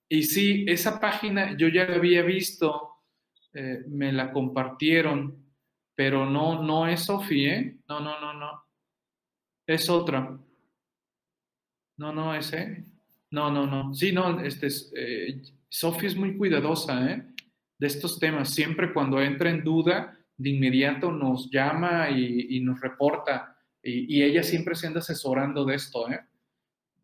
Y 0.09 0.25
sí, 0.25 0.65
esa 0.69 1.01
página 1.01 1.57
yo 1.57 1.69
ya 1.69 1.87
la 1.87 1.97
había 1.97 2.23
visto, 2.23 2.93
eh, 3.55 3.85
me 3.89 4.13
la 4.13 4.31
compartieron, 4.33 5.43
pero 5.95 6.29
no, 6.29 6.63
no 6.63 6.87
es 6.87 7.05
Sofía, 7.05 7.57
¿eh? 7.57 7.79
No, 7.89 8.01
no, 8.01 8.21
no, 8.21 8.35
no. 8.35 8.65
Es 9.67 9.89
otra. 9.89 10.39
No, 11.97 12.13
no, 12.13 12.35
ese. 12.35 12.63
¿eh? 12.63 12.85
No, 13.31 13.51
no, 13.51 13.67
no. 13.67 13.95
Sí, 13.95 14.13
no, 14.13 14.41
este 14.41 14.67
es, 14.67 14.93
eh, 14.97 15.41
Sofía 15.69 16.09
es 16.09 16.17
muy 16.17 16.37
cuidadosa, 16.37 17.11
¿eh? 17.11 17.27
De 17.79 17.87
estos 17.87 18.19
temas. 18.19 18.51
Siempre 18.51 18.93
cuando 18.93 19.21
entra 19.21 19.51
en 19.51 19.65
duda, 19.65 20.19
de 20.37 20.51
inmediato 20.51 21.11
nos 21.11 21.51
llama 21.51 22.11
y, 22.11 22.61
nos 22.61 22.81
reporta. 22.81 23.57
Y, 23.83 24.23
ella 24.23 24.43
siempre 24.43 24.75
se 24.75 24.87
anda 24.87 25.01
asesorando 25.01 25.65
de 25.65 25.75
esto, 25.77 26.11
¿eh? 26.11 26.21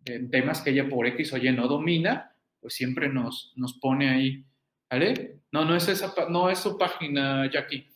En 0.08 0.30
temas 0.30 0.60
que 0.60 0.70
ella 0.70 0.88
por 0.88 1.06
X 1.06 1.32
o 1.32 1.36
Y 1.38 1.52
no 1.52 1.68
domina, 1.68 2.32
pues 2.60 2.74
siempre 2.74 3.08
nos, 3.08 3.52
nos 3.56 3.74
pone 3.74 4.08
ahí. 4.08 4.44
¿Vale? 4.90 5.40
No, 5.52 5.64
no 5.64 5.76
es 5.76 5.88
esa, 5.88 6.14
no 6.28 6.50
es 6.50 6.58
su 6.58 6.78
página, 6.78 7.50
Jackie. 7.50 7.88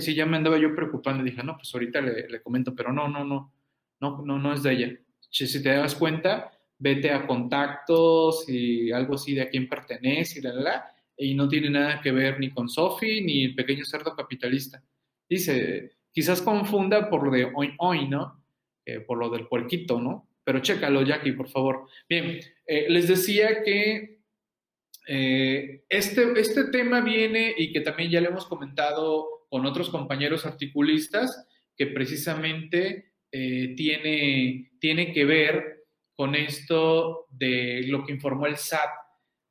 Sí, 0.00 0.14
ya 0.14 0.26
me 0.26 0.36
andaba 0.36 0.58
yo 0.58 0.74
preocupando 0.74 1.24
dije, 1.24 1.42
no, 1.42 1.56
pues 1.56 1.72
ahorita 1.74 2.00
le, 2.00 2.42
comento, 2.42 2.74
pero 2.74 2.92
no, 2.92 3.08
no, 3.08 3.24
no, 3.24 3.52
no, 4.00 4.22
no, 4.24 4.38
no 4.38 4.52
es 4.52 4.62
de 4.62 4.72
ella. 4.72 4.92
Si, 5.30 5.62
te 5.62 5.70
das 5.70 5.94
cuenta, 5.94 6.52
vete 6.78 7.10
a 7.10 7.26
contactos 7.26 8.48
y 8.48 8.92
algo 8.92 9.14
así 9.14 9.34
de 9.34 9.42
a 9.42 9.48
quién 9.48 9.68
pertenece 9.68 10.38
y 10.38 10.42
la, 10.42 10.52
la, 10.52 10.94
y 11.16 11.34
no 11.34 11.48
tiene 11.48 11.70
nada 11.70 12.00
que 12.00 12.12
ver 12.12 12.38
ni 12.38 12.50
con 12.50 12.68
Sofi 12.68 13.22
ni 13.22 13.44
el 13.44 13.54
pequeño 13.54 13.84
cerdo 13.84 14.14
capitalista. 14.14 14.82
Dice, 15.28 15.92
quizás 16.12 16.42
confunda 16.42 17.08
por 17.08 17.24
lo 17.24 17.30
de 17.30 17.50
hoy, 17.54 17.74
hoy, 17.78 18.08
¿no? 18.08 18.42
Eh, 18.84 19.00
por 19.00 19.18
lo 19.18 19.30
del 19.30 19.46
puerquito, 19.46 20.00
¿no? 20.00 20.28
Pero 20.44 20.60
chécalo, 20.60 21.02
Jackie, 21.02 21.32
por 21.32 21.48
favor. 21.48 21.86
Bien, 22.08 22.40
eh, 22.66 22.86
les 22.88 23.08
decía 23.08 23.62
que 23.62 24.22
eh, 25.06 25.84
este, 25.88 26.40
este 26.40 26.64
tema 26.64 27.00
viene 27.00 27.54
y 27.56 27.72
que 27.72 27.80
también 27.80 28.10
ya 28.10 28.20
le 28.20 28.28
hemos 28.28 28.46
comentado 28.46 29.46
con 29.48 29.66
otros 29.66 29.90
compañeros 29.90 30.46
articulistas 30.46 31.48
que 31.76 31.86
precisamente 31.88 33.12
eh, 33.30 33.74
tiene, 33.76 34.72
tiene 34.78 35.12
que 35.12 35.24
ver 35.24 35.84
con 36.14 36.34
esto 36.34 37.26
de 37.30 37.84
lo 37.86 38.04
que 38.04 38.12
informó 38.12 38.46
el 38.46 38.56
SAT, 38.56 38.90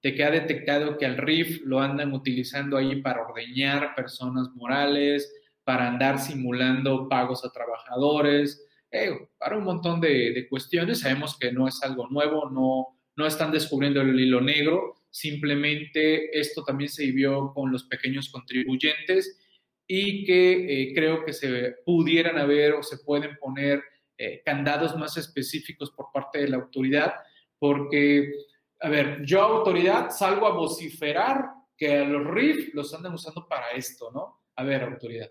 de 0.04 0.16
que 0.16 0.24
ha 0.24 0.32
detectado 0.32 0.98
que 0.98 1.06
al 1.06 1.18
RIF 1.18 1.62
lo 1.66 1.80
andan 1.80 2.14
utilizando 2.14 2.78
ahí 2.78 3.02
para 3.02 3.24
ordeñar 3.24 3.94
personas 3.96 4.50
morales, 4.56 5.32
para 5.64 5.88
andar 5.88 6.20
simulando 6.20 7.08
pagos 7.10 7.46
a 7.46 7.52
trabajadores, 7.52 8.68
eh, 8.92 9.28
para 9.38 9.58
un 9.58 9.64
montón 9.64 10.02
de, 10.02 10.32
de, 10.34 10.48
cuestiones. 10.50 11.00
Sabemos 11.00 11.38
que 11.40 11.52
no 11.52 11.68
es 11.68 11.82
algo 11.84 12.08
nuevo, 12.10 12.50
no, 12.50 13.00
no 13.16 13.26
están 13.26 13.52
descubriendo 13.52 14.02
el 14.02 14.20
hilo 14.20 14.42
negro, 14.42 14.96
simplemente 15.10 16.38
esto 16.40 16.64
también 16.64 16.90
se 16.90 17.06
vivió 17.06 17.52
con 17.54 17.72
los 17.72 17.84
pequeños 17.84 18.30
contribuyentes 18.30 19.40
y 19.88 20.24
que 20.24 20.54
eh, 20.54 20.94
creo 20.94 21.26
que 21.26 21.34
se 21.34 21.76
pudieran 21.86 22.38
haber 22.38 22.74
o 22.74 22.84
se 22.84 22.98
pueden 23.00 23.36
poner 23.38 23.84
eh, 24.18 24.42
candados 24.46 24.96
más 24.96 25.18
específicos 25.18 25.92
por 25.92 26.12
parte 26.14 26.40
de 26.40 26.48
la 26.48 26.58
autoridad, 26.58 27.14
porque, 27.60 28.32
a 28.80 28.90
ver, 28.90 29.26
yo 29.26 29.42
autoridad 29.42 30.10
salgo 30.12 30.48
a 30.48 30.54
vociferar 30.54 31.46
que 31.76 31.98
a 31.98 32.06
los 32.06 32.26
RIF 32.28 32.74
los 32.74 32.94
andan 32.94 33.14
usando 33.14 33.48
para 33.48 33.72
esto, 33.72 34.12
¿no? 34.14 34.44
A 34.56 34.64
ver, 34.64 34.84
autoridad, 34.84 35.30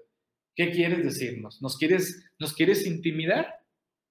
¿qué 0.54 0.70
quieres 0.70 1.04
decirnos? 1.04 1.60
¿Nos 1.62 1.76
quieres, 1.76 2.24
nos 2.38 2.52
quieres 2.54 2.86
intimidar? 2.86 3.60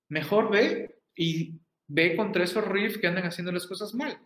Mejor 0.09 0.51
ve 0.51 1.01
y 1.15 1.59
ve 1.87 2.15
contra 2.15 2.43
esos 2.43 2.65
RIF 2.67 2.99
que 2.99 3.07
andan 3.07 3.25
haciendo 3.25 3.51
las 3.51 3.67
cosas 3.67 3.93
mal. 3.93 4.17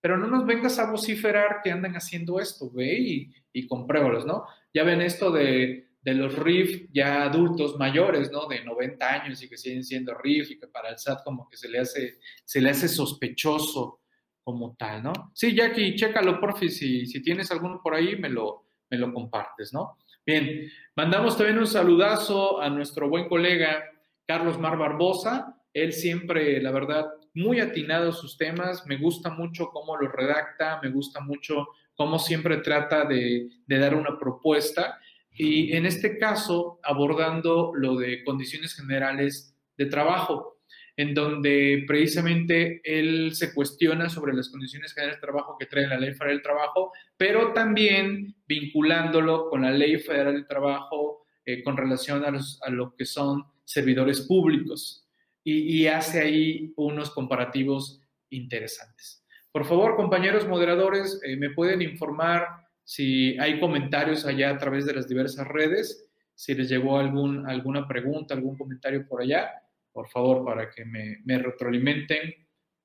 Pero 0.00 0.18
no 0.18 0.26
nos 0.26 0.44
vengas 0.44 0.78
a 0.78 0.90
vociferar 0.90 1.60
que 1.62 1.70
andan 1.70 1.94
haciendo 1.94 2.38
esto, 2.38 2.70
ve 2.70 2.98
y, 2.98 3.34
y 3.52 3.66
compruébalos, 3.66 4.26
¿no? 4.26 4.44
Ya 4.72 4.84
ven 4.84 5.00
esto 5.00 5.30
de, 5.30 5.88
de 6.04 6.14
los 6.14 6.36
RIF 6.36 6.90
ya 6.92 7.22
adultos 7.22 7.78
mayores, 7.78 8.30
¿no? 8.30 8.46
De 8.46 8.62
90 8.62 9.22
años 9.22 9.42
y 9.42 9.48
que 9.48 9.56
siguen 9.56 9.82
siendo 9.82 10.14
RIF 10.14 10.50
y 10.50 10.58
que 10.58 10.66
para 10.66 10.90
el 10.90 10.98
SAT 10.98 11.24
como 11.24 11.48
que 11.48 11.56
se 11.56 11.68
le 11.68 11.78
hace, 11.78 12.18
se 12.44 12.60
le 12.60 12.70
hace 12.70 12.88
sospechoso 12.88 14.02
como 14.42 14.76
tal, 14.76 15.02
¿no? 15.02 15.12
Sí, 15.34 15.54
Jackie, 15.54 15.96
chécalo, 15.96 16.38
porfi, 16.38 16.68
si, 16.68 17.06
si 17.06 17.22
tienes 17.22 17.50
alguno 17.50 17.80
por 17.82 17.94
ahí, 17.94 18.16
me 18.16 18.28
lo, 18.28 18.66
me 18.90 18.98
lo 18.98 19.14
compartes, 19.14 19.72
¿no? 19.72 19.96
Bien, 20.26 20.70
mandamos 20.96 21.36
también 21.36 21.58
un 21.58 21.66
saludazo 21.66 22.58
a 22.58 22.70
nuestro 22.70 23.10
buen 23.10 23.28
colega 23.28 23.84
Carlos 24.26 24.58
Mar 24.58 24.78
Barbosa. 24.78 25.60
Él 25.74 25.92
siempre, 25.92 26.62
la 26.62 26.70
verdad, 26.70 27.06
muy 27.34 27.60
atinado 27.60 28.08
a 28.08 28.12
sus 28.12 28.38
temas. 28.38 28.86
Me 28.86 28.96
gusta 28.96 29.28
mucho 29.28 29.68
cómo 29.68 29.98
los 29.98 30.10
redacta, 30.10 30.80
me 30.82 30.88
gusta 30.88 31.20
mucho 31.20 31.68
cómo 31.94 32.18
siempre 32.18 32.56
trata 32.58 33.04
de, 33.04 33.50
de 33.66 33.78
dar 33.78 33.94
una 33.94 34.18
propuesta. 34.18 34.98
Y 35.30 35.76
en 35.76 35.84
este 35.84 36.16
caso, 36.16 36.80
abordando 36.82 37.72
lo 37.74 37.96
de 37.96 38.24
condiciones 38.24 38.74
generales 38.74 39.54
de 39.76 39.86
trabajo 39.86 40.53
en 40.96 41.12
donde 41.12 41.84
precisamente 41.86 42.80
él 42.84 43.34
se 43.34 43.52
cuestiona 43.52 44.08
sobre 44.08 44.32
las 44.32 44.48
condiciones 44.48 44.92
generales 44.92 45.20
de 45.20 45.26
trabajo 45.26 45.56
que 45.58 45.66
trae 45.66 45.88
la 45.88 45.98
Ley 45.98 46.12
Federal 46.12 46.36
del 46.36 46.42
Trabajo, 46.42 46.92
pero 47.16 47.52
también 47.52 48.36
vinculándolo 48.46 49.48
con 49.50 49.62
la 49.62 49.72
Ley 49.72 49.98
Federal 49.98 50.34
del 50.34 50.46
Trabajo 50.46 51.26
eh, 51.44 51.62
con 51.64 51.76
relación 51.76 52.24
a, 52.24 52.30
los, 52.30 52.60
a, 52.62 52.70
lo 52.70 52.94
que 52.94 53.04
son 53.04 53.44
servidores 53.64 54.22
públicos 54.22 55.08
y, 55.46 55.86
hace 55.88 56.22
ahí 56.22 56.72
unos 56.76 57.10
comparativos 57.10 58.00
interesantes. 58.30 59.22
Por 59.52 59.66
favor, 59.66 59.94
compañeros 59.94 60.48
moderadores, 60.48 61.20
eh, 61.22 61.36
me 61.36 61.50
pueden 61.50 61.82
informar 61.82 62.46
si 62.82 63.38
hay 63.38 63.60
comentarios 63.60 64.24
allá 64.24 64.50
a 64.50 64.56
través 64.56 64.86
de 64.86 64.94
las 64.94 65.06
diversas 65.06 65.46
redes, 65.46 66.10
si 66.34 66.54
les 66.54 66.70
llegó 66.70 66.98
algún, 66.98 67.46
alguna 67.46 67.86
pregunta, 67.86 68.32
algún 68.32 68.56
comentario 68.56 69.06
por 69.06 69.20
allá 69.20 69.50
por 69.94 70.08
favor, 70.08 70.44
para 70.44 70.68
que 70.70 70.84
me, 70.84 71.20
me 71.24 71.38
retroalimenten 71.38 72.34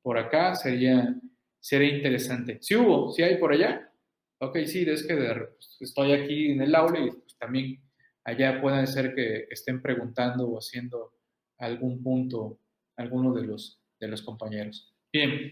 por 0.01 0.17
acá, 0.17 0.55
sería, 0.55 1.15
sería 1.59 1.97
interesante. 1.97 2.59
Si 2.61 2.75
hubo, 2.75 3.11
si 3.11 3.23
hay 3.23 3.37
por 3.37 3.51
allá. 3.51 3.91
Ok, 4.37 4.59
sí, 4.65 4.85
es 4.87 5.05
que 5.05 5.15
pues, 5.15 5.77
estoy 5.81 6.13
aquí 6.13 6.51
en 6.51 6.61
el 6.61 6.73
aula 6.73 6.99
y 6.99 7.09
pues, 7.09 7.35
también 7.37 7.81
allá 8.23 8.61
puede 8.61 8.85
ser 8.87 9.13
que 9.15 9.47
estén 9.49 9.81
preguntando 9.81 10.47
o 10.47 10.59
haciendo 10.59 11.13
algún 11.57 12.01
punto 12.01 12.59
alguno 12.95 13.33
de 13.33 13.47
los, 13.47 13.81
de 13.99 14.07
los 14.07 14.21
compañeros. 14.21 14.93
Bien, 15.11 15.51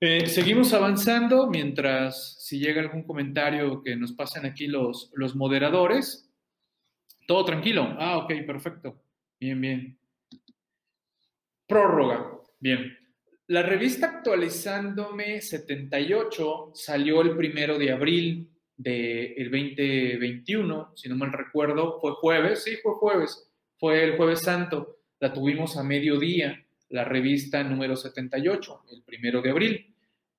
eh, 0.00 0.26
seguimos 0.26 0.74
avanzando 0.74 1.48
mientras 1.48 2.44
si 2.44 2.58
llega 2.58 2.82
algún 2.82 3.04
comentario 3.04 3.82
que 3.82 3.96
nos 3.96 4.12
pasen 4.12 4.44
aquí 4.44 4.66
los, 4.66 5.10
los 5.14 5.34
moderadores. 5.34 6.30
Todo 7.26 7.44
tranquilo. 7.44 7.96
Ah, 7.98 8.18
ok, 8.18 8.32
perfecto. 8.46 9.02
Bien, 9.40 9.60
bien. 9.60 9.97
Prórroga. 11.68 12.30
Bien. 12.58 12.96
La 13.46 13.62
revista 13.62 14.06
Actualizándome 14.06 15.42
78 15.42 16.70
salió 16.74 17.20
el 17.20 17.36
primero 17.36 17.78
de 17.78 17.92
abril 17.92 18.48
del 18.74 19.50
2021, 19.50 20.92
si 20.96 21.08
no 21.10 21.16
mal 21.16 21.32
recuerdo, 21.32 21.98
fue 22.00 22.12
jueves, 22.12 22.64
sí, 22.64 22.76
fue 22.82 22.94
jueves, 22.94 23.50
fue 23.78 24.02
el 24.04 24.16
jueves 24.16 24.40
santo, 24.40 25.00
la 25.20 25.32
tuvimos 25.32 25.76
a 25.76 25.82
mediodía, 25.82 26.64
la 26.88 27.04
revista 27.04 27.62
número 27.62 27.96
78, 27.96 28.84
el 28.92 29.02
primero 29.02 29.42
de 29.42 29.50
abril. 29.50 29.94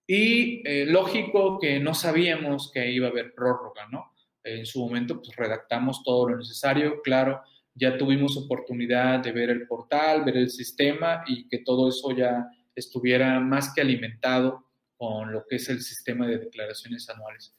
Y 0.08 0.68
eh, 0.68 0.86
lógico 0.88 1.60
que 1.60 1.80
no 1.80 1.94
sabíamos 1.94 2.72
que 2.72 2.92
iba 2.92 3.08
a 3.08 3.12
haber 3.12 3.36
prórroga, 3.36 3.88
¿no? 3.92 4.14
En 4.44 4.66
su 4.66 4.80
momento, 4.80 5.22
pues 5.22 5.36
redactamos 5.36 6.02
todo 6.04 6.30
lo 6.30 6.38
necesario, 6.38 7.02
claro, 7.04 7.42
ya 7.76 7.97
tuvimos 7.97 8.38
oportunidad 8.38 9.20
de 9.20 9.32
ver 9.32 9.49
el 9.49 9.67
portal, 9.67 10.24
ver 10.26 10.38
el 10.38 10.49
sistema 10.49 11.24
y 11.28 11.47
que 11.47 11.59
todo 11.59 11.89
eso 11.89 12.11
ya 12.15 12.47
estuviera 12.76 13.39
más 13.39 13.74
que 13.74 13.82
alimentado 13.82 14.65
con 14.97 15.32
lo 15.32 15.45
que 15.47 15.57
es 15.57 15.70
el 15.70 15.82
sistema 15.82 16.28
de 16.28 16.39
declaraciones 16.39 17.09
anuales. 17.09 17.55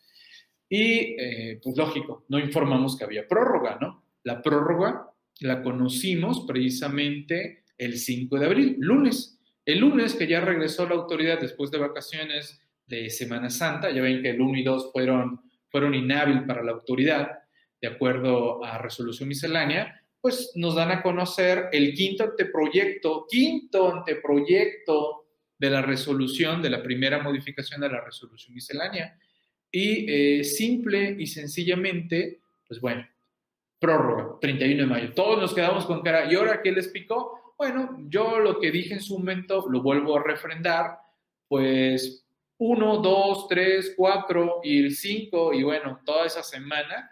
Y, 0.68 1.16
eh, 1.18 1.60
pues 1.62 1.76
lógico, 1.76 2.24
no 2.28 2.38
informamos 2.38 2.96
que 2.96 3.04
había 3.04 3.26
prórroga, 3.26 3.78
¿no? 3.80 4.04
La 4.22 4.42
prórroga 4.42 5.10
la 5.40 5.62
conocimos 5.62 6.44
precisamente 6.46 7.64
el 7.78 7.98
5 7.98 8.38
de 8.38 8.46
abril, 8.46 8.76
lunes. 8.78 9.40
El 9.64 9.80
lunes 9.80 10.14
que 10.14 10.26
ya 10.26 10.40
regresó 10.40 10.86
la 10.86 10.94
autoridad 10.94 11.40
después 11.40 11.70
de 11.70 11.78
vacaciones 11.78 12.60
de 12.86 13.08
Semana 13.08 13.50
Santa, 13.50 13.90
ya 13.90 14.02
ven 14.02 14.22
que 14.22 14.30
el 14.30 14.40
1 14.40 14.58
y 14.58 14.62
2 14.62 14.90
fueron, 14.92 15.40
fueron 15.70 15.94
inhábil 15.94 16.44
para 16.44 16.62
la 16.62 16.72
autoridad, 16.72 17.38
de 17.80 17.88
acuerdo 17.88 18.64
a 18.64 18.78
resolución 18.78 19.28
miscelánea, 19.28 19.99
pues 20.20 20.52
nos 20.54 20.74
dan 20.74 20.90
a 20.90 21.02
conocer 21.02 21.68
el 21.72 21.94
quinto 21.94 22.24
anteproyecto, 22.24 23.26
quinto 23.28 23.92
anteproyecto 23.92 25.26
de 25.58 25.70
la 25.70 25.82
resolución, 25.82 26.62
de 26.62 26.70
la 26.70 26.82
primera 26.82 27.22
modificación 27.22 27.80
de 27.80 27.88
la 27.88 28.00
resolución 28.00 28.54
miscelánea. 28.54 29.18
Y 29.70 30.06
eh, 30.10 30.44
simple 30.44 31.16
y 31.18 31.26
sencillamente, 31.26 32.40
pues 32.66 32.80
bueno, 32.80 33.06
prórroga, 33.78 34.38
31 34.40 34.82
de 34.82 34.86
mayo. 34.86 35.14
Todos 35.14 35.38
nos 35.38 35.54
quedamos 35.54 35.86
con 35.86 36.02
cara, 36.02 36.30
¿y 36.30 36.34
ahora 36.34 36.60
qué 36.62 36.72
les 36.72 36.88
picó? 36.88 37.54
Bueno, 37.56 37.96
yo 38.08 38.38
lo 38.38 38.58
que 38.58 38.70
dije 38.70 38.94
en 38.94 39.00
su 39.00 39.18
momento 39.18 39.66
lo 39.68 39.82
vuelvo 39.82 40.16
a 40.16 40.22
refrendar, 40.22 40.98
pues 41.48 42.26
uno, 42.58 42.98
dos, 42.98 43.48
tres, 43.48 43.94
cuatro 43.96 44.60
y 44.62 44.84
el 44.84 44.94
cinco, 44.94 45.52
y 45.52 45.62
bueno, 45.62 46.00
toda 46.04 46.26
esa 46.26 46.42
semana 46.42 47.10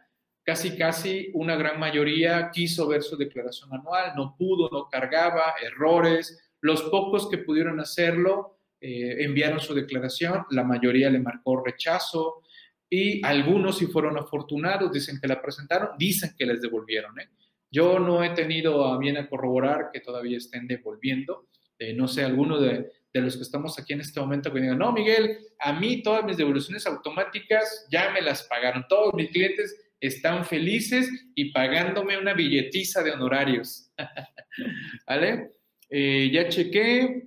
casi 0.49 0.78
casi 0.78 1.28
una 1.34 1.57
gran 1.57 1.78
mayoría 1.78 2.51
quiso 2.51 2.88
ver 2.88 3.03
su 3.03 3.18
declaración 3.18 3.70
anual, 3.70 4.14
no 4.16 4.34
pudo, 4.34 4.70
no 4.72 4.88
cargaba, 4.88 5.42
errores, 5.62 6.42
los 6.62 6.84
pocos 6.84 7.28
que 7.28 7.36
pudieron 7.36 7.80
hacerlo 7.80 8.57
eh, 8.80 9.24
enviaron 9.24 9.61
su 9.61 9.74
declaración, 9.74 10.46
la 10.49 10.64
mayoría 10.64 11.11
le 11.11 11.18
marcó 11.18 11.62
rechazo 11.62 12.44
y 12.88 13.22
algunos 13.26 13.76
si 13.76 13.88
fueron 13.88 14.16
afortunados, 14.16 14.90
dicen 14.90 15.20
que 15.20 15.28
la 15.28 15.42
presentaron, 15.42 15.90
dicen 15.99 16.34
que 16.34 16.46
les 16.46 16.62
devolvieron. 16.62 17.20
¿eh? 17.20 17.28
Yo 17.70 17.99
no 17.99 18.24
he 18.24 18.30
tenido 18.30 18.86
a 18.86 18.96
bien 18.96 19.18
a 19.18 19.28
corroborar 19.28 19.90
que 19.92 20.01
todavía 20.01 20.38
estén 20.38 20.66
devolviendo. 20.66 21.49
Eh, 21.78 21.92
no 21.92 22.09
sé, 22.09 22.24
alguno 22.24 22.59
de, 22.59 22.90
de, 23.12 23.20
los 23.20 23.36
que 23.36 23.42
estamos 23.42 23.78
aquí 23.78 23.92
en 23.92 24.01
este 24.01 24.18
momento 24.18 24.51
que 24.51 24.61
digan, 24.61 24.78
no, 24.78 24.92
Miguel, 24.92 25.40
a 25.59 25.74
mí 25.74 26.03
todas 26.03 26.24
mis 26.24 26.38
devoluciones 26.38 26.86
automáticas 26.86 27.86
ya 27.90 28.11
me 28.12 28.22
las 28.22 28.44
pagaron, 28.44 28.86
todos 28.88 29.12
mis 29.12 29.30
clientes 29.30 29.88
están 30.01 30.44
felices 30.44 31.11
y 31.34 31.53
pagándome 31.53 32.18
una 32.18 32.34
billetiza 32.34 33.03
de 33.03 33.12
honorarios. 33.12 33.90
¿Vale? 35.07 35.53
Eh, 35.90 36.30
ya 36.32 36.49
chequé, 36.49 37.26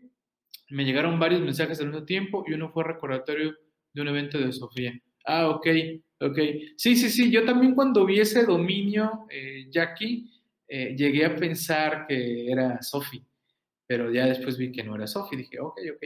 me 0.70 0.86
llegaron 0.86 1.20
varios 1.20 1.42
mensajes 1.42 1.80
al 1.80 1.88
mismo 1.88 2.06
tiempo 2.06 2.44
y 2.48 2.54
uno 2.54 2.72
fue 2.72 2.84
recordatorio 2.84 3.56
de 3.94 4.02
un 4.02 4.08
evento 4.08 4.38
de 4.38 4.52
Sofía. 4.52 4.94
Ah, 5.26 5.50
ok, 5.50 5.68
ok. 6.20 6.40
Sí, 6.78 6.96
sí, 6.96 7.10
sí, 7.10 7.32
yo 7.32 7.46
también 7.46 7.76
cuando 7.76 8.06
vi 8.06 8.20
ese 8.20 8.46
dominio, 8.46 9.28
eh, 9.30 9.68
Jackie, 9.70 10.30
eh, 10.68 10.96
llegué 10.96 11.26
a 11.26 11.36
pensar 11.36 12.06
que 12.08 12.50
era 12.50 12.82
Sofi, 12.82 13.24
pero 13.86 14.12
ya 14.12 14.26
después 14.26 14.58
vi 14.58 14.72
que 14.72 14.84
no 14.84 14.96
era 14.96 15.08
Sofi, 15.08 15.36
dije, 15.36 15.60
ok, 15.60 15.78
ok, 15.96 16.06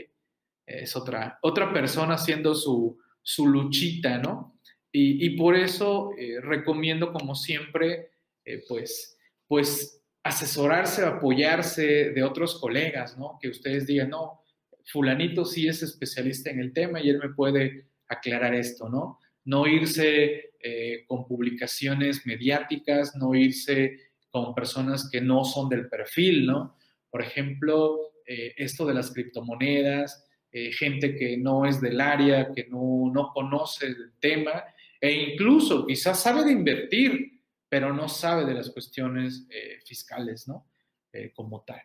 es 0.66 0.96
otra, 0.96 1.38
otra 1.42 1.72
persona 1.72 2.14
haciendo 2.14 2.54
su, 2.54 2.98
su 3.22 3.46
luchita, 3.46 4.18
¿no? 4.18 4.55
Y, 4.92 5.36
por 5.36 5.56
eso 5.56 6.12
eh, 6.16 6.40
recomiendo, 6.40 7.12
como 7.12 7.34
siempre, 7.34 8.12
eh, 8.44 8.64
pues, 8.66 9.18
pues 9.46 10.02
asesorarse, 10.22 11.04
apoyarse 11.04 12.12
de 12.12 12.22
otros 12.22 12.58
colegas, 12.58 13.18
¿no? 13.18 13.38
Que 13.40 13.48
ustedes 13.48 13.86
digan, 13.86 14.10
no, 14.10 14.40
fulanito 14.86 15.44
sí 15.44 15.68
es 15.68 15.82
especialista 15.82 16.50
en 16.50 16.60
el 16.60 16.72
tema 16.72 17.00
y 17.00 17.10
él 17.10 17.18
me 17.18 17.34
puede 17.34 17.88
aclarar 18.08 18.54
esto, 18.54 18.88
¿no? 18.88 19.20
No 19.44 19.66
irse 19.66 20.52
eh, 20.60 21.04
con 21.06 21.26
publicaciones 21.26 22.24
mediáticas, 22.24 23.14
no 23.16 23.34
irse 23.34 23.98
con 24.30 24.54
personas 24.54 25.10
que 25.10 25.20
no 25.20 25.44
son 25.44 25.68
del 25.68 25.88
perfil, 25.88 26.46
¿no? 26.46 26.76
Por 27.10 27.22
ejemplo, 27.22 28.12
esto 28.26 28.84
de 28.86 28.92
las 28.92 29.12
criptomonedas, 29.12 30.26
gente 30.50 31.14
que 31.14 31.36
no 31.36 31.64
es 31.64 31.80
del 31.80 32.00
área, 32.00 32.52
que 32.52 32.66
no, 32.66 33.08
no 33.14 33.30
conoce 33.32 33.86
el 33.86 34.12
tema 34.18 34.64
e 35.06 35.30
incluso 35.30 35.86
quizás 35.86 36.20
sabe 36.20 36.42
de 36.42 36.50
invertir, 36.50 37.40
pero 37.68 37.92
no 37.92 38.08
sabe 38.08 38.44
de 38.44 38.54
las 38.54 38.70
cuestiones 38.70 39.46
eh, 39.50 39.78
fiscales, 39.84 40.48
¿no? 40.48 40.68
Eh, 41.12 41.32
como 41.32 41.62
tal. 41.62 41.80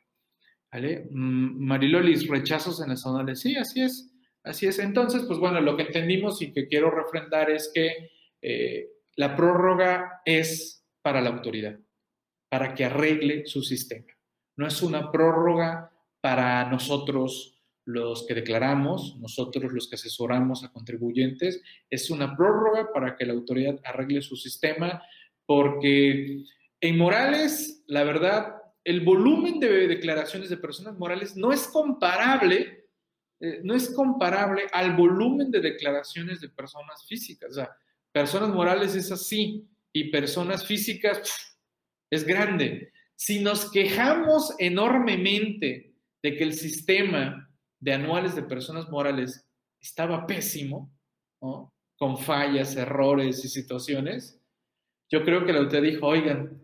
¿Vale? 0.72 1.08
Mm, 1.12 1.64
Marilolis, 1.64 2.28
rechazos 2.28 2.82
en 2.82 2.90
las 2.90 3.02
zonas 3.02 3.40
sí, 3.40 3.56
así 3.56 3.82
es, 3.82 4.12
así 4.44 4.66
es. 4.66 4.80
Entonces, 4.80 5.24
pues 5.28 5.38
bueno, 5.38 5.62
lo 5.62 5.78
que 5.78 5.84
entendimos 5.84 6.42
y 6.42 6.52
que 6.52 6.68
quiero 6.68 6.90
refrendar 6.90 7.52
es 7.52 7.72
que 7.72 8.10
eh, 8.42 8.90
la 9.16 9.36
prórroga 9.36 10.22
es 10.26 10.84
para 11.04 11.22
la 11.22 11.30
autoridad, 11.30 11.78
para 12.50 12.74
que 12.74 12.86
arregle 12.86 13.46
su 13.46 13.62
sistema. 13.62 14.08
No 14.58 14.66
es 14.66 14.82
una 14.82 15.12
prórroga 15.12 15.92
para 16.22 16.68
nosotros 16.72 17.51
los 17.86 18.26
que 18.28 18.36
declaramos, 18.36 19.18
nosotros 19.20 19.72
los 19.74 19.90
que 19.90 19.96
asesoramos 19.96 20.64
a 20.64 20.72
contribuyentes, 20.72 21.62
es 21.90 22.10
una 22.10 22.36
prórroga 22.36 22.92
para 22.94 23.16
que 23.16 23.26
la 23.26 23.34
autoridad 23.34 23.80
arregle 23.84 24.22
su 24.22 24.36
sistema, 24.36 25.02
porque 25.46 26.44
en 26.80 26.98
Morales, 26.98 27.84
la 27.88 28.04
verdad, 28.04 28.62
el 28.84 29.02
volumen 29.02 29.60
de 29.60 29.88
declaraciones 29.88 30.50
de 30.50 30.58
personas 30.58 30.98
morales 30.98 31.36
no 31.36 31.52
es 31.52 31.68
comparable, 31.68 32.88
eh, 33.40 33.62
no 33.64 33.76
es 33.76 33.90
comparable 33.92 34.64
al 34.72 34.96
volumen 34.96 35.52
de 35.52 35.60
declaraciones 35.60 36.42
de 36.42 36.50
personas 36.50 37.06
físicas. 37.08 37.52
O 37.52 37.54
sea, 37.54 37.70
personas 38.12 38.50
morales 38.50 38.96
es 38.96 39.12
así 39.12 39.68
y 39.94 40.10
personas 40.10 40.66
físicas 40.66 41.58
es 42.10 42.26
grande. 42.26 42.92
Si 43.16 43.40
nos 43.40 43.72
quejamos 43.72 44.56
enormemente 44.58 45.94
de 46.24 46.36
que 46.36 46.44
el 46.44 46.54
sistema 46.54 47.51
de 47.82 47.94
anuales 47.94 48.36
de 48.36 48.44
personas 48.44 48.90
morales 48.90 49.46
estaba 49.82 50.26
pésimo, 50.26 50.90
con 51.98 52.18
fallas, 52.18 52.76
errores 52.76 53.44
y 53.44 53.50
situaciones, 53.50 54.40
yo 55.10 55.26
creo 55.26 55.44
que 55.46 55.52
la 55.52 55.60
autoridad 55.60 55.92
dijo, 55.92 56.08
oigan, 56.08 56.62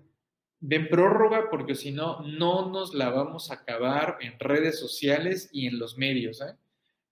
den 0.59 0.87
prórroga 0.87 1.49
porque 1.49 1.75
si 1.75 1.91
no, 1.91 2.21
no 2.21 2.69
nos 2.69 2.93
la 2.93 3.09
vamos 3.09 3.51
a 3.51 3.55
acabar 3.55 4.17
en 4.21 4.39
redes 4.39 4.79
sociales 4.79 5.49
y 5.51 5.67
en 5.67 5.79
los 5.79 5.97
medios, 5.97 6.41
¿eh? 6.41 6.55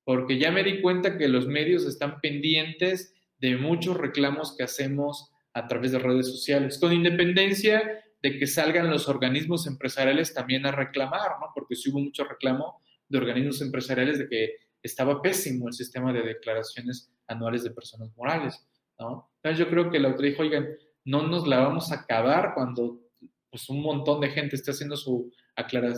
porque 0.03 0.37
ya 0.39 0.51
me 0.51 0.63
di 0.63 0.81
cuenta 0.81 1.17
que 1.17 1.27
los 1.27 1.47
medios 1.47 1.85
están 1.85 2.21
pendientes 2.21 3.13
de 3.39 3.57
muchos 3.57 3.97
reclamos 3.97 4.55
que 4.55 4.63
hacemos 4.63 5.31
a 5.53 5.67
través 5.67 5.91
de 5.91 5.99
redes 5.99 6.27
sociales, 6.27 6.77
con 6.77 6.93
independencia 6.93 8.03
de 8.21 8.37
que 8.37 8.47
salgan 8.47 8.89
los 8.89 9.07
organismos 9.07 9.67
empresariales 9.67 10.33
también 10.33 10.65
a 10.65 10.71
reclamar, 10.71 11.31
¿no? 11.39 11.47
Porque 11.53 11.75
sí 11.75 11.89
hubo 11.89 11.99
mucho 11.99 12.23
reclamo 12.23 12.81
de 13.07 13.17
organismos 13.17 13.61
empresariales 13.61 14.19
de 14.19 14.27
que 14.27 14.55
estaba 14.81 15.21
pésimo 15.21 15.67
el 15.67 15.73
sistema 15.73 16.13
de 16.13 16.21
declaraciones 16.21 17.11
anuales 17.27 17.63
de 17.63 17.71
personas 17.71 18.15
morales, 18.15 18.67
¿no? 18.99 19.31
Entonces 19.37 19.65
yo 19.65 19.69
creo 19.69 19.89
que 19.89 19.99
la 19.99 20.09
autoridad 20.09 20.33
dijo, 20.33 20.43
oigan, 20.43 20.67
no 21.05 21.27
nos 21.27 21.47
la 21.47 21.59
vamos 21.59 21.91
a 21.91 22.01
acabar 22.01 22.53
cuando 22.53 23.01
pues, 23.49 23.67
un 23.69 23.81
montón 23.81 24.21
de 24.21 24.29
gente 24.29 24.55
esté 24.55 24.69
haciendo 24.71 24.95
su 24.97 25.31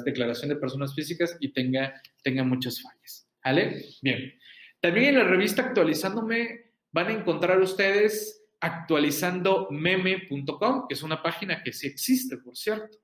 declaración 0.05 0.49
de 0.49 0.57
personas 0.57 0.93
físicas 0.93 1.35
y 1.39 1.51
tenga, 1.51 1.99
tenga 2.23 2.43
muchas 2.43 2.79
fallas, 2.81 3.27
¿vale? 3.43 3.85
Bien. 4.01 4.33
También 4.79 5.07
en 5.07 5.15
la 5.15 5.23
revista 5.23 5.63
Actualizándome 5.63 6.73
van 6.91 7.07
a 7.07 7.13
encontrar 7.13 7.59
ustedes 7.59 8.45
actualizandomeme.com, 8.59 10.87
que 10.87 10.93
es 10.93 11.01
una 11.03 11.23
página 11.23 11.63
que 11.63 11.73
sí 11.73 11.87
existe, 11.87 12.37
por 12.37 12.55
cierto. 12.55 12.99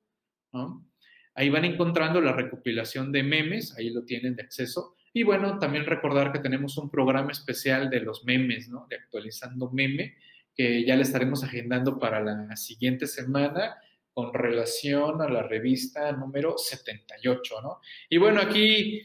Ahí 1.35 1.49
van 1.49 1.65
encontrando 1.65 2.21
la 2.21 2.33
recopilación 2.33 3.11
de 3.11 3.23
memes, 3.23 3.75
ahí 3.77 3.89
lo 3.89 4.03
tienen 4.03 4.35
de 4.35 4.43
acceso. 4.43 4.95
Y 5.13 5.23
bueno, 5.23 5.59
también 5.59 5.85
recordar 5.85 6.31
que 6.31 6.39
tenemos 6.39 6.77
un 6.77 6.89
programa 6.89 7.31
especial 7.31 7.89
de 7.89 8.01
los 8.01 8.23
memes, 8.23 8.69
¿no? 8.69 8.87
De 8.89 8.97
actualizando 8.97 9.71
meme, 9.71 10.15
que 10.55 10.85
ya 10.85 10.95
le 10.95 11.03
estaremos 11.03 11.43
agendando 11.43 11.99
para 11.99 12.19
la 12.21 12.55
siguiente 12.55 13.07
semana 13.07 13.77
con 14.13 14.33
relación 14.33 15.21
a 15.21 15.29
la 15.29 15.43
revista 15.43 16.11
número 16.11 16.57
78, 16.57 17.61
¿no? 17.61 17.79
Y 18.09 18.17
bueno, 18.17 18.41
aquí 18.41 19.01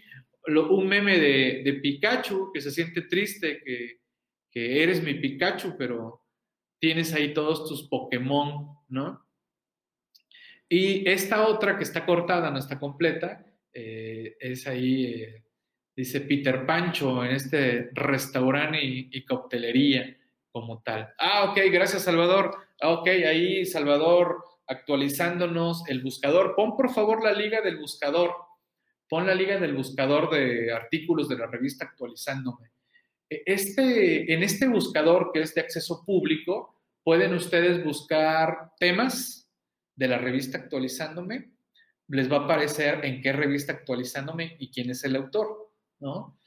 un 0.47 0.87
meme 0.87 1.18
de, 1.18 1.62
de, 1.64 1.72
Pikachu 1.74 2.51
que 2.53 2.61
se 2.61 2.70
siente 2.70 3.03
triste, 3.03 3.62
que, 3.64 4.01
que 4.51 4.83
eres 4.83 5.03
mi 5.03 5.14
Pikachu, 5.14 5.76
pero 5.76 6.22
tienes 6.79 7.12
ahí 7.12 7.35
todos 7.35 7.68
tus 7.68 7.89
Pokémon, 7.89 8.76
¿no? 8.89 9.28
Y 10.69 11.09
esta 11.09 11.47
otra 11.47 11.77
que 11.77 11.85
está 11.85 12.05
cortada, 12.05 12.51
no 12.51 12.59
está 12.59 12.79
completa, 12.79 13.45
eh, 13.73 14.37
es 14.39 14.66
ahí, 14.66 15.07
eh, 15.07 15.45
dice 15.97 16.21
Peter 16.21 16.66
Pancho, 16.66 17.25
en 17.25 17.33
este 17.33 17.91
restaurante 17.93 18.79
y, 18.83 19.25
coctelería 19.25 20.16
como 20.51 20.83
tal. 20.83 21.12
Ah, 21.19 21.51
ok, 21.51 21.59
gracias 21.73 22.03
Salvador. 22.03 22.55
Ah, 22.81 22.91
ok, 22.91 23.09
ahí 23.09 23.64
Salvador 23.64 24.43
actualizándonos 24.66 25.89
el 25.89 26.03
buscador. 26.03 26.55
Pon 26.55 26.77
por 26.77 26.93
favor 26.93 27.25
la 27.25 27.33
liga 27.33 27.62
del 27.62 27.79
buscador. 27.79 28.35
Pon 29.09 29.27
la 29.27 29.35
liga 29.35 29.59
del 29.59 29.75
buscador 29.75 30.31
de 30.31 30.73
artículos 30.73 31.29
de 31.29 31.39
la 31.39 31.47
revista 31.47 31.87
actualizándome. 31.87 32.73
Este, 33.31 34.33
en 34.33 34.43
este 34.43 34.69
buscador 34.69 35.31
que 35.33 35.41
es 35.41 35.55
de 35.55 35.62
acceso 35.62 36.05
público, 36.05 36.75
pueden 37.03 37.35
ustedes 37.35 37.83
buscar 37.83 38.73
temas 38.79 39.47
de 39.99 40.09
la 40.09 40.16
revista 40.18 40.59
Actualizándome. 40.59 41.51
Les 42.07 42.30
va 42.30 42.36
a 42.38 42.44
aparecer 42.44 43.05
en 43.05 43.20
qué 43.20 43.32
revista 43.32 43.72
Actualizándome 43.72 44.57
y 44.59 44.70
quién 44.70 44.90
es 44.90 45.05
el 45.05 45.16
autor, 45.16 45.72
¿no? 45.99 46.38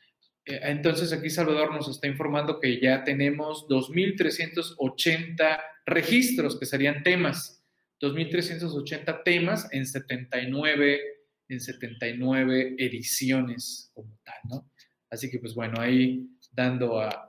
Eh, 0.45 0.59
entonces 0.63 1.13
aquí 1.13 1.29
Salvador 1.29 1.71
nos 1.71 1.87
está 1.89 2.07
informando 2.07 2.59
que 2.59 2.79
ya 2.79 3.03
tenemos 3.03 3.67
2.380 3.67 5.61
registros 5.85 6.57
que 6.57 6.65
serían 6.65 7.03
temas, 7.03 7.63
2.380 7.99 9.21
temas 9.23 9.67
en 9.71 9.85
79, 9.85 11.01
en 11.49 11.59
79 11.59 12.75
ediciones 12.79 13.91
como 13.93 14.17
tal, 14.23 14.39
¿no? 14.49 14.71
Así 15.09 15.29
que 15.29 15.39
pues 15.39 15.53
bueno, 15.53 15.79
ahí 15.79 16.25
dando 16.51 16.99
a, 17.01 17.27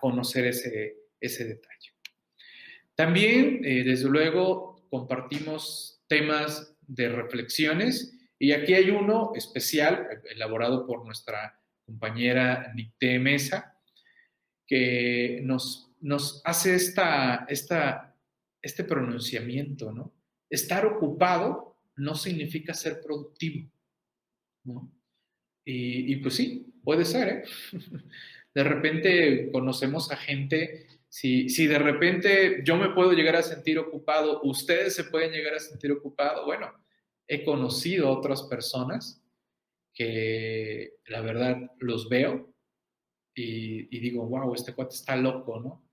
conocer 0.00 0.46
ese, 0.46 0.94
ese, 1.20 1.44
detalle. 1.44 1.90
También, 2.94 3.64
eh, 3.64 3.82
desde 3.82 4.08
luego, 4.08 4.75
compartimos 4.90 6.00
temas 6.08 6.74
de 6.86 7.08
reflexiones 7.08 8.16
y 8.38 8.52
aquí 8.52 8.74
hay 8.74 8.90
uno 8.90 9.32
especial 9.34 10.06
elaborado 10.30 10.86
por 10.86 11.04
nuestra 11.04 11.60
compañera 11.84 12.72
Nicté 12.74 13.18
Mesa 13.18 13.78
que 14.66 15.40
nos, 15.44 15.92
nos 16.00 16.42
hace 16.44 16.74
esta, 16.74 17.46
esta, 17.48 18.14
este 18.60 18.84
pronunciamiento, 18.84 19.92
¿no? 19.92 20.12
Estar 20.50 20.84
ocupado 20.86 21.78
no 21.96 22.14
significa 22.14 22.74
ser 22.74 23.00
productivo, 23.00 23.70
¿no? 24.64 24.92
Y, 25.64 26.12
y 26.12 26.16
pues 26.16 26.34
sí, 26.34 26.74
puede 26.82 27.04
ser, 27.04 27.28
¿eh? 27.28 27.44
De 28.54 28.64
repente 28.64 29.50
conocemos 29.52 30.10
a 30.10 30.16
gente, 30.16 30.86
si, 31.16 31.48
si 31.48 31.66
de 31.66 31.78
repente 31.78 32.60
yo 32.62 32.76
me 32.76 32.90
puedo 32.90 33.12
llegar 33.12 33.36
a 33.36 33.42
sentir 33.42 33.78
ocupado, 33.78 34.42
ustedes 34.42 34.94
se 34.94 35.04
pueden 35.04 35.32
llegar 35.32 35.54
a 35.54 35.58
sentir 35.58 35.90
ocupado, 35.90 36.44
bueno, 36.44 36.70
he 37.26 37.42
conocido 37.42 38.10
otras 38.10 38.42
personas 38.42 39.24
que 39.94 40.98
la 41.06 41.22
verdad 41.22 41.70
los 41.78 42.10
veo 42.10 42.54
y, 43.34 43.98
digo, 43.98 44.26
wow, 44.26 44.52
este 44.52 44.74
cuate 44.74 44.94
está 44.94 45.16
loco, 45.16 45.58
¿no? 45.58 45.88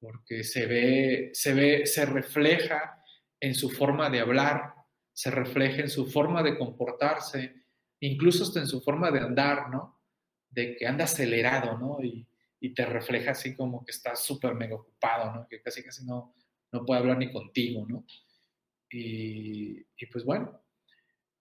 Porque 0.00 0.42
se 0.44 0.64
ve, 0.64 1.30
se 1.34 1.52
ve, 1.52 1.84
se 1.84 2.06
refleja 2.06 3.04
en 3.40 3.54
su 3.54 3.68
forma 3.68 4.08
de 4.08 4.20
hablar, 4.20 4.72
se 5.12 5.30
refleja 5.30 5.82
en 5.82 5.90
su 5.90 6.06
forma 6.06 6.42
de 6.42 6.56
comportarse, 6.56 7.66
incluso 8.00 8.44
hasta 8.44 8.60
en 8.60 8.66
su 8.66 8.80
forma 8.80 9.10
de 9.10 9.20
andar, 9.20 9.68
¿no? 9.68 10.00
de 10.48 10.74
que 10.76 10.86
anda 10.86 11.04
acelerado, 11.04 11.76
¿no? 11.76 12.02
Y, 12.02 12.26
te 12.70 12.86
refleja 12.86 13.32
así 13.32 13.54
como 13.54 13.84
que 13.84 13.90
está 13.90 14.16
súper 14.16 14.54
mega 14.54 14.76
ocupado, 14.76 15.34
¿no? 15.34 15.46
Que 15.48 15.60
casi 15.60 15.82
casi 15.82 16.04
no, 16.04 16.34
no 16.72 16.84
puede 16.84 17.00
hablar 17.00 17.18
ni 17.18 17.30
contigo, 17.32 17.86
¿no? 17.88 18.06
Y, 18.90 19.84
pues 20.12 20.24
bueno, 20.24 20.62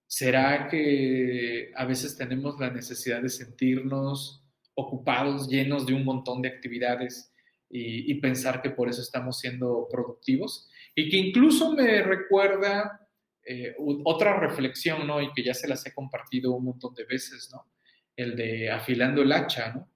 ¿será 0.08 0.68
que 0.68 1.72
a 1.76 1.86
veces 1.86 2.18
tenemos 2.18 2.60
la 2.60 2.72
necesidad 2.72 3.22
de 3.22 3.30
sentirnos 3.30 4.44
ocupados, 4.74 5.48
llenos 5.48 5.86
de 5.86 5.94
un 5.94 6.04
montón 6.04 6.42
de 6.42 6.50
actividades 6.50 7.32
y, 7.70 8.14
pensar 8.16 8.62
que 8.62 8.72
por 8.72 8.90
eso 8.90 9.02
estamos 9.02 9.40
siendo 9.40 9.88
productivos? 9.92 10.68
Y 10.96 11.10
que 11.10 11.18
incluso 11.18 11.74
me 11.74 12.02
recuerda 12.02 13.08
eh, 13.46 13.76
otra 14.04 14.40
reflexión, 14.40 15.06
¿no? 15.06 15.22
Y 15.22 15.32
que 15.34 15.44
ya 15.44 15.54
se 15.54 15.68
las 15.68 15.86
he 15.86 15.94
compartido 15.94 16.54
un 16.54 16.66
montón 16.66 16.96
de 16.96 17.06
veces, 17.06 17.50
¿no? 17.52 17.68
el 18.16 18.36
de 18.36 18.70
afilando 18.70 19.22
el 19.22 19.32
hacha, 19.32 19.74
¿no? 19.74 19.90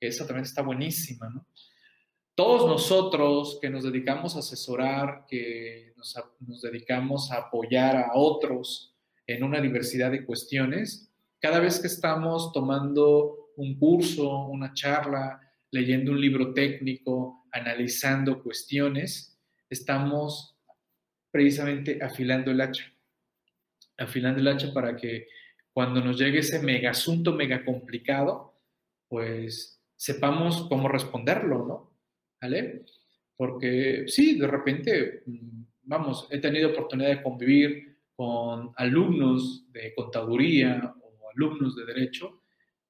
Esa 0.00 0.26
también 0.26 0.44
está 0.44 0.62
buenísima. 0.62 1.32
Todos 2.34 2.68
nosotros 2.68 3.58
que 3.60 3.70
nos 3.70 3.84
dedicamos 3.84 4.36
a 4.36 4.40
asesorar, 4.40 5.24
que 5.26 5.92
nos, 5.96 6.14
nos 6.40 6.60
dedicamos 6.60 7.32
a 7.32 7.38
apoyar 7.38 7.96
a 7.96 8.10
otros 8.14 8.94
en 9.26 9.42
una 9.42 9.60
diversidad 9.60 10.10
de 10.10 10.24
cuestiones, 10.24 11.10
cada 11.40 11.60
vez 11.60 11.80
que 11.80 11.86
estamos 11.86 12.52
tomando 12.52 13.52
un 13.56 13.78
curso, 13.78 14.46
una 14.46 14.72
charla, 14.72 15.40
leyendo 15.70 16.12
un 16.12 16.20
libro 16.20 16.52
técnico, 16.52 17.46
analizando 17.52 18.42
cuestiones, 18.42 19.38
estamos 19.68 20.56
precisamente 21.30 22.02
afilando 22.02 22.50
el 22.50 22.60
hacha. 22.60 22.92
Afilando 23.98 24.40
el 24.40 24.48
hacha 24.48 24.72
para 24.72 24.96
que 24.96 25.26
cuando 25.72 26.00
nos 26.00 26.18
llegue 26.18 26.38
ese 26.38 26.60
mega 26.60 26.90
asunto 26.90 27.32
mega 27.32 27.64
complicado, 27.64 28.58
pues 29.08 29.75
sepamos 29.96 30.66
cómo 30.68 30.88
responderlo, 30.88 31.66
¿no? 31.66 31.92
¿Vale? 32.40 32.84
Porque 33.36 34.04
sí, 34.06 34.38
de 34.38 34.46
repente 34.46 35.22
mm, 35.26 35.62
vamos, 35.82 36.28
he 36.30 36.38
tenido 36.38 36.70
oportunidad 36.70 37.10
de 37.10 37.22
convivir 37.22 37.96
con 38.14 38.72
alumnos 38.76 39.70
de 39.72 39.94
contaduría 39.94 40.94
o 41.02 41.30
alumnos 41.30 41.76
de 41.76 41.84
derecho 41.84 42.42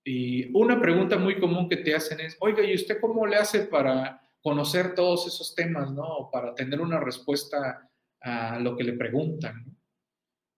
y 0.09 0.57
una 0.57 0.81
pregunta 0.81 1.19
muy 1.19 1.41
común 1.41 1.69
que 1.69 1.79
te 1.79 1.93
hacen 1.93 2.21
es, 2.21 2.37
oiga, 2.39 2.63
¿y 2.63 2.75
usted 2.75 3.01
cómo 3.01 3.27
le 3.27 3.37
hace 3.37 3.63
para 3.63 4.23
conocer 4.41 4.95
todos 4.95 5.27
esos 5.27 5.53
temas, 5.57 5.91
¿no? 5.91 6.31
Para 6.33 6.55
tener 6.55 6.81
una 6.81 7.01
respuesta 7.01 7.91
a 8.21 8.59
lo 8.61 8.77
que 8.77 8.85
le 8.85 8.93
preguntan. 8.93 9.77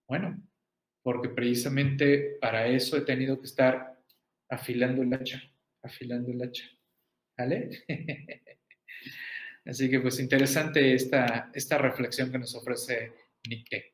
Bueno, 0.07 0.39
porque 1.01 1.29
precisamente 1.29 2.37
para 2.39 2.67
eso 2.67 2.95
he 2.95 3.01
tenido 3.01 3.39
que 3.39 3.47
estar 3.47 3.99
afilando 4.47 5.01
el 5.01 5.11
hacha, 5.15 5.41
afilando 5.83 6.31
el 6.31 6.41
hacha. 6.41 6.65
¿Vale? 7.37 7.69
Así 9.65 9.89
que 9.89 9.99
pues 9.99 10.19
interesante 10.19 10.93
esta, 10.93 11.51
esta 11.53 11.77
reflexión 11.77 12.31
que 12.31 12.39
nos 12.39 12.55
ofrece 12.55 13.13
Nikke. 13.47 13.93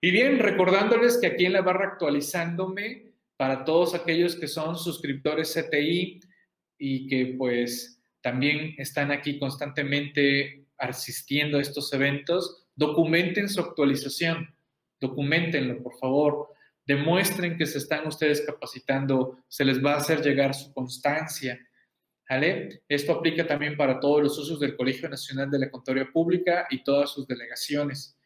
Y 0.00 0.10
bien, 0.10 0.38
recordándoles 0.38 1.18
que 1.18 1.28
aquí 1.28 1.46
en 1.46 1.54
la 1.54 1.62
barra 1.62 1.92
actualizándome, 1.92 3.12
para 3.36 3.64
todos 3.64 3.94
aquellos 3.94 4.36
que 4.36 4.48
son 4.48 4.76
suscriptores 4.76 5.54
CTI 5.54 6.20
y 6.76 7.06
que 7.08 7.34
pues 7.38 8.02
también 8.20 8.74
están 8.78 9.10
aquí 9.10 9.38
constantemente 9.38 10.66
asistiendo 10.76 11.58
a 11.58 11.62
estos 11.62 11.92
eventos, 11.92 12.66
documenten 12.74 13.48
su 13.48 13.60
actualización, 13.60 14.54
documentenlo, 15.00 15.82
por 15.82 15.96
favor, 15.98 16.48
demuestren 16.88 17.58
que 17.58 17.66
se 17.66 17.76
están 17.76 18.06
ustedes 18.06 18.40
capacitando, 18.40 19.44
se 19.46 19.62
les 19.62 19.84
va 19.84 19.92
a 19.92 19.96
hacer 19.98 20.22
llegar 20.22 20.54
su 20.54 20.72
constancia. 20.72 21.60
¿Vale? 22.28 22.82
Esto 22.88 23.12
aplica 23.12 23.46
también 23.46 23.76
para 23.76 24.00
todos 24.00 24.22
los 24.22 24.38
usos 24.38 24.58
del 24.58 24.74
Colegio 24.74 25.08
Nacional 25.08 25.50
de 25.50 25.58
la 25.58 25.70
Contaduría 25.70 26.10
Pública 26.10 26.66
y 26.70 26.82
todas 26.82 27.10
sus 27.10 27.26
delegaciones. 27.26 28.18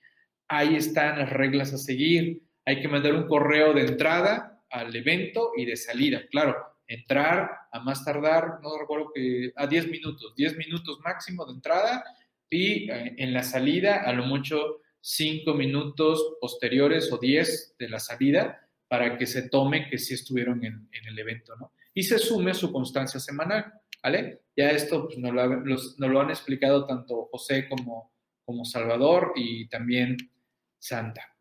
Ahí 0.46 0.76
están 0.76 1.18
las 1.18 1.30
reglas 1.30 1.72
a 1.72 1.78
seguir. 1.78 2.40
Hay 2.64 2.80
que 2.80 2.88
mandar 2.88 3.14
un 3.14 3.26
correo 3.26 3.72
de 3.74 3.80
entrada 3.80 4.62
al 4.70 4.94
evento 4.94 5.50
y 5.56 5.64
de 5.64 5.76
salida. 5.76 6.22
Claro, 6.30 6.56
entrar 6.86 7.50
a 7.72 7.80
más 7.80 8.04
tardar, 8.04 8.60
no 8.62 8.78
recuerdo 8.78 9.10
que 9.12 9.52
a 9.56 9.66
10 9.66 9.88
minutos, 9.88 10.34
10 10.36 10.56
minutos 10.56 11.00
máximo 11.04 11.44
de 11.46 11.52
entrada 11.54 12.04
y 12.48 12.88
eh, 12.90 13.14
en 13.18 13.32
la 13.32 13.42
salida 13.42 14.02
a 14.02 14.12
lo 14.12 14.24
mucho 14.24 14.81
5 15.02 15.52
minutos 15.54 16.36
posteriores 16.40 17.12
o 17.12 17.18
10 17.18 17.76
de 17.78 17.88
la 17.88 17.98
salida 17.98 18.68
para 18.88 19.18
que 19.18 19.26
se 19.26 19.48
tome 19.48 19.88
que 19.88 19.98
sí 19.98 20.14
estuvieron 20.14 20.64
en, 20.64 20.88
el 20.92 21.18
evento, 21.18 21.56
¿no? 21.56 21.72
Y 21.92 22.04
se 22.04 22.18
sume 22.18 22.54
su 22.54 22.72
constancia 22.72 23.18
semanal, 23.18 23.72
¿vale? 24.02 24.42
Ya 24.56 24.70
esto 24.70 25.06
pues, 25.06 25.18
nos, 25.18 25.96
lo, 25.98 26.20
han 26.20 26.30
explicado 26.30 26.86
tanto 26.86 27.28
José 27.32 27.68
como, 27.68 28.12
como 28.44 28.64
Salvador 28.64 29.32
y 29.34 29.68
también 29.68 30.16
Santa, 30.78 31.36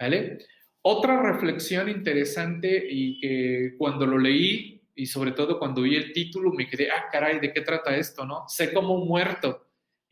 ¿vale? 0.00 0.38
Otra 0.82 1.22
reflexión 1.22 1.88
interesante 1.88 2.84
y 2.88 3.20
que 3.20 3.74
cuando 3.76 4.06
lo 4.06 4.18
leí 4.18 4.82
y 4.94 5.06
sobre 5.06 5.32
todo 5.32 5.58
cuando 5.58 5.82
vi 5.82 5.96
el 5.96 6.12
título 6.12 6.52
me 6.52 6.68
quedé, 6.68 6.90
ah, 6.90 7.06
caray, 7.10 7.40
¿de 7.40 7.52
qué 7.52 7.60
trata 7.60 7.96
esto, 7.96 8.24
no? 8.24 8.44
Sé 8.48 8.72
como 8.72 9.04
muerto. 9.04 9.63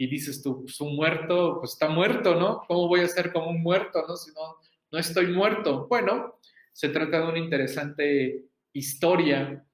Y 0.02 0.08
dices 0.08 0.42
tú, 0.42 0.62
pues 0.62 0.80
un 0.80 0.96
muerto, 0.96 1.58
pues 1.60 1.74
está 1.74 1.88
muerto, 1.88 2.34
¿no? 2.34 2.62
¿Cómo 2.66 2.88
voy 2.88 3.00
a 3.00 3.08
ser 3.08 3.32
como 3.32 3.50
un 3.50 3.62
muerto, 3.62 4.04
no? 4.08 4.16
Si 4.16 4.32
no, 4.32 4.56
no 4.90 4.98
estoy 4.98 5.28
muerto. 5.28 5.86
Bueno, 5.86 6.40
se 6.72 6.88
trata 6.88 7.20
de 7.20 7.28
una 7.28 7.38
interesante 7.38 8.46
historia 8.72 9.64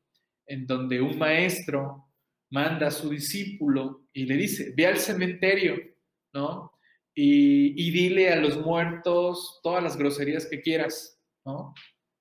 en 0.46 0.66
donde 0.66 1.00
un 1.00 1.18
maestro 1.18 2.10
manda 2.50 2.88
a 2.88 2.90
su 2.90 3.08
discípulo 3.08 4.02
y 4.12 4.26
le 4.26 4.36
dice, 4.36 4.74
ve 4.76 4.86
al 4.86 4.98
cementerio, 4.98 5.76
¿no? 6.34 6.72
y, 7.20 7.90
dile 7.90 8.30
a 8.30 8.36
los 8.36 8.58
muertos 8.58 9.60
todas 9.62 9.82
las 9.82 9.96
groserías 9.96 10.46
que 10.46 10.60
quieras, 10.60 11.18
¿no? 11.44 11.72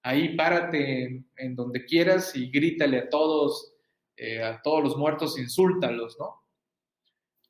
Ahí 0.02 0.36
párate 0.38 1.26
en, 1.36 1.56
donde 1.56 1.84
quieras 1.84 2.36
y 2.38 2.50
grítale 2.50 3.00
a 3.00 3.10
todos, 3.10 3.74
eh, 4.16 4.42
a 4.42 4.62
todos 4.62 4.82
los 4.82 4.98
muertos, 4.98 5.38
insúltalos, 5.38 6.18
¿no? 6.18 6.47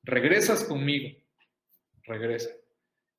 Regresas 0.07 0.63
conmigo, 0.63 1.19
regresa. 2.03 2.49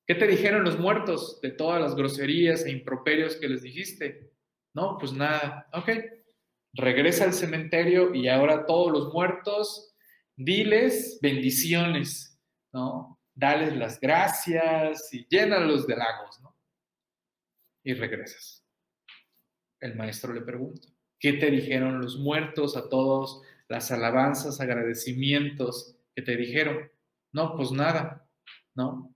¿Qué 0.07 0.15
te 0.15 0.25
dijeron 0.25 0.63
los 0.63 0.79
muertos 0.79 1.39
de 1.39 1.51
todas 1.51 1.79
las 1.79 1.95
groserías 1.95 2.65
e 2.65 2.71
improperios 2.71 3.35
que 3.35 3.47
les 3.47 3.61
dijiste? 3.61 4.33
No, 4.73 4.97
pues 4.97 5.13
nada, 5.13 5.69
ok. 5.71 5.89
Regresa 6.73 7.25
al 7.25 7.33
cementerio 7.33 8.15
y 8.15 8.27
ahora 8.27 8.65
todos 8.65 8.91
los 8.91 9.13
muertos, 9.13 9.95
diles 10.35 11.19
bendiciones, 11.21 12.41
¿no? 12.73 13.19
dales 13.35 13.77
las 13.77 13.99
gracias 13.99 15.13
y 15.13 15.27
llénalos 15.29 15.85
de 15.85 15.95
lagos, 15.95 16.41
¿no? 16.41 16.57
Y 17.83 17.93
regresas. 17.93 18.65
El 19.79 19.95
maestro 19.95 20.33
le 20.33 20.41
pregunta, 20.41 20.87
¿qué 21.19 21.33
te 21.33 21.51
dijeron 21.51 22.01
los 22.01 22.17
muertos 22.17 22.75
a 22.75 22.89
todos? 22.89 23.43
Las 23.67 23.91
alabanzas, 23.91 24.59
agradecimientos 24.59 25.98
te 26.21 26.35
dijeron. 26.35 26.89
No, 27.31 27.55
pues 27.55 27.71
nada, 27.71 28.27
¿no? 28.75 29.15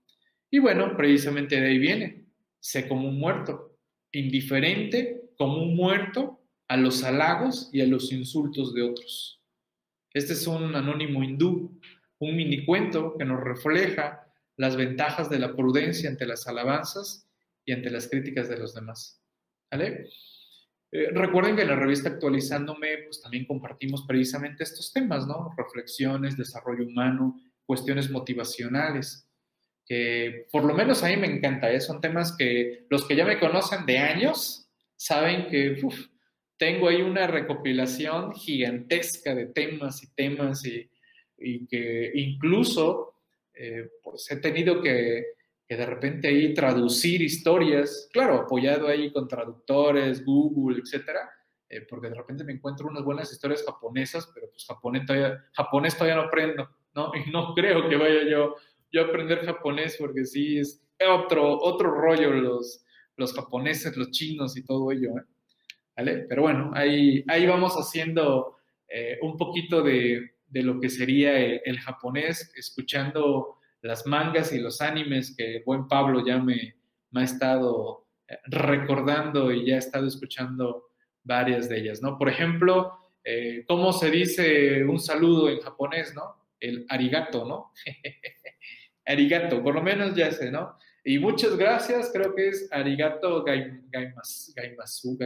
Y 0.50 0.58
bueno, 0.58 0.96
precisamente 0.96 1.60
de 1.60 1.68
ahí 1.68 1.78
viene, 1.78 2.26
sé 2.60 2.86
como 2.86 3.08
un 3.08 3.18
muerto, 3.18 3.76
indiferente 4.12 5.30
como 5.36 5.62
un 5.62 5.74
muerto 5.74 6.40
a 6.68 6.76
los 6.76 7.02
halagos 7.02 7.70
y 7.72 7.80
a 7.80 7.86
los 7.86 8.12
insultos 8.12 8.72
de 8.72 8.82
otros. 8.82 9.42
Este 10.12 10.34
es 10.34 10.46
un 10.46 10.76
anónimo 10.76 11.24
hindú 11.24 11.80
un 12.24 12.36
mini 12.36 12.64
cuento 12.64 13.16
que 13.18 13.24
nos 13.24 13.42
refleja 13.42 14.26
las 14.56 14.76
ventajas 14.76 15.28
de 15.28 15.38
la 15.38 15.54
prudencia 15.54 16.08
ante 16.08 16.26
las 16.26 16.46
alabanzas 16.46 17.28
y 17.64 17.72
ante 17.72 17.90
las 17.90 18.08
críticas 18.08 18.48
de 18.48 18.58
los 18.58 18.74
demás. 18.74 19.20
¿Vale? 19.70 20.08
Eh, 20.94 21.10
recuerden 21.12 21.56
que 21.56 21.62
en 21.62 21.68
la 21.68 21.74
revista 21.74 22.08
Actualizándome, 22.08 22.98
pues 23.06 23.20
también 23.20 23.46
compartimos 23.46 24.04
precisamente 24.06 24.62
estos 24.62 24.92
temas, 24.92 25.26
¿no? 25.26 25.52
Reflexiones, 25.56 26.36
desarrollo 26.36 26.86
humano, 26.86 27.40
cuestiones 27.66 28.12
motivacionales, 28.12 29.28
que 29.84 30.46
por 30.52 30.62
lo 30.62 30.72
menos 30.72 31.02
a 31.02 31.08
mí 31.08 31.16
me 31.16 31.26
encanta, 31.26 31.68
¿eh? 31.72 31.80
son 31.80 32.00
temas 32.00 32.36
que 32.36 32.86
los 32.88 33.08
que 33.08 33.16
ya 33.16 33.24
me 33.24 33.40
conocen 33.40 33.84
de 33.86 33.98
años 33.98 34.68
saben 34.94 35.48
que 35.48 35.82
tengo 36.56 36.88
ahí 36.88 37.02
una 37.02 37.26
recopilación 37.26 38.32
gigantesca 38.32 39.34
de 39.34 39.46
temas 39.46 40.00
y 40.04 40.14
temas 40.14 40.64
y, 40.64 40.88
que 41.66 42.12
incluso 42.14 43.16
eh, 43.52 43.90
pues 44.00 44.30
he 44.30 44.36
tenido 44.36 44.80
que, 44.80 45.24
de 45.76 45.86
repente 45.86 46.28
ahí 46.28 46.54
traducir 46.54 47.22
historias, 47.22 48.08
claro, 48.12 48.36
apoyado 48.36 48.88
ahí 48.88 49.12
con 49.12 49.28
traductores, 49.28 50.24
Google, 50.24 50.80
etcétera, 50.80 51.30
eh, 51.68 51.82
porque 51.88 52.08
de 52.08 52.14
repente 52.14 52.44
me 52.44 52.52
encuentro 52.52 52.86
unas 52.86 53.04
buenas 53.04 53.32
historias 53.32 53.64
japonesas, 53.64 54.30
pero 54.34 54.48
pues 54.50 54.64
japonés 54.66 55.06
todavía, 55.06 55.44
japonés 55.52 55.94
todavía 55.94 56.16
no 56.16 56.28
aprendo, 56.28 56.68
¿no? 56.94 57.12
Y 57.26 57.30
no 57.30 57.54
creo 57.54 57.88
que 57.88 57.96
vaya 57.96 58.28
yo, 58.28 58.56
yo 58.92 59.02
a 59.02 59.04
aprender 59.06 59.44
japonés, 59.44 59.96
porque 59.98 60.24
sí, 60.24 60.58
es 60.58 60.84
otro, 61.06 61.58
otro 61.60 61.90
rollo 61.90 62.30
los, 62.30 62.84
los 63.16 63.32
japoneses, 63.32 63.96
los 63.96 64.10
chinos 64.10 64.56
y 64.56 64.64
todo 64.64 64.92
ello, 64.92 65.10
¿eh? 65.18 65.24
¿Vale? 65.96 66.26
Pero 66.28 66.42
bueno, 66.42 66.72
ahí, 66.74 67.24
ahí 67.28 67.46
vamos 67.46 67.74
haciendo 67.74 68.58
un 69.22 69.36
poquito 69.36 69.82
de, 69.82 70.34
de 70.54 70.62
lo 70.62 70.80
que 70.80 70.88
sería 70.88 71.36
el, 71.36 71.80
japonés, 71.80 72.52
escuchando 72.54 73.56
las 73.84 74.06
mangas 74.06 74.50
y 74.52 74.58
los 74.58 74.80
animes 74.80 75.36
que 75.36 75.62
buen 75.64 75.86
Pablo 75.86 76.24
ya 76.26 76.38
me, 76.38 76.74
ha 77.14 77.22
estado 77.22 78.06
eh, 78.26 78.38
recordando 78.46 79.52
y 79.52 79.66
ya 79.66 79.76
ha 79.76 79.78
estado 79.78 80.06
escuchando 80.06 80.90
varias 81.22 81.68
de 81.68 81.80
ellas, 81.80 82.00
¿no? 82.00 82.16
Por 82.16 82.30
ejemplo, 82.30 82.98
eh, 83.22 83.62
¿cómo 83.68 83.92
se 83.92 84.10
dice 84.10 84.84
un 84.84 84.98
saludo 84.98 85.50
en 85.50 85.60
japonés, 85.60 86.14
no? 86.14 86.46
El 86.58 86.86
arigato, 86.88 87.44
¿no? 87.44 87.72
arigato, 89.04 89.62
por 89.62 89.74
lo 89.74 89.82
menos 89.82 90.14
ya 90.14 90.32
sé, 90.32 90.50
¿no? 90.50 90.78
Y 91.04 91.18
muchas 91.18 91.54
gracias, 91.54 92.10
creo 92.10 92.34
que 92.34 92.48
es 92.48 92.66
arigato 92.72 93.44
gaimasu, 93.44 94.54
gaimasu, 94.54 95.18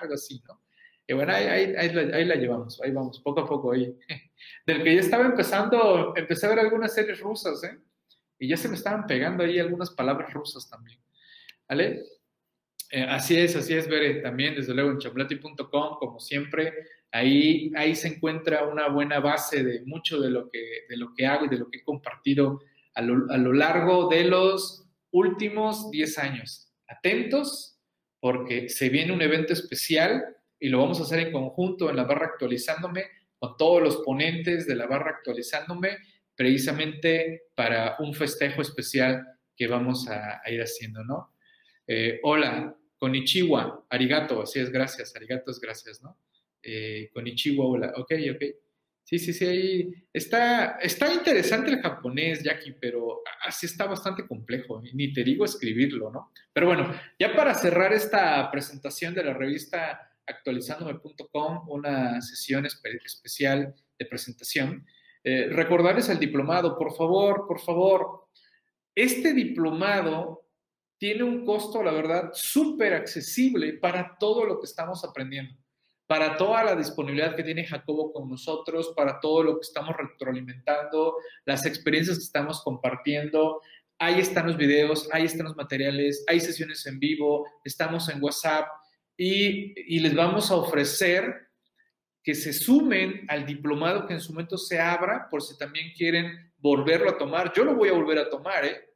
algo 0.00 0.14
así, 0.14 0.40
¿no? 0.46 0.62
Y 1.04 1.14
bueno, 1.14 1.32
ahí, 1.32 1.72
la, 1.72 2.34
llevamos, 2.36 2.80
ahí 2.80 2.92
vamos, 2.92 3.18
poco 3.20 3.40
a 3.40 3.48
poco 3.48 3.72
ahí. 3.72 3.92
Del 4.66 4.84
que 4.84 4.94
ya 4.94 5.00
estaba 5.00 5.24
empezando, 5.24 6.12
empecé 6.14 6.46
a 6.46 6.50
ver 6.50 6.60
algunas 6.60 6.94
series 6.94 7.18
rusas, 7.18 7.64
¿eh? 7.64 7.76
Y 8.38 8.48
ya 8.48 8.56
se 8.56 8.68
me 8.68 8.74
estaban 8.74 9.06
pegando 9.06 9.42
ahí 9.42 9.58
algunas 9.58 9.90
palabras 9.90 10.32
rusas 10.32 10.68
también. 10.68 11.00
¿Vale? 11.68 12.02
Eh, 12.90 13.02
así 13.02 13.36
es, 13.36 13.54
así 13.56 13.74
es, 13.74 13.88
Bere, 13.88 14.20
también 14.20 14.54
desde 14.54 14.74
luego 14.74 14.90
en 14.90 14.98
chamblati.com, 14.98 15.98
como 15.98 16.20
siempre, 16.20 16.72
ahí, 17.10 17.70
ahí 17.76 17.94
se 17.94 18.08
encuentra 18.08 18.66
una 18.66 18.88
buena 18.88 19.20
base 19.20 19.62
de 19.62 19.82
mucho 19.84 20.20
de 20.20 20.30
lo 20.30 20.48
que, 20.48 20.86
de 20.88 20.96
lo 20.96 21.12
que 21.14 21.26
hago 21.26 21.44
y 21.44 21.48
de 21.48 21.58
lo 21.58 21.68
que 21.70 21.78
he 21.78 21.84
compartido 21.84 22.60
a 22.94 23.02
lo, 23.02 23.30
a 23.30 23.36
lo 23.36 23.52
largo 23.52 24.08
de 24.08 24.24
los 24.24 24.86
últimos 25.10 25.90
10 25.90 26.18
años. 26.18 26.72
Atentos, 26.86 27.78
porque 28.20 28.68
se 28.70 28.88
viene 28.88 29.12
un 29.12 29.22
evento 29.22 29.52
especial 29.52 30.24
y 30.58 30.68
lo 30.68 30.80
vamos 30.80 31.00
a 31.00 31.04
hacer 31.04 31.20
en 31.20 31.32
conjunto 31.32 31.90
en 31.90 31.96
la 31.96 32.04
barra 32.04 32.26
actualizándome 32.26 33.04
con 33.38 33.56
todos 33.56 33.82
los 33.82 33.96
ponentes 33.98 34.66
de 34.66 34.74
la 34.74 34.86
barra 34.86 35.12
actualizándome 35.12 35.98
precisamente 36.38 37.48
para 37.56 37.96
un 37.98 38.14
festejo 38.14 38.62
especial 38.62 39.26
que 39.56 39.66
vamos 39.66 40.08
a, 40.08 40.40
ir 40.46 40.62
haciendo, 40.62 41.02
¿no? 41.02 41.34
Eh, 41.84 42.20
hola, 42.22 42.76
Konichiwa, 42.96 43.86
arigato, 43.90 44.40
así 44.40 44.60
es, 44.60 44.70
gracias, 44.70 45.16
arigato 45.16 45.50
es 45.50 45.58
gracias, 45.58 46.00
¿no? 46.00 46.16
Eh, 46.62 47.10
Konichiwa, 47.12 47.66
hola, 47.66 47.92
ok, 47.96 48.12
ok. 48.36 48.44
Sí, 49.02 49.18
sí, 49.18 49.32
sí, 49.32 49.92
está, 50.12 50.78
está 50.80 51.12
interesante 51.12 51.72
el 51.72 51.82
japonés, 51.82 52.44
Jackie, 52.44 52.76
pero 52.80 53.22
así 53.44 53.66
está 53.66 53.86
bastante 53.86 54.24
complejo, 54.24 54.80
ni 54.94 55.12
te 55.12 55.24
digo 55.24 55.44
escribirlo, 55.44 56.12
¿no? 56.12 56.30
Pero 56.52 56.68
bueno, 56.68 56.94
ya 57.18 57.34
para 57.34 57.52
cerrar 57.54 57.92
esta 57.92 58.48
presentación 58.52 59.12
de 59.12 59.24
la 59.24 59.34
revista 59.34 60.12
actualizándome.com, 60.24 61.68
una 61.68 62.20
sesión 62.22 62.64
especial 62.64 63.74
de 63.98 64.06
presentación, 64.06 64.86
eh, 65.24 65.48
recordarles 65.50 66.08
el 66.08 66.18
diplomado, 66.18 66.76
por 66.78 66.94
favor, 66.94 67.46
por 67.46 67.60
favor. 67.60 68.28
Este 68.94 69.32
diplomado 69.32 70.46
tiene 70.98 71.22
un 71.22 71.44
costo, 71.44 71.82
la 71.82 71.92
verdad, 71.92 72.30
súper 72.32 72.94
accesible 72.94 73.74
para 73.74 74.16
todo 74.18 74.44
lo 74.44 74.58
que 74.58 74.66
estamos 74.66 75.04
aprendiendo, 75.04 75.54
para 76.06 76.36
toda 76.36 76.64
la 76.64 76.74
disponibilidad 76.74 77.36
que 77.36 77.44
tiene 77.44 77.64
Jacobo 77.64 78.12
con 78.12 78.28
nosotros, 78.28 78.92
para 78.96 79.20
todo 79.20 79.42
lo 79.44 79.54
que 79.54 79.66
estamos 79.66 79.96
retroalimentando, 79.96 81.16
las 81.44 81.66
experiencias 81.66 82.18
que 82.18 82.24
estamos 82.24 82.62
compartiendo. 82.62 83.60
Ahí 84.00 84.20
están 84.20 84.46
los 84.46 84.56
videos, 84.56 85.08
ahí 85.12 85.24
están 85.24 85.46
los 85.46 85.56
materiales, 85.56 86.24
hay 86.28 86.40
sesiones 86.40 86.86
en 86.86 86.98
vivo, 86.98 87.46
estamos 87.64 88.08
en 88.08 88.22
WhatsApp 88.22 88.68
y 89.16 89.98
les 89.98 90.14
vamos 90.14 90.50
a 90.52 90.56
ofrecer 90.56 91.47
que 92.28 92.34
se 92.34 92.52
sumen 92.52 93.24
al 93.26 93.46
diplomado 93.46 94.06
que 94.06 94.12
en 94.12 94.20
su 94.20 94.34
momento 94.34 94.58
se 94.58 94.78
abra, 94.78 95.28
por 95.30 95.40
si 95.40 95.56
también 95.56 95.94
quieren 95.96 96.52
volverlo 96.58 97.08
a 97.08 97.16
tomar. 97.16 97.54
Yo 97.54 97.64
lo 97.64 97.74
voy 97.74 97.88
a 97.88 97.94
volver 97.94 98.18
a 98.18 98.28
tomar, 98.28 98.66
¿eh? 98.66 98.90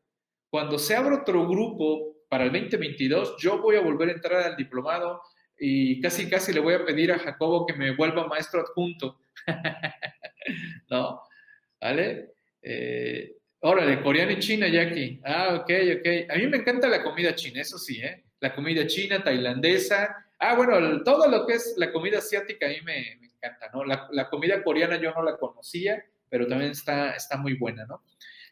Cuando 0.50 0.78
se 0.78 0.94
abra 0.94 1.22
otro 1.22 1.48
grupo 1.48 2.26
para 2.28 2.44
el 2.44 2.52
2022, 2.52 3.36
yo 3.38 3.56
voy 3.62 3.76
a 3.76 3.80
volver 3.80 4.10
a 4.10 4.12
entrar 4.12 4.42
al 4.42 4.54
diplomado 4.54 5.22
y 5.58 5.98
casi, 6.02 6.28
casi 6.28 6.52
le 6.52 6.60
voy 6.60 6.74
a 6.74 6.84
pedir 6.84 7.10
a 7.10 7.18
Jacobo 7.20 7.64
que 7.64 7.72
me 7.72 7.96
vuelva 7.96 8.26
maestro 8.26 8.60
adjunto. 8.60 9.18
¿No? 10.90 11.22
¿Vale? 11.80 12.34
Eh, 12.60 13.36
órale, 13.60 14.02
coreano 14.02 14.32
y 14.32 14.40
china, 14.40 14.68
Jackie. 14.68 15.22
Ah, 15.24 15.54
ok, 15.54 15.70
ok. 16.00 16.28
A 16.28 16.36
mí 16.36 16.48
me 16.48 16.58
encanta 16.58 16.86
la 16.86 17.02
comida 17.02 17.34
china, 17.34 17.62
eso 17.62 17.78
sí, 17.78 17.98
¿eh? 17.98 18.24
La 18.40 18.54
comida 18.54 18.86
china, 18.86 19.24
tailandesa. 19.24 20.22
Ah, 20.44 20.56
bueno, 20.56 21.04
todo 21.04 21.28
lo 21.28 21.46
que 21.46 21.52
es 21.52 21.74
la 21.76 21.92
comida 21.92 22.18
asiática 22.18 22.66
a 22.66 22.70
mí 22.70 22.80
me, 22.84 23.12
encanta, 23.22 23.70
¿no? 23.72 23.84
La, 23.84 24.28
comida 24.28 24.64
coreana 24.64 25.00
yo 25.00 25.12
no 25.12 25.22
la 25.22 25.36
conocía, 25.36 26.04
pero 26.28 26.48
también 26.48 26.72
está, 26.72 27.12
está 27.14 27.36
muy 27.36 27.54
buena, 27.54 27.86
¿no? 27.86 28.02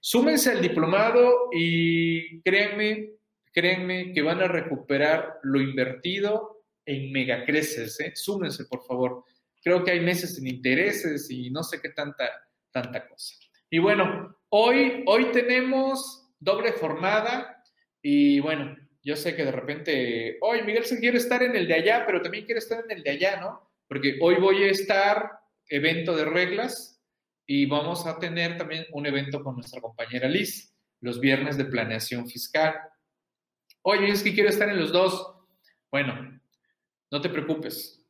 Súmense 0.01 0.53
al 0.53 0.63
diplomado 0.63 1.49
y 1.51 2.41
créanme, 2.43 3.15
créanme 3.53 4.13
que 4.13 4.23
van 4.23 4.41
a 4.41 4.47
recuperar 4.47 5.41
lo 5.43 5.61
invertido 5.61 6.63
en 6.87 7.11
megacreces, 7.11 7.99
¿eh? 7.99 8.13
Súmense, 8.15 8.67
por 8.67 8.85
favor. 8.87 9.25
Creo 9.61 9.83
que 9.83 9.91
hay 9.91 10.01
meses 10.01 10.37
sin 10.37 10.47
intereses 10.47 11.29
y 11.29 11.51
no 11.51 11.65
sé 11.65 11.81
qué 11.81 11.89
tanta, 11.89 12.31
tanta 12.71 13.09
cosa. 13.09 13.35
Y 13.69 13.81
bueno, 13.81 14.39
hoy, 14.51 15.03
hoy 15.09 15.33
tenemos 15.33 16.31
doble 16.39 16.71
jornada 16.71 17.65
y 18.01 18.39
bueno, 18.39 18.77
yo 19.03 19.17
sé 19.17 19.35
que 19.35 19.45
de 19.45 19.53
repente, 19.53 20.39
hoy 20.41 20.63
Miguel 20.63 20.85
se 20.85 21.01
quiere 21.01 21.19
estar 21.19 21.43
en 21.43 21.57
el 21.57 21.67
de 21.67 21.75
allá, 21.75 22.05
pero 22.07 22.23
también 22.23 22.45
quiere 22.45 22.59
estar 22.59 22.85
en 22.85 22.91
el 22.91 23.03
de 23.03 23.11
allá, 23.11 23.41
¿no? 23.41 23.71
porque 23.91 24.19
hoy 24.21 24.37
voy 24.37 24.63
a 24.63 24.71
estar 24.71 25.41
evento 25.69 26.15
de 26.15 26.25
reglas 26.25 27.03
y 27.45 27.67
vamos 27.67 28.07
a 28.07 28.21
tener 28.21 28.57
también 28.57 28.87
un 28.93 29.05
evento 29.05 29.43
con 29.43 29.57
nuestra 29.57 29.81
compañera 29.81 30.29
Liz, 30.29 30.73
los 31.01 31.19
viernes 31.19 31.57
de 31.57 31.65
planeación 31.65 32.29
fiscal. 32.29 32.77
Oye, 33.83 34.09
es 34.09 34.23
que 34.23 34.33
quiero 34.33 34.49
estar 34.49 34.69
en 34.69 34.79
los 34.79 34.93
dos. 34.93 35.35
Bueno, 35.91 36.41
no 37.11 37.21
te 37.21 37.31
preocupes. 37.31 38.07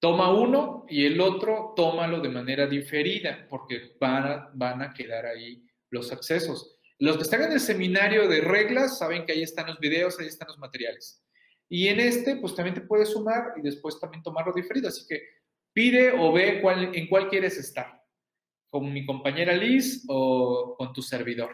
Toma 0.00 0.32
uno 0.32 0.86
y 0.88 1.06
el 1.06 1.20
otro 1.20 1.72
tómalo 1.76 2.18
de 2.18 2.28
manera 2.28 2.66
diferida, 2.66 3.46
porque 3.48 3.92
van 4.00 4.50
van 4.54 4.82
a 4.82 4.92
quedar 4.92 5.24
ahí 5.24 5.64
los 5.90 6.10
accesos. 6.10 6.80
Los 7.02 7.16
que 7.16 7.24
están 7.24 7.42
en 7.42 7.50
el 7.50 7.58
seminario 7.58 8.28
de 8.28 8.40
reglas 8.40 8.98
saben 8.98 9.26
que 9.26 9.32
ahí 9.32 9.42
están 9.42 9.66
los 9.66 9.80
videos, 9.80 10.20
ahí 10.20 10.28
están 10.28 10.46
los 10.46 10.58
materiales. 10.58 11.20
Y 11.68 11.88
en 11.88 11.98
este, 11.98 12.36
pues 12.36 12.54
también 12.54 12.76
te 12.76 12.80
puedes 12.82 13.08
sumar 13.10 13.54
y 13.56 13.60
después 13.60 13.98
también 13.98 14.22
tomarlo 14.22 14.52
diferido. 14.52 14.86
Así 14.86 15.04
que 15.08 15.20
pide 15.72 16.12
o 16.12 16.32
ve 16.32 16.60
cuál, 16.62 16.94
en 16.94 17.08
cuál 17.08 17.28
quieres 17.28 17.58
estar. 17.58 18.00
Con 18.70 18.92
mi 18.92 19.04
compañera 19.04 19.52
Liz 19.52 20.04
o 20.06 20.76
con 20.78 20.92
tu 20.92 21.02
servidor. 21.02 21.50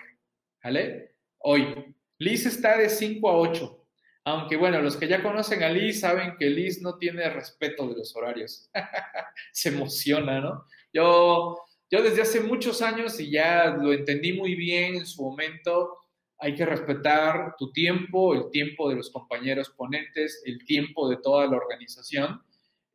¿Vale? 0.63 1.15
Hoy. 1.39 1.95
Liz 2.19 2.45
está 2.45 2.77
de 2.77 2.91
5 2.91 3.31
a 3.31 3.39
8. 3.39 3.87
Aunque 4.25 4.57
bueno, 4.59 4.83
los 4.83 4.99
que 4.99 5.09
ya 5.09 5.23
conocen 5.23 5.63
a 5.63 5.71
Liz 5.71 6.01
saben 6.01 6.37
que 6.39 6.51
Liz 6.51 6.83
no 6.83 6.99
tiene 6.99 7.31
respeto 7.31 7.89
de 7.89 7.97
los 7.97 8.15
horarios. 8.15 8.71
Se 9.53 9.71
emociona, 9.71 10.43
¿no? 10.43 10.67
Yo, 10.93 11.57
yo 11.91 12.03
desde 12.03 12.23
hace 12.23 12.41
muchos 12.41 12.83
años 12.83 13.19
y 13.21 13.31
ya 13.31 13.71
lo 13.71 13.93
entendí 13.93 14.33
muy 14.33 14.55
bien 14.55 14.97
en 14.97 15.07
su 15.07 15.23
momento, 15.23 15.97
hay 16.39 16.55
que 16.55 16.67
respetar 16.67 17.55
tu 17.59 17.73
tiempo, 17.73 18.35
el 18.35 18.51
tiempo 18.51 18.89
de 18.89 18.97
los 18.97 19.11
compañeros 19.11 19.71
ponentes, 19.71 20.43
el 20.45 20.65
tiempo 20.65 21.09
de 21.09 21.17
toda 21.17 21.47
la 21.47 21.57
organización. 21.57 22.43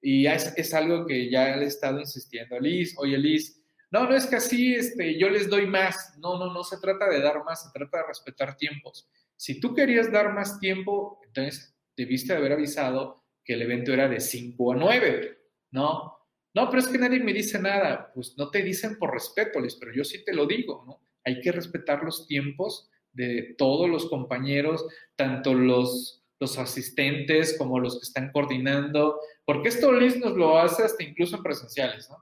Y 0.01 0.27
es, 0.27 0.53
es 0.57 0.73
algo 0.73 1.05
que 1.05 1.29
ya 1.29 1.55
le 1.55 1.65
he 1.65 1.67
estado 1.67 1.99
insistiendo 1.99 2.55
a 2.55 2.59
Liz. 2.59 2.95
Oye, 2.97 3.17
Liz, 3.17 3.61
no, 3.91 4.07
no 4.07 4.15
es 4.15 4.25
que 4.25 4.37
así 4.37 4.73
este, 4.73 5.19
yo 5.19 5.29
les 5.29 5.49
doy 5.49 5.67
más. 5.67 6.17
No, 6.17 6.37
no, 6.37 6.53
no 6.53 6.63
se 6.63 6.77
trata 6.77 7.09
de 7.09 7.21
dar 7.21 7.43
más, 7.43 7.63
se 7.63 7.71
trata 7.71 7.97
de 7.97 8.07
respetar 8.07 8.55
tiempos. 8.55 9.09
Si 9.35 9.59
tú 9.59 9.73
querías 9.73 10.11
dar 10.11 10.33
más 10.33 10.59
tiempo, 10.59 11.19
entonces 11.25 11.75
debiste 11.95 12.33
haber 12.33 12.53
avisado 12.53 13.23
que 13.43 13.53
el 13.53 13.61
evento 13.61 13.93
era 13.93 14.07
de 14.07 14.19
5 14.19 14.71
a 14.71 14.75
9, 14.75 15.37
¿no? 15.71 16.17
No, 16.53 16.69
pero 16.69 16.81
es 16.81 16.87
que 16.87 16.97
nadie 16.97 17.19
me 17.19 17.33
dice 17.33 17.59
nada. 17.59 18.11
Pues 18.13 18.35
no 18.37 18.49
te 18.49 18.61
dicen 18.61 18.97
por 18.97 19.11
respeto, 19.11 19.59
Liz, 19.59 19.75
pero 19.79 19.93
yo 19.93 20.03
sí 20.03 20.23
te 20.23 20.33
lo 20.33 20.45
digo, 20.45 20.83
¿no? 20.85 21.01
Hay 21.25 21.41
que 21.41 21.51
respetar 21.51 22.03
los 22.03 22.27
tiempos 22.27 22.89
de 23.11 23.55
todos 23.57 23.89
los 23.89 24.09
compañeros, 24.09 24.85
tanto 25.15 25.53
los, 25.53 26.23
los 26.39 26.57
asistentes 26.57 27.57
como 27.57 27.79
los 27.79 27.99
que 27.99 28.03
están 28.03 28.31
coordinando, 28.31 29.19
porque 29.45 29.69
esto 29.69 29.91
Liz 29.93 30.17
nos 30.17 30.35
lo 30.35 30.57
hace 30.57 30.83
hasta 30.83 31.03
incluso 31.03 31.37
en 31.37 31.43
presenciales, 31.43 32.09
¿no? 32.09 32.17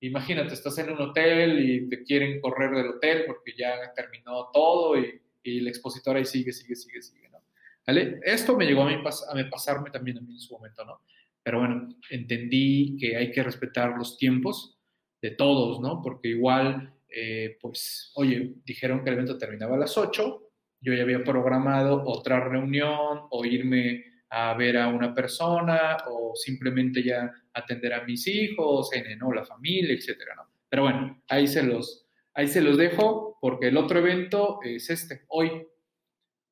Imagínate, 0.00 0.52
estás 0.52 0.76
en 0.78 0.90
un 0.90 1.00
hotel 1.00 1.58
y 1.64 1.88
te 1.88 2.02
quieren 2.04 2.40
correr 2.40 2.72
del 2.72 2.88
hotel 2.88 3.24
porque 3.26 3.54
ya 3.56 3.92
terminó 3.94 4.50
todo 4.52 4.98
y, 4.98 5.20
y 5.42 5.58
el 5.58 5.68
expositor 5.68 6.16
ahí 6.16 6.26
sigue, 6.26 6.52
sigue, 6.52 6.76
sigue, 6.76 7.00
sigue, 7.00 7.28
¿no? 7.30 7.42
¿Vale? 7.86 8.20
Esto 8.22 8.56
me 8.56 8.66
llegó 8.66 8.82
a 8.82 8.86
mí 8.86 8.94
a 8.94 9.50
pasarme 9.50 9.90
también 9.90 10.18
a 10.18 10.20
mí 10.20 10.32
en 10.32 10.40
su 10.40 10.54
momento, 10.54 10.84
¿no? 10.84 11.00
Pero 11.44 11.60
bueno, 11.60 11.88
entendí 12.10 12.96
que 12.98 13.16
hay 13.16 13.30
que 13.30 13.42
respetar 13.42 13.96
los 13.96 14.16
tiempos 14.16 14.80
de 15.22 15.30
todos, 15.30 15.80
¿no? 15.80 16.02
Porque 16.02 16.28
igual 16.28 16.94
eh, 17.16 17.58
pues, 17.60 18.10
oye, 18.16 18.54
dijeron 18.64 19.04
que 19.04 19.10
el 19.10 19.14
evento 19.14 19.38
terminaba 19.38 19.76
a 19.76 19.78
las 19.78 19.96
8, 19.96 20.50
yo 20.80 20.92
ya 20.92 21.02
había 21.02 21.22
programado 21.22 22.02
otra 22.04 22.40
reunión 22.40 23.20
o 23.30 23.44
irme 23.44 24.04
a 24.30 24.52
ver 24.54 24.76
a 24.76 24.88
una 24.88 25.14
persona 25.14 25.96
o 26.08 26.34
simplemente 26.34 27.04
ya 27.04 27.32
atender 27.52 27.94
a 27.94 28.04
mis 28.04 28.26
hijos, 28.26 28.92
en, 28.92 29.16
¿no? 29.18 29.32
la 29.32 29.44
familia, 29.44 29.94
etcétera, 29.94 30.34
¿no? 30.34 30.50
Pero 30.68 30.82
bueno, 30.82 31.22
ahí 31.28 31.46
se 31.46 31.62
los, 31.62 32.08
ahí 32.34 32.48
se 32.48 32.60
los 32.60 32.76
dejo 32.76 33.38
porque 33.40 33.68
el 33.68 33.76
otro 33.76 34.00
evento 34.00 34.58
es 34.64 34.90
este, 34.90 35.22
hoy. 35.28 35.68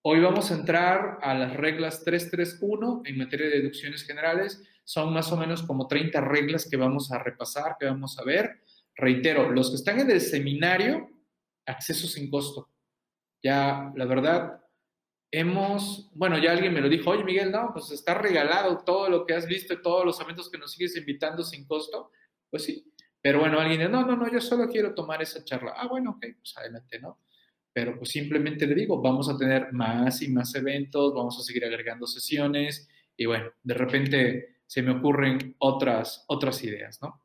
Hoy 0.04 0.20
vamos 0.20 0.50
a 0.50 0.54
entrar 0.54 1.18
a 1.22 1.34
las 1.34 1.56
reglas 1.56 2.04
331 2.04 3.02
en 3.04 3.18
materia 3.18 3.46
de 3.48 3.58
deducciones 3.58 4.04
generales. 4.04 4.62
Son 4.84 5.12
más 5.12 5.30
o 5.32 5.36
menos 5.36 5.62
como 5.62 5.86
30 5.86 6.20
reglas 6.20 6.68
que 6.68 6.76
vamos 6.76 7.12
a 7.12 7.18
repasar, 7.18 7.76
que 7.78 7.86
vamos 7.86 8.18
a 8.18 8.24
ver. 8.24 8.62
Reitero, 8.94 9.50
los 9.50 9.70
que 9.70 9.76
están 9.76 10.00
en 10.00 10.10
el 10.10 10.20
seminario, 10.20 11.08
acceso 11.66 12.06
sin 12.06 12.30
costo. 12.30 12.68
Ya, 13.42 13.92
la 13.96 14.04
verdad, 14.04 14.62
hemos, 15.30 16.10
bueno, 16.14 16.38
ya 16.38 16.52
alguien 16.52 16.74
me 16.74 16.80
lo 16.80 16.88
dijo, 16.88 17.10
oye 17.10 17.24
Miguel, 17.24 17.50
no, 17.50 17.70
pues 17.72 17.90
está 17.90 18.14
regalado 18.14 18.84
todo 18.84 19.08
lo 19.08 19.26
que 19.26 19.34
has 19.34 19.46
visto 19.46 19.80
todos 19.80 20.04
los 20.04 20.20
eventos 20.20 20.50
que 20.50 20.58
nos 20.58 20.72
sigues 20.72 20.96
invitando 20.96 21.42
sin 21.42 21.66
costo. 21.66 22.10
Pues 22.50 22.64
sí, 22.64 22.92
pero 23.20 23.40
bueno, 23.40 23.58
alguien 23.58 23.80
dice, 23.80 23.90
no, 23.90 24.04
no, 24.04 24.16
no, 24.16 24.30
yo 24.30 24.40
solo 24.40 24.68
quiero 24.68 24.94
tomar 24.94 25.22
esa 25.22 25.42
charla. 25.44 25.72
Ah, 25.76 25.88
bueno, 25.88 26.10
ok, 26.10 26.26
pues 26.38 26.56
adelante, 26.56 27.00
¿no? 27.00 27.18
Pero 27.72 27.96
pues 27.96 28.10
simplemente 28.10 28.66
le 28.66 28.74
digo, 28.74 29.00
vamos 29.00 29.30
a 29.30 29.38
tener 29.38 29.72
más 29.72 30.20
y 30.20 30.28
más 30.28 30.54
eventos, 30.54 31.14
vamos 31.14 31.38
a 31.38 31.42
seguir 31.42 31.64
agregando 31.64 32.06
sesiones 32.06 32.88
y 33.16 33.24
bueno, 33.24 33.50
de 33.62 33.74
repente 33.74 34.56
se 34.72 34.80
me 34.80 34.92
ocurren 34.92 35.54
otras, 35.58 36.24
otras 36.28 36.64
ideas, 36.64 36.98
¿no? 37.02 37.22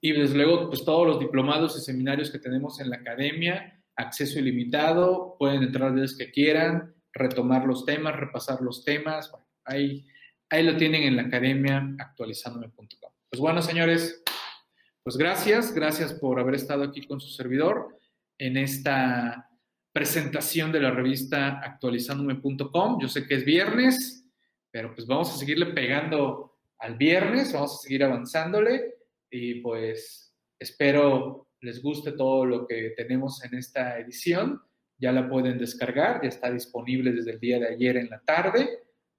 Y 0.00 0.10
desde 0.10 0.34
luego, 0.34 0.68
pues 0.68 0.84
todos 0.84 1.06
los 1.06 1.20
diplomados 1.20 1.78
y 1.78 1.80
seminarios 1.80 2.28
que 2.28 2.40
tenemos 2.40 2.80
en 2.80 2.90
la 2.90 2.96
academia, 2.96 3.80
acceso 3.94 4.40
ilimitado, 4.40 5.36
pueden 5.38 5.62
entrar 5.62 5.94
veces 5.94 6.18
que 6.18 6.32
quieran, 6.32 6.92
retomar 7.12 7.64
los 7.66 7.84
temas, 7.84 8.16
repasar 8.16 8.62
los 8.62 8.84
temas. 8.84 9.30
Bueno, 9.30 9.46
ahí, 9.64 10.04
ahí 10.50 10.64
lo 10.64 10.76
tienen 10.76 11.04
en 11.04 11.14
la 11.14 11.22
academia 11.22 11.94
actualizándome.com. 12.00 13.12
Pues 13.30 13.40
bueno, 13.40 13.62
señores, 13.62 14.24
pues 15.04 15.16
gracias, 15.16 15.72
gracias 15.72 16.14
por 16.14 16.40
haber 16.40 16.56
estado 16.56 16.82
aquí 16.82 17.06
con 17.06 17.20
su 17.20 17.28
servidor 17.28 17.96
en 18.38 18.56
esta 18.56 19.52
presentación 19.92 20.72
de 20.72 20.80
la 20.80 20.90
revista 20.90 21.60
actualizándome.com. 21.60 23.00
Yo 23.00 23.06
sé 23.06 23.24
que 23.24 23.36
es 23.36 23.44
viernes, 23.44 24.23
pero 24.74 24.92
pues 24.92 25.06
vamos 25.06 25.32
a 25.32 25.38
seguirle 25.38 25.66
pegando 25.66 26.56
al 26.80 26.96
viernes, 26.96 27.52
vamos 27.52 27.76
a 27.76 27.82
seguir 27.82 28.02
avanzándole 28.02 28.96
y 29.30 29.60
pues 29.60 30.34
espero 30.58 31.46
les 31.60 31.80
guste 31.80 32.10
todo 32.10 32.44
lo 32.44 32.66
que 32.66 32.92
tenemos 32.96 33.44
en 33.44 33.56
esta 33.56 34.00
edición. 34.00 34.60
Ya 34.98 35.12
la 35.12 35.28
pueden 35.28 35.58
descargar, 35.58 36.22
ya 36.22 36.28
está 36.28 36.50
disponible 36.50 37.12
desde 37.12 37.30
el 37.30 37.38
día 37.38 37.60
de 37.60 37.68
ayer 37.68 37.98
en 37.98 38.10
la 38.10 38.18
tarde. 38.18 38.68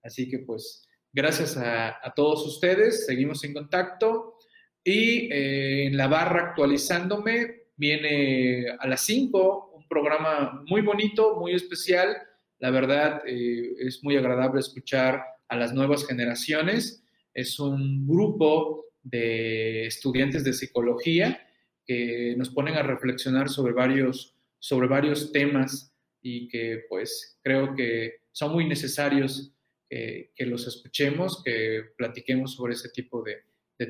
Así 0.04 0.28
que 0.28 0.40
pues 0.40 0.90
gracias 1.14 1.56
a, 1.56 2.02
todos 2.18 2.46
ustedes, 2.46 3.06
seguimos 3.06 3.42
en 3.46 3.54
contacto. 3.54 4.38
Y 4.84 5.32
eh, 5.32 5.86
en 5.88 5.96
la 5.96 6.10
barra 6.10 6.50
actualizándome 6.50 7.70
viene 7.78 8.76
a 8.78 8.86
las 8.88 9.00
5 9.06 9.72
un 9.74 9.88
programa 9.88 10.66
muy 10.68 10.82
bonito, 10.82 11.38
muy 11.40 11.54
especial. 11.54 12.18
La 12.60 12.72
verdad 12.72 13.22
eh, 13.26 13.72
es 13.80 14.04
muy 14.04 14.18
agradable 14.18 14.60
escuchar 14.60 15.24
a 15.48 15.56
las 15.56 15.74
nuevas 15.74 16.06
generaciones. 16.06 17.04
Es 17.34 17.60
un 17.60 18.08
grupo 18.08 18.86
de 19.04 19.86
estudiantes 19.86 20.44
de 20.44 20.54
psicología 20.54 21.48
que 21.86 22.34
nos 22.38 22.50
ponen 22.50 22.76
a 22.76 22.84
reflexionar 22.84 23.50
sobre 23.50 23.74
varios, 23.74 24.36
sobre 24.60 24.88
varios 24.88 25.32
temas 25.32 25.94
y 26.22 26.48
que 26.48 26.86
pues 26.90 27.40
creo 27.44 27.76
que 27.76 28.22
son 28.32 28.52
muy 28.54 28.68
necesarios 28.68 29.56
que, 29.88 30.46
los 30.46 30.68
escuchemos, 30.68 31.42
que 31.44 31.84
platiquemos 31.98 32.56
sobre 32.56 32.74
ese 32.74 32.90
tipo 32.90 33.24
de, 33.24 33.44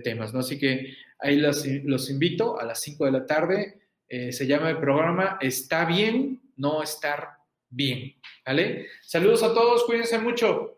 temas, 0.03 0.33
¿no? 0.33 0.39
Así 0.39 0.57
que 0.57 0.95
ahí 1.19 1.37
los, 1.37 1.63
los 1.83 2.09
invito 2.09 2.59
a 2.59 2.65
las 2.65 2.81
5 2.81 3.05
de 3.05 3.11
la 3.11 3.25
tarde. 3.27 3.79
Eh, 4.07 4.31
se 4.31 4.47
llama 4.47 4.71
el 4.71 4.79
programa 4.79 5.37
Está 5.39 5.85
bien, 5.85 6.41
no 6.57 6.81
estar 6.81 7.29
bien, 7.69 8.15
¿vale? 8.43 8.87
Saludos 9.03 9.43
a 9.43 9.53
todos, 9.53 9.83
cuídense 9.83 10.17
mucho. 10.17 10.74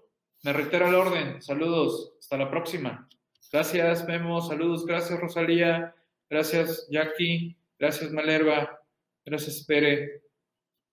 Me 0.47 0.53
reitero 0.53 0.87
el 0.87 0.95
orden. 0.95 1.41
Saludos, 1.41 2.13
hasta 2.21 2.37
la 2.37 2.49
próxima. 2.49 3.09
Gracias, 3.51 4.07
Memo. 4.07 4.41
Saludos, 4.41 4.85
gracias, 4.85 5.19
Rosalía. 5.19 5.93
Gracias, 6.29 6.87
Jackie. 6.89 7.57
Gracias, 7.77 8.13
Malerva. 8.13 8.81
Gracias, 9.25 9.65
Pere. 9.65 10.23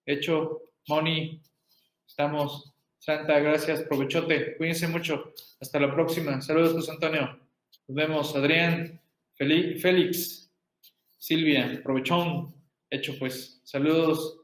Hecho, 0.07 0.73
Moni. 0.89 1.41
Estamos. 2.05 2.75
Santa, 2.99 3.39
gracias. 3.39 3.85
Provechote. 3.85 4.57
Cuídense 4.57 4.89
mucho. 4.89 5.33
Hasta 5.61 5.79
la 5.79 5.95
próxima. 5.95 6.41
Saludos, 6.41 6.73
José 6.73 6.91
Antonio. 6.91 7.39
Nos 7.87 7.95
vemos, 7.95 8.35
Adrián. 8.35 9.01
Félix. 9.37 10.51
Silvia. 11.17 11.81
Provechón. 11.85 12.53
Hecho, 12.91 13.17
pues. 13.21 13.61
Saludos. 13.63 14.37